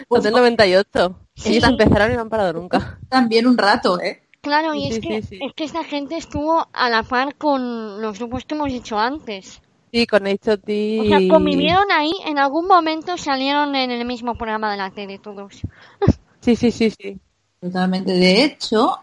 Pues, 0.07 0.23
del 0.23 0.33
98. 0.33 1.19
Sí. 1.35 1.57
Ellos 1.57 1.65
empezaron 1.65 2.13
y 2.13 2.15
no 2.15 2.23
han 2.23 2.29
parado 2.31 2.53
nunca. 2.55 2.99
También 3.09 3.47
un 3.47 3.59
rato, 3.59 4.01
¿eh? 4.01 4.23
Claro, 4.41 4.73
y 4.73 4.83
Sí, 4.83 4.89
es, 4.89 4.95
sí, 4.95 5.01
que, 5.39 5.45
es 5.45 5.53
que 5.55 5.65
esta 5.65 5.85
gente 5.85 6.17
estuvo 6.17 6.67
a 6.73 6.89
la 6.89 7.03
par 7.03 7.35
con 7.35 8.01
los 8.01 8.19
grupos 8.19 8.45
que 8.45 8.55
hemos 8.55 8.73
dicho 8.73 8.99
antes. 8.99 9.61
Sí, 9.93 10.07
con 10.07 10.27
H.O.T. 10.27 11.01
O 11.01 11.05
sea, 11.05 11.19
convivieron 11.29 11.91
ahí, 11.91 12.13
en 12.27 12.39
algún 12.39 12.67
momento 12.67 13.17
salieron 13.17 13.75
en 13.75 13.91
el 13.91 14.05
mismo 14.05 14.37
programa 14.37 14.71
de 14.71 14.77
la 14.79 14.91
tele 14.91 15.19
todos. 15.19 15.61
Sí, 16.41 16.57
sí, 16.57 16.71
sí, 16.71 16.91
sí. 16.91 17.19
Totalmente. 17.61 18.13
De 18.13 18.45
hecho, 18.45 18.97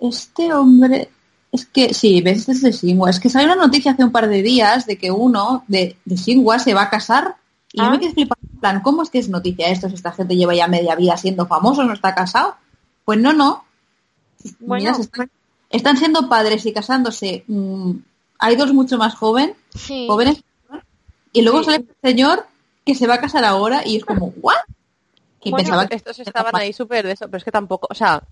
este 0.00 0.52
hombre, 0.52 1.10
es 1.50 1.66
que, 1.66 1.92
sí, 1.94 2.20
ves, 2.22 2.38
este 2.40 2.52
es 2.52 2.62
de 2.62 2.72
Singwa. 2.72 3.10
Es 3.10 3.20
que 3.20 3.28
salió 3.28 3.52
una 3.52 3.66
noticia 3.66 3.92
hace 3.92 4.04
un 4.04 4.12
par 4.12 4.28
de 4.28 4.42
días 4.42 4.86
de 4.86 4.96
que 4.98 5.10
uno 5.10 5.64
de, 5.68 5.96
de 6.04 6.16
Singwa 6.16 6.58
se 6.58 6.74
va 6.74 6.82
a 6.82 6.90
casar. 6.90 7.36
Y 7.72 7.80
Ah. 7.80 7.84
yo 7.86 7.90
me 7.92 8.00
quedé 8.00 8.12
flipando, 8.12 8.48
en 8.52 8.60
plan, 8.60 8.80
¿cómo 8.82 9.02
es 9.02 9.10
que 9.10 9.18
es 9.18 9.28
noticia 9.28 9.68
esto? 9.68 9.88
Si 9.88 9.94
esta 9.94 10.12
gente 10.12 10.36
lleva 10.36 10.54
ya 10.54 10.66
media 10.68 10.94
vida 10.96 11.16
siendo 11.16 11.46
famoso, 11.46 11.84
no 11.84 11.92
está 11.92 12.14
casado. 12.14 12.56
Pues 13.04 13.18
no, 13.18 13.32
no. 13.32 13.64
Bueno. 14.60 14.90
Mira, 14.92 14.96
están, 15.00 15.30
están 15.70 15.96
siendo 15.96 16.28
padres 16.28 16.64
y 16.66 16.72
casándose 16.72 17.44
mm, 17.46 17.92
idols 18.50 18.72
mucho 18.74 18.98
más 18.98 19.14
joven, 19.14 19.54
Sí. 19.74 20.06
jóvenes. 20.08 20.42
Y 21.32 21.42
luego 21.42 21.60
Sí. 21.60 21.64
sale 21.66 21.76
este 21.78 21.94
señor 22.08 22.46
que 22.84 22.94
se 22.94 23.06
va 23.06 23.14
a 23.14 23.20
casar 23.20 23.44
ahora 23.44 23.86
y 23.86 23.96
es 23.96 24.04
como, 24.04 24.32
¿what? 24.42 24.56
Y 25.44 25.50
Bueno, 25.50 25.64
pensaba 25.64 25.86
que 25.88 25.96
Estos 25.96 26.18
estaban 26.20 26.54
ahí 26.56 26.72
súper 26.72 27.04
de 27.06 27.12
eso, 27.12 27.26
pero 27.26 27.38
es 27.38 27.44
que 27.44 27.50
tampoco, 27.50 27.88
o 27.90 27.94
sea, 27.94 28.22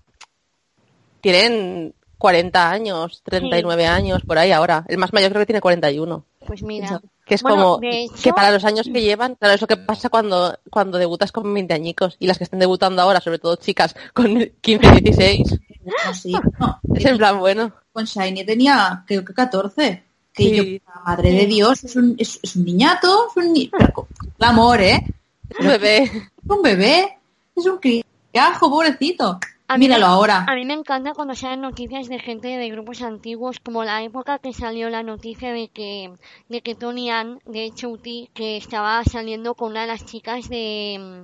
tienen 1.21 1.93
40 2.17 2.69
años, 2.69 3.21
39 3.23 3.85
años, 3.87 4.21
por 4.25 4.37
ahí 4.37 4.51
ahora. 4.51 4.85
El 4.87 4.97
más 4.97 5.11
mayor 5.13 5.31
creo 5.31 5.41
que 5.41 5.47
tiene 5.47 5.61
41. 5.61 6.23
Pues 6.45 6.61
mira. 6.63 7.01
Que 7.25 7.35
es 7.35 7.41
Bueno, 7.43 7.77
como 7.79 7.79
hecho- 7.87 8.13
que 8.21 8.33
para 8.33 8.51
los 8.51 8.63
años 8.65 8.87
que 8.91 9.01
llevan, 9.01 9.35
claro, 9.35 9.55
es 9.55 9.61
lo 9.61 9.67
que 9.67 9.77
pasa 9.77 10.09
cuando, 10.09 10.57
cuando 10.69 10.97
debutas 10.97 11.31
con 11.31 11.51
20 11.53 11.73
añicos 11.73 12.17
y 12.19 12.27
las 12.27 12.37
que 12.37 12.43
están 12.43 12.59
debutando 12.59 13.01
ahora, 13.01 13.21
sobre 13.21 13.39
todo 13.39 13.55
chicas 13.55 13.95
con 14.13 14.51
15, 14.61 14.91
16, 15.01 15.59
no, 15.85 16.13
sí, 16.13 16.33
no. 16.59 16.79
es 16.95 17.05
en 17.05 17.17
plan 17.17 17.39
bueno. 17.39 17.73
con 17.93 18.05
Shiny 18.05 18.45
tenía 18.45 19.03
creo 19.07 19.23
que 19.25 19.33
14. 19.33 20.03
Que 20.33 20.43
Sí. 20.43 20.79
yo, 20.85 20.91
madre 21.05 21.31
de 21.31 21.45
Dios, 21.45 21.83
es 21.83 21.95
un, 21.95 22.15
es, 22.17 22.39
es 22.41 22.55
un 22.55 22.65
niñato, 22.65 23.27
es 23.29 23.37
un 23.45 23.51
ni- 23.53 23.67
pero 23.67 24.07
amor, 24.39 24.81
¿eh? 24.81 25.05
Es 25.51 25.59
un 25.59 25.67
bebé. 25.67 26.03
Es 26.03 26.49
un 26.49 26.61
bebé, 26.61 27.17
es 27.55 27.65
un 27.65 27.77
criajo, 27.79 28.69
pobrecito. 28.69 29.39
A 29.67 29.77
Míralo 29.77 30.05
me- 30.07 30.13
ahora. 30.13 30.45
A 30.49 30.55
mí 30.55 30.65
me 30.65 30.73
encanta 30.73 31.13
cuando 31.13 31.33
salen 31.33 31.61
noticias 31.61 32.09
de 32.09 32.19
gente 32.19 32.49
de 32.49 32.69
grupos 32.69 33.01
antiguos, 33.01 33.59
como 33.61 33.83
la 33.85 34.03
época 34.03 34.39
que 34.39 34.51
salió 34.53 34.89
la 34.89 35.01
noticia 35.03 35.53
de 35.53 35.69
que, 35.69 36.11
de 36.49 36.61
que 36.61 36.75
Tony 36.75 37.09
Ann, 37.09 37.39
de 37.45 37.71
H.O.T., 37.73 38.31
que 38.33 38.57
estaba 38.57 39.01
saliendo 39.05 39.55
con 39.55 39.71
una 39.71 39.81
de 39.81 39.87
las 39.87 40.03
chicas 40.05 40.49
de... 40.49 41.21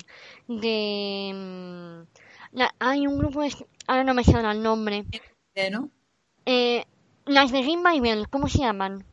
de 0.47 2.03
la- 2.53 2.73
hay 2.79 3.05
un 3.07 3.17
grupo 3.17 3.41
de... 3.41 3.53
Ahora 3.87 4.03
no 4.05 4.13
me 4.13 4.23
sale 4.23 4.49
el 4.49 4.63
nombre. 4.63 5.05
¿eh, 5.55 5.69
¿no? 5.69 5.89
Eh, 6.45 6.85
las 7.25 7.51
de 7.51 7.61
Game 7.63 7.89
Bible, 7.91 8.25
¿cómo 8.29 8.47
se 8.47 8.59
llaman? 8.59 9.03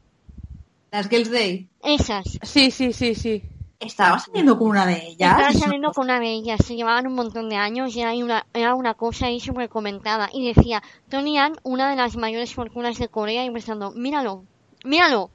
Las 0.93 1.09
Girls 1.09 1.31
Day. 1.31 1.69
Esas. 1.83 2.39
Sí, 2.43 2.71
sí, 2.71 2.93
sí, 2.93 3.15
sí. 3.17 3.43
Estaba 3.81 4.19
saliendo 4.19 4.59
con 4.59 4.69
una 4.69 4.87
de 4.87 5.09
ellas. 5.09 5.39
Estaba 5.39 5.53
saliendo 5.53 5.93
con 5.93 6.05
una 6.05 6.21
de 6.21 6.33
ellas, 6.33 6.61
se 6.65 6.77
llevaban 6.77 7.07
un 7.07 7.15
montón 7.15 7.49
de 7.49 7.57
años 7.57 7.95
y 7.97 8.03
hay 8.03 8.23
una, 8.23 8.47
era 8.55 8.75
una 8.75 8.95
cosa 8.95 9.27
ahí 9.27 9.41
súper 9.41 9.69
comentada. 9.69 10.29
Y 10.33 10.53
decía, 10.53 10.83
Tony 11.09 11.39
Ann, 11.39 11.57
una 11.63 11.91
de 11.91 11.97
las 11.97 12.17
mayores 12.17 12.55
fortunas 12.55 12.99
de 12.99 13.09
Corea, 13.09 13.45
y 13.45 13.51
pensando, 13.51 13.93
míralo, 13.93 14.45
míralo. 14.85 15.31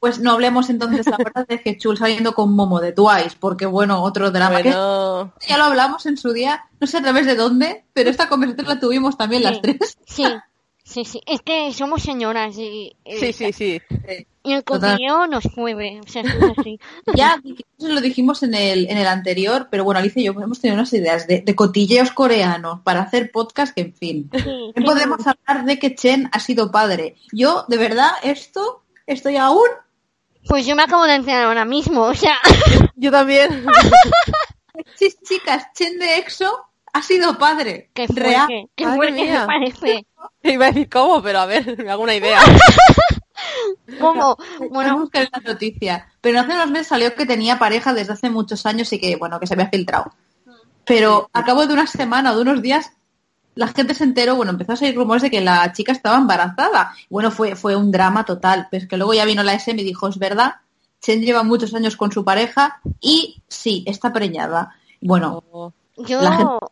Pues 0.00 0.18
no 0.18 0.32
hablemos 0.32 0.70
entonces 0.70 1.06
la 1.06 1.16
verdad 1.18 1.46
de 1.46 1.60
que 1.60 1.76
Chul 1.76 1.96
saliendo 1.96 2.34
con 2.34 2.54
Momo 2.54 2.80
de 2.80 2.92
Twice, 2.92 3.36
porque 3.38 3.66
bueno, 3.66 4.02
otro 4.02 4.30
drama. 4.30 4.62
que 4.62 4.70
Bueno, 4.70 5.32
ya 5.46 5.58
lo 5.58 5.64
hablamos 5.64 6.06
en 6.06 6.16
su 6.16 6.32
día, 6.32 6.64
no 6.80 6.86
sé 6.86 6.98
a 6.98 7.02
través 7.02 7.26
de 7.26 7.36
dónde, 7.36 7.84
pero 7.92 8.10
esta 8.10 8.28
conversación 8.28 8.68
la 8.68 8.80
tuvimos 8.80 9.16
también 9.16 9.42
las 9.42 9.60
tres. 9.60 9.96
Sí, 10.06 10.24
sí, 10.86 11.04
sí. 11.04 11.20
Es 11.26 11.42
que 11.42 11.72
somos 11.72 12.02
señoras 12.02 12.56
y, 12.56 12.96
sí, 13.18 13.32
sí, 13.32 13.52
sí. 13.52 13.82
y 14.44 14.52
el 14.52 14.62
cotilleo 14.64 15.26
nos 15.26 15.44
mueve. 15.56 16.00
O 16.04 16.08
sea, 16.08 16.22
es 16.22 16.58
así. 16.58 16.78
Ya 17.14 17.40
eso 17.78 17.88
lo 17.88 18.00
dijimos 18.00 18.42
en 18.42 18.54
el, 18.54 18.88
en 18.88 18.96
el 18.98 19.06
anterior, 19.06 19.68
pero 19.70 19.84
bueno, 19.84 19.98
Alicia 20.00 20.22
y 20.22 20.24
yo 20.26 20.32
hemos 20.32 20.60
tenido 20.60 20.76
unas 20.76 20.92
ideas 20.92 21.26
de, 21.26 21.40
de 21.40 21.54
cotilleos 21.54 22.12
coreanos 22.12 22.80
para 22.82 23.02
hacer 23.02 23.30
podcast 23.32 23.74
que, 23.74 23.82
en 23.82 23.94
fin. 23.94 24.30
Sí, 24.32 24.72
podemos 24.84 25.20
hablar 25.26 25.64
de 25.66 25.78
que 25.78 25.94
Chen 25.94 26.28
ha 26.32 26.40
sido 26.40 26.70
padre. 26.70 27.16
Yo, 27.32 27.64
de 27.68 27.76
verdad, 27.76 28.10
esto 28.22 28.82
estoy 29.06 29.36
aún. 29.36 29.68
Pues 30.48 30.64
yo 30.64 30.76
me 30.76 30.84
acabo 30.84 31.04
de 31.04 31.16
enterar 31.16 31.46
ahora 31.46 31.64
mismo, 31.64 32.02
o 32.02 32.14
sea, 32.14 32.36
Yo 32.96 33.10
también. 33.10 33.66
Sí, 34.94 35.08
chicas, 35.26 35.72
Chen 35.74 35.98
de 35.98 36.18
EXO 36.18 36.54
ha 36.92 37.02
sido 37.02 37.38
padre. 37.38 37.90
qué 37.94 38.06
Real. 38.08 38.46
fuerte, 38.46 38.68
qué 38.74 38.84
Madre 38.84 38.96
fuerte 38.96 39.22
me 39.32 39.46
parece. 39.46 40.06
Iba 40.52 40.66
a 40.66 40.70
decir 40.70 40.88
cómo, 40.88 41.22
pero 41.22 41.40
a 41.40 41.46
ver, 41.46 41.76
me 41.84 41.90
hago 41.90 42.02
una 42.02 42.14
idea. 42.14 42.40
¿Cómo? 44.00 44.36
Bueno, 44.70 44.98
buscar 44.98 45.28
la 45.32 45.40
noticia. 45.40 46.08
Pero 46.20 46.40
hace 46.40 46.52
unos 46.52 46.70
meses 46.70 46.88
salió 46.88 47.14
que 47.14 47.26
tenía 47.26 47.58
pareja 47.58 47.92
desde 47.94 48.12
hace 48.12 48.30
muchos 48.30 48.66
años 48.66 48.92
y 48.92 48.98
que, 48.98 49.16
bueno, 49.16 49.38
que 49.40 49.46
se 49.46 49.54
había 49.54 49.68
filtrado. 49.68 50.12
Pero 50.84 51.28
a 51.32 51.44
cabo 51.44 51.66
de 51.66 51.74
una 51.74 51.86
semana 51.86 52.32
o 52.32 52.36
de 52.36 52.42
unos 52.42 52.62
días, 52.62 52.92
la 53.54 53.68
gente 53.68 53.94
se 53.94 54.04
enteró, 54.04 54.36
bueno, 54.36 54.52
empezó 54.52 54.72
a 54.72 54.76
salir 54.76 54.94
rumores 54.94 55.22
de 55.22 55.30
que 55.30 55.40
la 55.40 55.72
chica 55.72 55.92
estaba 55.92 56.16
embarazada. 56.16 56.94
Bueno, 57.10 57.30
fue, 57.30 57.56
fue 57.56 57.76
un 57.76 57.90
drama 57.90 58.24
total. 58.24 58.68
Pero 58.70 58.84
es 58.84 58.88
que 58.88 58.96
luego 58.96 59.14
ya 59.14 59.24
vino 59.24 59.42
la 59.42 59.54
SM 59.54 59.80
y 59.80 59.84
dijo, 59.84 60.08
es 60.08 60.18
verdad, 60.18 60.56
Chen 61.00 61.22
lleva 61.22 61.42
muchos 61.42 61.74
años 61.74 61.96
con 61.96 62.12
su 62.12 62.24
pareja 62.24 62.80
y 63.00 63.42
sí, 63.48 63.84
está 63.86 64.12
preñada. 64.12 64.74
Bueno, 65.00 65.72
yo, 65.96 66.20
la 66.22 66.32
gente 66.32 66.66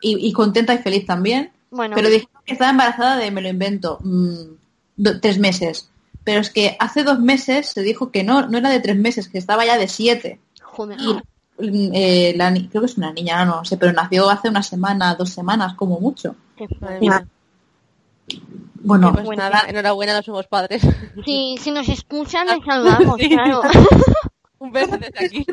y 0.00 0.32
contenta 0.32 0.74
y 0.74 0.78
feliz 0.78 1.06
también. 1.06 1.52
Bueno, 1.72 1.96
Pero 1.96 2.08
dijeron 2.08 2.42
que 2.46 2.52
estaba 2.52 2.70
embarazada 2.70 3.16
de, 3.16 3.30
me 3.32 3.40
lo 3.42 3.48
invento, 3.48 3.98
mm, 4.02 4.34
do- 4.96 5.20
tres 5.20 5.38
meses. 5.38 5.88
Pero 6.24 6.40
es 6.40 6.50
que 6.50 6.76
hace 6.78 7.02
dos 7.02 7.18
meses 7.18 7.66
se 7.66 7.82
dijo 7.82 8.12
que 8.12 8.22
no, 8.22 8.46
no 8.46 8.58
era 8.58 8.70
de 8.70 8.78
tres 8.78 8.96
meses, 8.96 9.28
que 9.28 9.38
estaba 9.38 9.66
ya 9.66 9.76
de 9.78 9.88
siete. 9.88 10.38
joder. 10.62 10.98
Y 11.00 11.14
mm, 11.58 11.90
eh, 11.94 12.34
la 12.36 12.52
creo 12.52 12.82
que 12.82 12.86
es 12.86 12.96
una 12.96 13.12
niña, 13.12 13.44
no 13.44 13.64
sé, 13.64 13.76
pero 13.76 13.92
nació 13.92 14.30
hace 14.30 14.48
una 14.48 14.62
semana, 14.62 15.14
dos 15.16 15.30
semanas, 15.30 15.74
como 15.74 15.98
mucho. 15.98 16.36
qué. 16.56 16.66
Bueno, 18.84 19.12
Pues 19.12 19.24
Bueno, 19.26 19.42
nada, 19.42 19.64
enhorabuena, 19.68 20.14
no 20.14 20.22
somos 20.22 20.46
padres. 20.46 20.82
Si, 21.24 21.56
si 21.60 21.70
nos 21.70 21.88
escuchan, 21.88 22.46
les 22.48 22.64
saludamos, 22.64 23.16
Sí. 23.20 23.28
claro. 23.28 23.62
Un 24.58 24.70
beso 24.72 24.96
desde 24.96 25.26
aquí. 25.26 25.46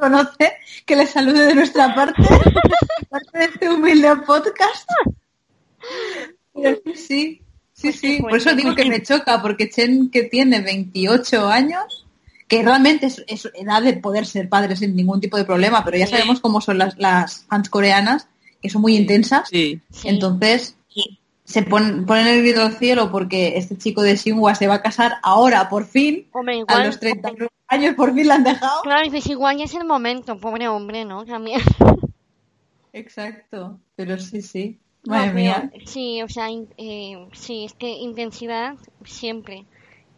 Conoce 0.00 0.56
que 0.84 0.96
le 0.96 1.06
salude 1.06 1.46
de 1.46 1.54
nuestra 1.54 1.94
parte, 1.94 2.22
de 2.22 2.28
parte 3.10 3.38
de 3.38 3.44
este 3.44 3.68
humilde 3.68 4.16
podcast. 4.26 4.88
Pero 6.54 6.78
sí, 6.86 6.96
sí, 6.96 7.42
sí, 7.72 7.92
sí. 7.92 8.18
Por 8.20 8.36
eso 8.36 8.54
digo 8.54 8.74
que 8.74 8.86
me 8.86 9.02
choca, 9.02 9.40
porque 9.40 9.68
Chen, 9.70 10.10
que 10.10 10.24
tiene 10.24 10.60
28 10.60 11.46
años, 11.46 12.06
que 12.48 12.62
realmente 12.62 13.06
es, 13.06 13.22
es 13.28 13.48
edad 13.54 13.82
de 13.82 13.92
poder 13.94 14.26
ser 14.26 14.48
padre 14.48 14.74
sin 14.74 14.96
ningún 14.96 15.20
tipo 15.20 15.36
de 15.36 15.44
problema, 15.44 15.84
pero 15.84 15.96
ya 15.96 16.06
sabemos 16.06 16.40
cómo 16.40 16.60
son 16.60 16.78
las, 16.78 16.98
las 16.98 17.44
fans 17.44 17.68
coreanas, 17.68 18.26
que 18.60 18.70
son 18.70 18.82
muy 18.82 18.96
intensas. 18.96 19.48
Sí. 19.48 19.80
Sí. 20.88 21.19
Se 21.50 21.62
ponen, 21.62 22.06
ponen 22.06 22.28
el 22.28 22.42
grito 22.42 22.62
al 22.62 22.76
cielo 22.78 23.10
porque 23.10 23.58
este 23.58 23.76
chico 23.76 24.02
de 24.02 24.16
Xinhua 24.16 24.54
se 24.54 24.68
va 24.68 24.74
a 24.74 24.82
casar 24.82 25.14
ahora, 25.24 25.68
por 25.68 25.84
fin, 25.84 26.28
Hombre, 26.30 26.62
a 26.68 26.84
los 26.84 27.00
31 27.00 27.48
años, 27.66 27.94
por 27.96 28.14
fin 28.14 28.28
la 28.28 28.36
han 28.36 28.44
dejado. 28.44 28.82
claro, 28.82 29.02
dices, 29.02 29.26
igual 29.28 29.58
ya 29.58 29.64
es 29.64 29.74
el 29.74 29.84
momento, 29.84 30.38
pobre 30.38 30.68
hombre, 30.68 31.04
¿no? 31.04 31.24
También. 31.24 31.60
Exacto, 32.92 33.80
pero 33.96 34.16
sí, 34.18 34.42
sí. 34.42 34.78
No, 35.04 35.14
Madre 35.14 35.26
pero 35.26 35.34
mía. 35.34 35.72
Sí, 35.86 36.22
o 36.22 36.28
sea, 36.28 36.48
eh, 36.50 37.28
sí, 37.32 37.64
es 37.64 37.72
que 37.74 37.88
intensidad 37.88 38.76
siempre. 39.04 39.66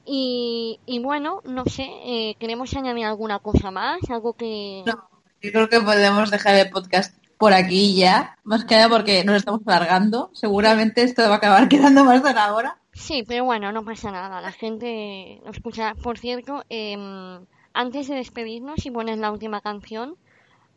Y, 0.04 0.80
y 0.84 0.98
bueno, 0.98 1.40
no 1.44 1.64
sé, 1.64 1.88
eh, 2.04 2.34
¿queremos 2.38 2.74
añadir 2.74 3.06
alguna 3.06 3.38
cosa 3.38 3.70
más? 3.70 4.00
Algo 4.10 4.34
que... 4.34 4.82
No, 4.84 5.08
yo 5.40 5.50
creo 5.50 5.68
que 5.68 5.80
podemos 5.80 6.30
dejar 6.30 6.56
el 6.56 6.70
podcast 6.70 7.16
por 7.42 7.54
aquí 7.54 7.96
ya, 7.96 8.38
más 8.44 8.64
que 8.64 8.76
nada 8.76 8.88
porque 8.88 9.24
nos 9.24 9.34
estamos 9.34 9.62
alargando. 9.66 10.30
Seguramente 10.32 11.02
esto 11.02 11.22
va 11.22 11.34
a 11.34 11.36
acabar 11.38 11.68
quedando 11.68 12.04
más 12.04 12.22
de 12.22 12.30
una 12.30 12.54
hora. 12.54 12.78
Sí, 12.92 13.24
pero 13.26 13.44
bueno, 13.44 13.72
no 13.72 13.84
pasa 13.84 14.12
nada, 14.12 14.40
la 14.40 14.52
gente 14.52 15.40
lo 15.44 15.50
escucha. 15.50 15.96
Por 16.00 16.18
cierto, 16.18 16.62
em, 16.68 17.44
antes 17.74 18.06
de 18.06 18.14
despedirnos 18.14 18.86
y 18.86 18.92
poner 18.92 19.18
la 19.18 19.32
última 19.32 19.60
canción, 19.60 20.14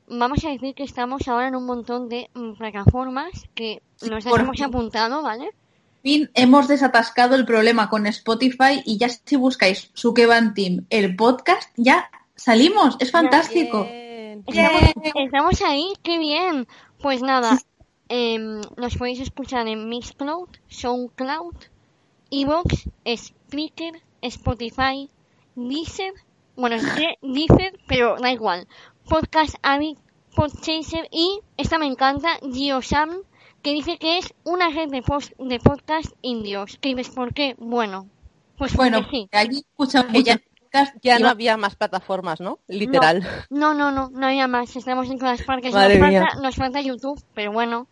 vamos 0.08 0.44
a 0.44 0.50
decir 0.50 0.74
que 0.74 0.82
estamos 0.82 1.28
ahora 1.28 1.50
en 1.50 1.56
un 1.56 1.68
montón 1.68 2.10
de 2.10 2.32
mm, 2.34 2.54
plataformas 2.54 3.30
que 3.54 3.84
nos 4.02 4.26
hemos 4.26 4.58
fin. 4.58 4.66
apuntado, 4.66 5.22
¿vale? 5.22 5.52
fin, 6.02 6.32
hemos 6.34 6.68
desatascado 6.68 7.36
el 7.36 7.46
problema 7.46 7.92
con 7.92 8.08
Spotify 8.08 8.82
y 8.86 8.98
ya 8.98 9.10
si 9.10 9.36
buscáis 9.36 9.92
Sukeban 9.94 10.56
Team, 10.56 10.88
el 10.90 11.16
podcast, 11.16 11.70
ya 11.78 12.10
salimos. 12.36 12.98
Es 13.00 13.12
fantástico. 13.12 13.88
Bien. 14.48 14.94
Estamos, 15.16 15.62
ahí, 15.62 15.94
qué 16.04 16.18
bien. 16.20 16.68
Pues 17.02 17.22
nada, 17.22 17.60
em, 18.10 18.62
nos 18.78 18.98
podéis 18.98 19.20
escuchar 19.20 19.68
en 19.68 19.90
Mixcloud, 19.90 20.50
Soundcloud, 20.68 21.56
Evox, 22.32 22.90
Spreaker, 23.16 24.02
Spotify, 24.22 25.10
Deezer, 25.56 26.14
bueno, 26.56 26.78
Deezer, 27.22 27.80
pero 27.88 28.18
da 28.18 28.32
igual. 28.32 28.68
Podcast 29.08 29.56
Addict, 29.62 30.02
Podchaser 30.36 31.08
y, 31.12 31.40
esta 31.58 31.78
me 31.78 31.86
encanta, 31.86 32.40
GeoSam, 32.42 33.22
que 33.62 33.74
dice 33.74 33.98
que 33.98 34.18
es 34.18 34.34
una 34.44 34.70
red 34.70 34.90
de, 34.90 35.02
post, 35.02 35.32
de 35.38 35.60
podcast 35.60 36.12
indios. 36.22 36.78
¿Qué 36.82 36.96
dices 36.96 37.14
por 37.14 37.34
qué? 37.34 37.56
Bueno, 37.58 38.10
pues 38.58 38.76
bueno, 38.76 39.06
sí. 39.10 39.28
allí 39.32 39.60
escuchan 39.60 40.08
ya, 41.02 41.20
no 41.20 41.30
había 41.30 41.58
más 41.58 41.76
plataformas, 41.76 42.40
¿no? 42.40 42.60
Literal. 42.68 43.28
No, 43.50 43.74
no, 43.74 43.92
no, 43.92 44.10
no, 44.10 44.28
había 44.28 44.48
más. 44.48 44.76
Estamos 44.76 45.10
en 45.10 45.20
todas 45.20 45.42
partes. 45.44 45.74
Nos 45.74 45.98
falta, 45.98 46.36
nos 46.42 46.56
falta, 46.56 46.82
YouTube, 46.82 47.22
pero 47.34 47.52
bueno. 47.52 47.88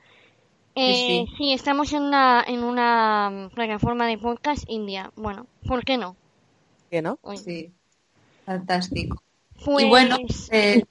Eh, 0.75 1.25
sí, 1.38 1.53
estamos 1.53 1.93
en 1.93 2.03
una, 2.03 2.43
en 2.47 2.63
una 2.63 3.49
plataforma 3.53 4.07
de 4.07 4.17
podcast 4.17 4.63
india. 4.67 5.11
Bueno, 5.15 5.45
¿por 5.67 5.86
qué 5.86 5.97
no? 5.97 6.15
¿Qué 6.89 7.01
no? 7.01 7.19
Sí, 7.36 7.71
fantástico. 8.45 9.21
Y 9.77 9.88
bueno, 9.88 10.17
pues, 10.25 10.49
eh, 10.51 10.84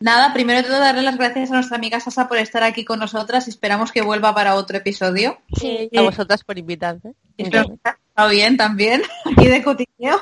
Nada, 0.00 0.32
primero 0.32 0.62
de 0.62 0.64
todo 0.66 0.78
darle 0.78 1.02
las 1.02 1.18
gracias 1.18 1.50
a 1.50 1.54
nuestra 1.54 1.76
amiga 1.76 2.00
Sasa 2.00 2.26
por 2.26 2.38
estar 2.38 2.62
aquí 2.62 2.86
con 2.86 2.98
nosotras. 2.98 3.48
Esperamos 3.48 3.92
que 3.92 4.00
vuelva 4.00 4.34
para 4.34 4.54
otro 4.54 4.78
episodio. 4.78 5.38
Sí. 5.54 5.90
A 5.94 6.00
vosotras 6.00 6.42
por 6.42 6.58
invitarme. 6.58 7.12
Está 7.36 7.98
bien 8.30 8.56
también, 8.56 9.02
aquí 9.26 9.46
de 9.46 9.62
cotilleo. 9.62 10.18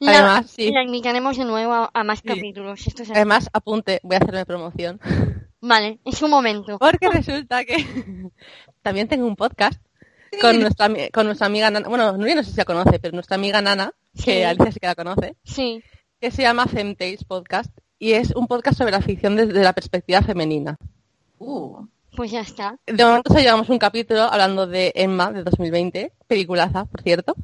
Además, 0.00 0.50
sí. 0.50 0.70
La 0.70 0.82
invitaremos 0.82 1.36
de 1.36 1.44
nuevo 1.44 1.90
a, 1.92 2.04
más 2.04 2.22
capítulos. 2.22 2.84
Además, 3.10 3.50
apunte, 3.52 4.00
voy 4.02 4.16
a 4.16 4.18
hacerme 4.18 4.46
promoción. 4.46 5.00
Vale, 5.60 5.98
es 6.04 6.22
un 6.22 6.30
momento. 6.30 6.78
Porque 6.78 7.08
resulta 7.08 7.64
que 7.64 7.76
también 8.82 9.08
tengo 9.08 9.26
un 9.26 9.34
podcast 9.34 9.80
con 10.40 10.60
nuestra, 10.60 10.88
con 11.12 11.26
nuestra 11.26 11.46
amiga 11.46 11.70
Nana. 11.70 11.88
Bueno, 11.88 12.12
no, 12.12 12.18
no 12.18 12.42
sé 12.44 12.50
si 12.50 12.56
la 12.56 12.64
conoce, 12.64 12.98
pero 13.00 13.12
nuestra 13.12 13.36
amiga 13.36 13.60
Nana, 13.60 13.92
que 14.24 14.46
Alicia 14.46 14.72
sí 14.72 14.80
que 14.80 14.86
la 14.86 14.94
conoce. 14.94 15.36
Sí. 15.44 15.82
Que 16.20 16.30
se 16.30 16.42
llama 16.42 16.66
Femtales 16.66 17.24
Podcast 17.24 17.76
y 17.98 18.12
es 18.12 18.32
un 18.34 18.46
podcast 18.46 18.78
sobre 18.78 18.92
la 18.92 19.02
ficción 19.02 19.36
desde 19.36 19.62
la 19.62 19.72
perspectiva 19.72 20.22
femenina. 20.22 20.78
Uh, 21.38 21.86
pues 22.18 22.32
ya 22.32 22.40
está. 22.40 22.76
De 22.84 23.04
momento 23.04 23.32
ya 23.32 23.42
llevamos 23.42 23.68
un 23.68 23.78
capítulo 23.78 24.22
hablando 24.22 24.66
de 24.66 24.90
Emma 24.96 25.30
de 25.30 25.44
2020, 25.44 26.12
peliculaza, 26.26 26.84
por 26.84 27.00
cierto, 27.00 27.36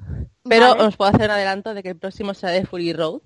pero 0.43 0.72
os 0.72 0.97
puedo 0.97 1.12
hacer 1.12 1.27
un 1.27 1.31
adelanto 1.31 1.75
de 1.75 1.83
que 1.85 1.91
el 1.91 1.97
próximo 1.97 2.35
será 2.35 2.51
de 2.51 2.66
Fury 2.66 2.93
Road. 2.93 3.20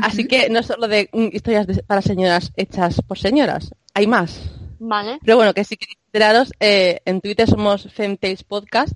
Así 0.00 0.28
que 0.28 0.48
no 0.48 0.62
solo 0.62 0.86
de 0.86 1.10
historias 1.32 1.66
para 1.88 2.02
señoras 2.02 2.52
hechas 2.54 3.02
por 3.02 3.18
señoras, 3.18 3.74
hay 3.94 4.06
más. 4.06 4.48
Vale. 4.78 5.18
Pero 5.24 5.38
bueno, 5.38 5.54
que 5.54 5.64
si 5.64 5.76
queréis 5.76 5.98
enteraros, 6.06 6.52
eh, 6.60 7.00
en 7.04 7.20
Twitter 7.20 7.48
somos 7.50 7.92
Femtales 7.92 8.44
Podcast 8.44 8.92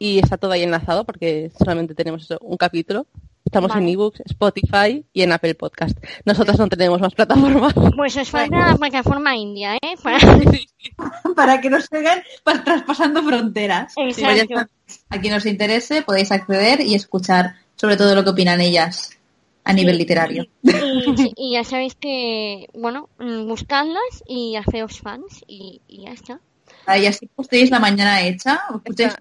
y 0.00 0.18
está 0.18 0.36
todo 0.36 0.50
ahí 0.50 0.64
enlazado 0.64 1.04
porque 1.04 1.52
solamente 1.56 1.94
tenemos 1.94 2.28
un 2.40 2.56
capítulo. 2.56 3.06
Estamos 3.54 3.76
en 3.76 3.88
ebooks, 3.88 4.20
Spotify 4.26 5.06
y 5.12 5.22
en 5.22 5.30
Apple 5.30 5.54
Podcast. 5.54 5.96
Nosotros 6.24 6.58
no 6.58 6.68
tenemos 6.68 7.00
más 7.00 7.14
plataformas. 7.14 7.72
Pues 7.96 8.16
os 8.16 8.28
falta 8.28 8.72
la 8.72 8.76
plataforma 8.76 9.36
india, 9.36 9.76
¿eh? 9.76 9.94
Para, 11.36 11.60
que 11.60 11.70
nos 11.70 11.84
sigan 11.84 12.24
traspasando 12.64 13.22
fronteras. 13.22 13.92
Exacto. 13.96 14.66
a 15.08 15.20
quien 15.20 15.34
os 15.34 15.46
interese 15.46 16.02
podéis 16.02 16.32
acceder 16.32 16.80
y 16.80 16.96
escuchar 16.96 17.54
sobre 17.76 17.96
todo 17.96 18.16
lo 18.16 18.24
que 18.24 18.30
opinan 18.30 18.60
ellas 18.60 19.16
a 19.62 19.72
nivel 19.72 19.98
literario. 19.98 20.46
Y, 21.36 21.52
ya 21.52 21.62
sabéis 21.62 21.94
que, 21.94 22.66
bueno, 22.74 23.08
mm, 23.20 23.46
buscadlas 23.46 24.24
y 24.26 24.56
haceos 24.56 24.98
fans 24.98 25.44
y, 25.46 25.80
y 25.86 26.02
ya 26.02 26.10
está. 26.10 26.40
Y 26.86 27.06
así 27.06 27.28
pues 27.34 27.48
tenéis 27.48 27.70
la 27.70 27.78
mañana 27.78 28.22
hecha, 28.22 28.60
escucháis 28.84 29.14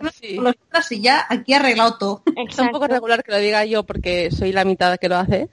y 0.91 1.01
ya 1.01 1.25
aquí 1.29 1.53
arreglado 1.53 1.97
todo. 1.97 2.23
Es 2.49 2.59
un 2.59 2.69
poco 2.69 2.87
regular 2.87 3.23
que 3.23 3.31
lo 3.31 3.37
diga 3.37 3.65
yo 3.65 3.83
porque 3.83 4.31
soy 4.31 4.51
la 4.51 4.65
mitad 4.65 4.97
que 4.97 5.09
lo 5.09 5.17
hace. 5.17 5.49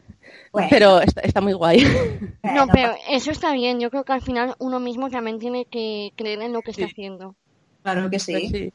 Pero 0.69 1.01
está, 1.01 1.41
muy 1.41 1.53
guay. 1.53 1.85
No, 2.43 2.67
pero 2.67 2.95
eso 3.09 3.31
está 3.31 3.53
bien. 3.53 3.79
Yo 3.79 3.91
creo 3.91 4.05
que 4.05 4.13
al 4.13 4.23
final 4.23 4.57
uno 4.59 4.81
mismo 4.81 5.09
también 5.09 5.39
tiene 5.39 5.65
que 5.67 6.13
creer 6.17 6.43
en 6.43 6.53
lo 6.53 6.63
que 6.63 6.73
está 6.73 6.87
haciendo. 6.87 7.37
Claro 7.83 8.11
que 8.11 8.19
sí. 8.19 8.33
Pues 8.51 8.73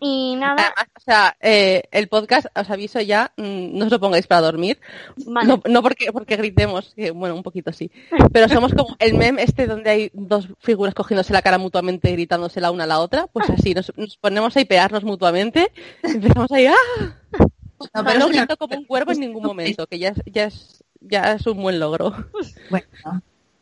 y 0.00 0.36
nada. 0.36 0.74
o 0.96 1.00
sea, 1.00 1.36
eh, 1.40 1.82
el 1.90 2.08
podcast, 2.08 2.46
os 2.54 2.70
aviso 2.70 3.00
ya, 3.00 3.32
mm, 3.36 3.76
no 3.76 3.86
os 3.86 3.90
lo 3.90 4.00
pongáis 4.00 4.26
para 4.26 4.42
dormir. 4.42 4.78
No, 5.26 5.60
no, 5.68 5.82
porque, 5.82 6.12
porque 6.12 6.36
gritemos, 6.36 6.92
que 6.94 7.10
bueno, 7.10 7.34
un 7.34 7.42
poquito 7.42 7.72
sí. 7.72 7.90
Pero 8.32 8.48
somos 8.48 8.72
como 8.74 8.96
el 8.98 9.14
meme 9.14 9.42
este 9.42 9.66
donde 9.66 9.90
hay 9.90 10.10
dos 10.12 10.48
figuras 10.60 10.94
cogiéndose 10.94 11.32
la 11.32 11.42
cara 11.42 11.58
mutuamente, 11.58 12.12
gritándose 12.12 12.60
la 12.60 12.70
una 12.70 12.84
a 12.84 12.86
la 12.88 13.00
otra. 13.00 13.26
Pues 13.26 13.50
así, 13.50 13.74
nos, 13.74 13.92
ponemos 14.20 14.56
a 14.56 14.64
pearnos 14.64 15.04
mutuamente. 15.04 15.72
Y 16.02 16.12
empezamos 16.12 16.50
ahí, 16.52 16.66
¡ah! 16.66 16.74
No, 17.94 18.04
pero 18.04 18.18
no 18.18 18.28
grito 18.28 18.56
como 18.56 18.76
un 18.76 18.84
cuervo 18.84 19.12
en 19.12 19.20
ningún 19.20 19.44
momento, 19.44 19.86
que 19.86 19.98
ya, 19.98 20.12
ya, 20.26 20.44
es, 20.44 20.84
ya 21.00 21.32
es 21.32 21.46
un 21.46 21.62
buen 21.62 21.78
logro. 21.78 22.12
Bueno, 22.70 22.86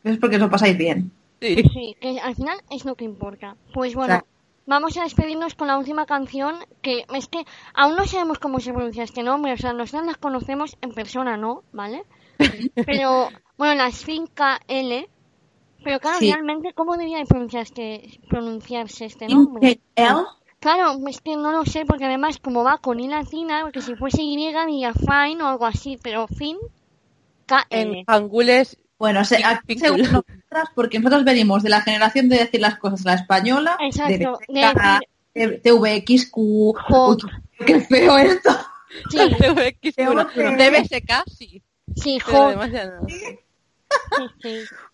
es 0.03 0.17
porque 0.17 0.39
lo 0.39 0.49
pasáis 0.49 0.77
bien. 0.77 1.11
Sí. 1.39 1.63
sí, 1.71 1.95
que 2.01 2.19
al 2.19 2.35
final 2.35 2.57
es 2.71 2.83
lo 2.83 2.95
que 2.95 3.05
importa. 3.05 3.55
Pues 3.73 3.93
bueno 3.93 4.23
vamos 4.67 4.97
a 4.97 5.03
despedirnos 5.03 5.55
con 5.55 5.67
la 5.67 5.77
última 5.77 6.05
canción, 6.05 6.57
que 6.81 7.05
es 7.15 7.27
que 7.27 7.45
aún 7.73 7.95
no 7.95 8.05
sabemos 8.05 8.37
cómo 8.37 8.59
se 8.59 8.73
pronuncia 8.73 9.03
este 9.03 9.23
nombre, 9.23 9.53
o 9.53 9.57
sea, 9.57 9.73
nosotros 9.73 10.05
las 10.05 10.17
conocemos 10.17 10.77
en 10.81 10.91
persona, 10.91 11.37
¿no? 11.37 11.63
¿Vale? 11.71 12.03
Pero, 12.85 13.29
bueno, 13.57 13.75
las 13.75 14.07
5L, 14.07 15.07
pero 15.83 15.99
claro, 15.99 16.17
realmente, 16.19 16.73
¿cómo 16.73 16.97
debería 16.97 17.23
pronunciarse, 17.23 18.19
pronunciarse 18.27 19.05
este 19.05 19.27
nombre? 19.27 19.79
Claro, 20.59 20.97
es 21.07 21.21
que 21.21 21.37
no 21.37 21.51
lo 21.51 21.65
sé, 21.65 21.85
porque 21.85 22.05
además, 22.05 22.39
como 22.39 22.63
va 22.63 22.79
con 22.79 22.99
I 22.99 23.07
latina, 23.07 23.61
porque 23.61 23.81
si 23.81 23.95
fuese 23.95 24.21
Y 24.21 24.35
diría 24.35 24.93
fine 24.93 25.41
o 25.43 25.47
algo 25.47 25.65
así, 25.65 25.97
pero 26.01 26.27
fin, 26.27 26.57
KL. 27.45 27.63
En 27.69 28.03
angules 28.07 28.77
bueno, 28.97 29.23
se, 29.25 29.43
aquí 29.43 29.77
según 29.77 30.01
nosotras, 30.01 30.69
porque 30.73 30.99
nosotros 30.99 31.23
venimos 31.23 31.63
de 31.63 31.69
la 31.69 31.81
generación 31.81 32.29
de 32.29 32.37
decir 32.37 32.61
las 32.61 32.77
cosas 32.77 33.05
a 33.05 33.11
la 33.11 33.15
española, 33.15 33.77
Exacto, 33.79 34.39
de, 34.47 35.59
TVXQ, 35.63 36.35
qué 37.65 37.79
feo 37.81 38.17
esto. 38.17 38.57
Sí. 39.09 39.17
TVXQ, 39.37 41.11
sí. 41.37 41.61
Sí, 41.95 42.19
jo. 42.19 42.53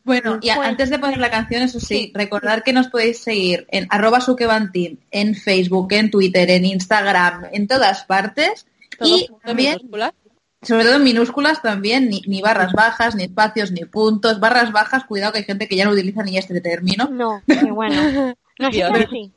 Bueno, 0.04 0.40
y 0.42 0.50
antes 0.50 0.90
de 0.90 1.00
poner 1.00 1.18
la 1.18 1.32
canción, 1.32 1.64
eso 1.64 1.80
sí, 1.80 2.12
recordar 2.14 2.64
que 2.64 2.74
nos 2.74 2.88
podéis 2.88 3.20
seguir 3.20 3.66
en 3.72 3.88
arroba 3.90 4.22
suquevantin, 4.22 5.00
en 5.12 5.34
Facebook, 5.34 5.92
en 5.94 6.12
Twitter, 6.12 6.50
en 6.52 6.66
Instagram, 6.66 7.46
en 7.52 7.68
todas 7.68 8.04
partes. 8.04 8.66
y 9.02 9.30
también 9.44 9.80
sobre 10.64 10.86
todo 10.86 10.96
en 10.96 11.04
minúsculas 11.04 11.62
también, 11.62 12.10
ni, 12.10 12.22
ni, 12.28 12.42
barras 12.42 12.74
bajas, 12.74 13.16
ni 13.16 13.24
espacios, 13.24 13.72
ni 13.72 13.86
puntos. 13.86 14.40
Barras 14.40 14.72
bajas, 14.72 15.06
cuidado 15.06 15.34
que 15.34 15.40
hay 15.40 15.46
gente 15.46 15.68
que 15.68 15.76
ya 15.76 15.86
no 15.86 15.92
utiliza 15.92 16.24
ni 16.24 16.38
este 16.38 16.60
término. 16.62 17.10
No, 17.12 17.42
qué 17.48 17.72
bueno. 17.72 18.36
No 18.60 18.72
sé 18.72 18.84
así. 18.84 19.32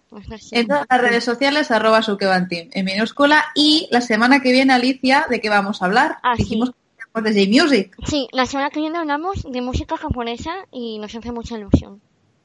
En 0.50 0.66
todas 0.68 0.86
las 0.88 1.00
redes 1.00 1.24
sociales, 1.24 1.70
arroba 1.70 2.02
sukebantim, 2.02 2.68
en 2.72 2.84
minúscula. 2.84 3.46
Y 3.54 3.88
la 3.90 4.00
semana 4.00 4.40
que 4.40 4.52
viene, 4.52 4.72
Alicia, 4.72 5.26
¿de 5.28 5.40
qué 5.40 5.48
vamos 5.48 5.80
a 5.80 5.86
hablar? 5.86 6.18
Ah, 6.22 6.34
Dijimos 6.36 6.70
que 6.70 7.04
hablamos 7.14 7.34
de 7.34 7.46
J-Music. 7.46 7.96
Sí, 8.06 8.28
la 8.32 8.46
semana 8.46 8.70
que 8.70 8.80
viene 8.80 8.98
hablamos 8.98 9.42
de 9.42 9.60
música 9.62 9.96
japonesa 9.96 10.54
y 10.70 10.98
nos 10.98 11.14
hace 11.14 11.32
mucha 11.32 11.56
ilusión. 11.56 12.00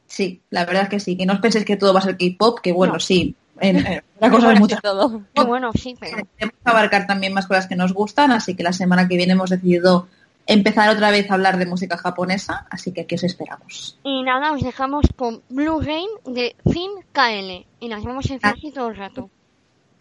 Sí, 0.07 0.41
la 0.49 0.65
verdad 0.65 0.83
es 0.83 0.89
que 0.89 0.99
sí. 0.99 1.17
Que 1.17 1.25
no 1.25 1.33
os 1.33 1.39
penséis 1.39 1.65
que 1.65 1.77
todo 1.77 1.93
va 1.93 1.99
a 1.99 2.03
ser 2.03 2.17
K-pop, 2.17 2.59
que 2.59 2.71
bueno, 2.71 2.99
sí, 2.99 3.35
en, 3.61 4.03
la 4.19 4.29
cosa 4.29 4.53
es 4.53 4.59
mucho. 4.59 4.77
Todo. 4.81 5.23
bueno, 5.47 5.71
sí, 5.73 5.95
pero... 5.99 6.17
Tenemos 6.37 6.59
que 6.63 6.69
abarcar 6.69 7.07
también 7.07 7.33
más 7.33 7.47
cosas 7.47 7.67
que 7.67 7.75
nos 7.75 7.93
gustan, 7.93 8.31
así 8.31 8.55
que 8.55 8.63
la 8.63 8.73
semana 8.73 9.07
que 9.07 9.17
viene 9.17 9.33
hemos 9.33 9.49
decidido 9.49 10.07
empezar 10.47 10.89
otra 10.89 11.11
vez 11.11 11.29
a 11.29 11.35
hablar 11.35 11.57
de 11.57 11.65
música 11.65 11.97
japonesa, 11.97 12.65
así 12.69 12.91
que 12.91 13.01
aquí 13.01 13.15
os 13.15 13.23
esperamos. 13.23 13.99
Y 14.03 14.23
nada, 14.23 14.51
os 14.51 14.61
dejamos 14.61 15.05
con 15.15 15.41
Blue 15.49 15.79
Rain 15.79 16.09
de 16.25 16.55
Fin 16.71 16.91
KL 17.11 17.65
y 17.79 17.87
nos 17.87 18.03
vemos 18.03 18.29
en 18.29 18.39
ah. 18.43 18.53
todo 18.73 18.89
el 18.89 18.95
rato. 18.95 19.29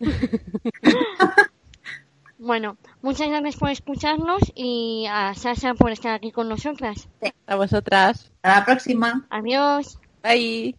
bueno, 2.38 2.76
muchas 3.02 3.28
gracias 3.28 3.56
por 3.56 3.70
escucharnos 3.70 4.40
y 4.54 5.06
a 5.10 5.34
Sasha 5.34 5.74
por 5.74 5.92
estar 5.92 6.14
aquí 6.14 6.32
con 6.32 6.48
nosotras. 6.48 7.08
A 7.46 7.56
vosotras. 7.56 8.30
Hasta 8.42 8.60
la 8.60 8.64
próxima. 8.64 9.26
Adiós. 9.30 9.98
Bye. 10.22 10.74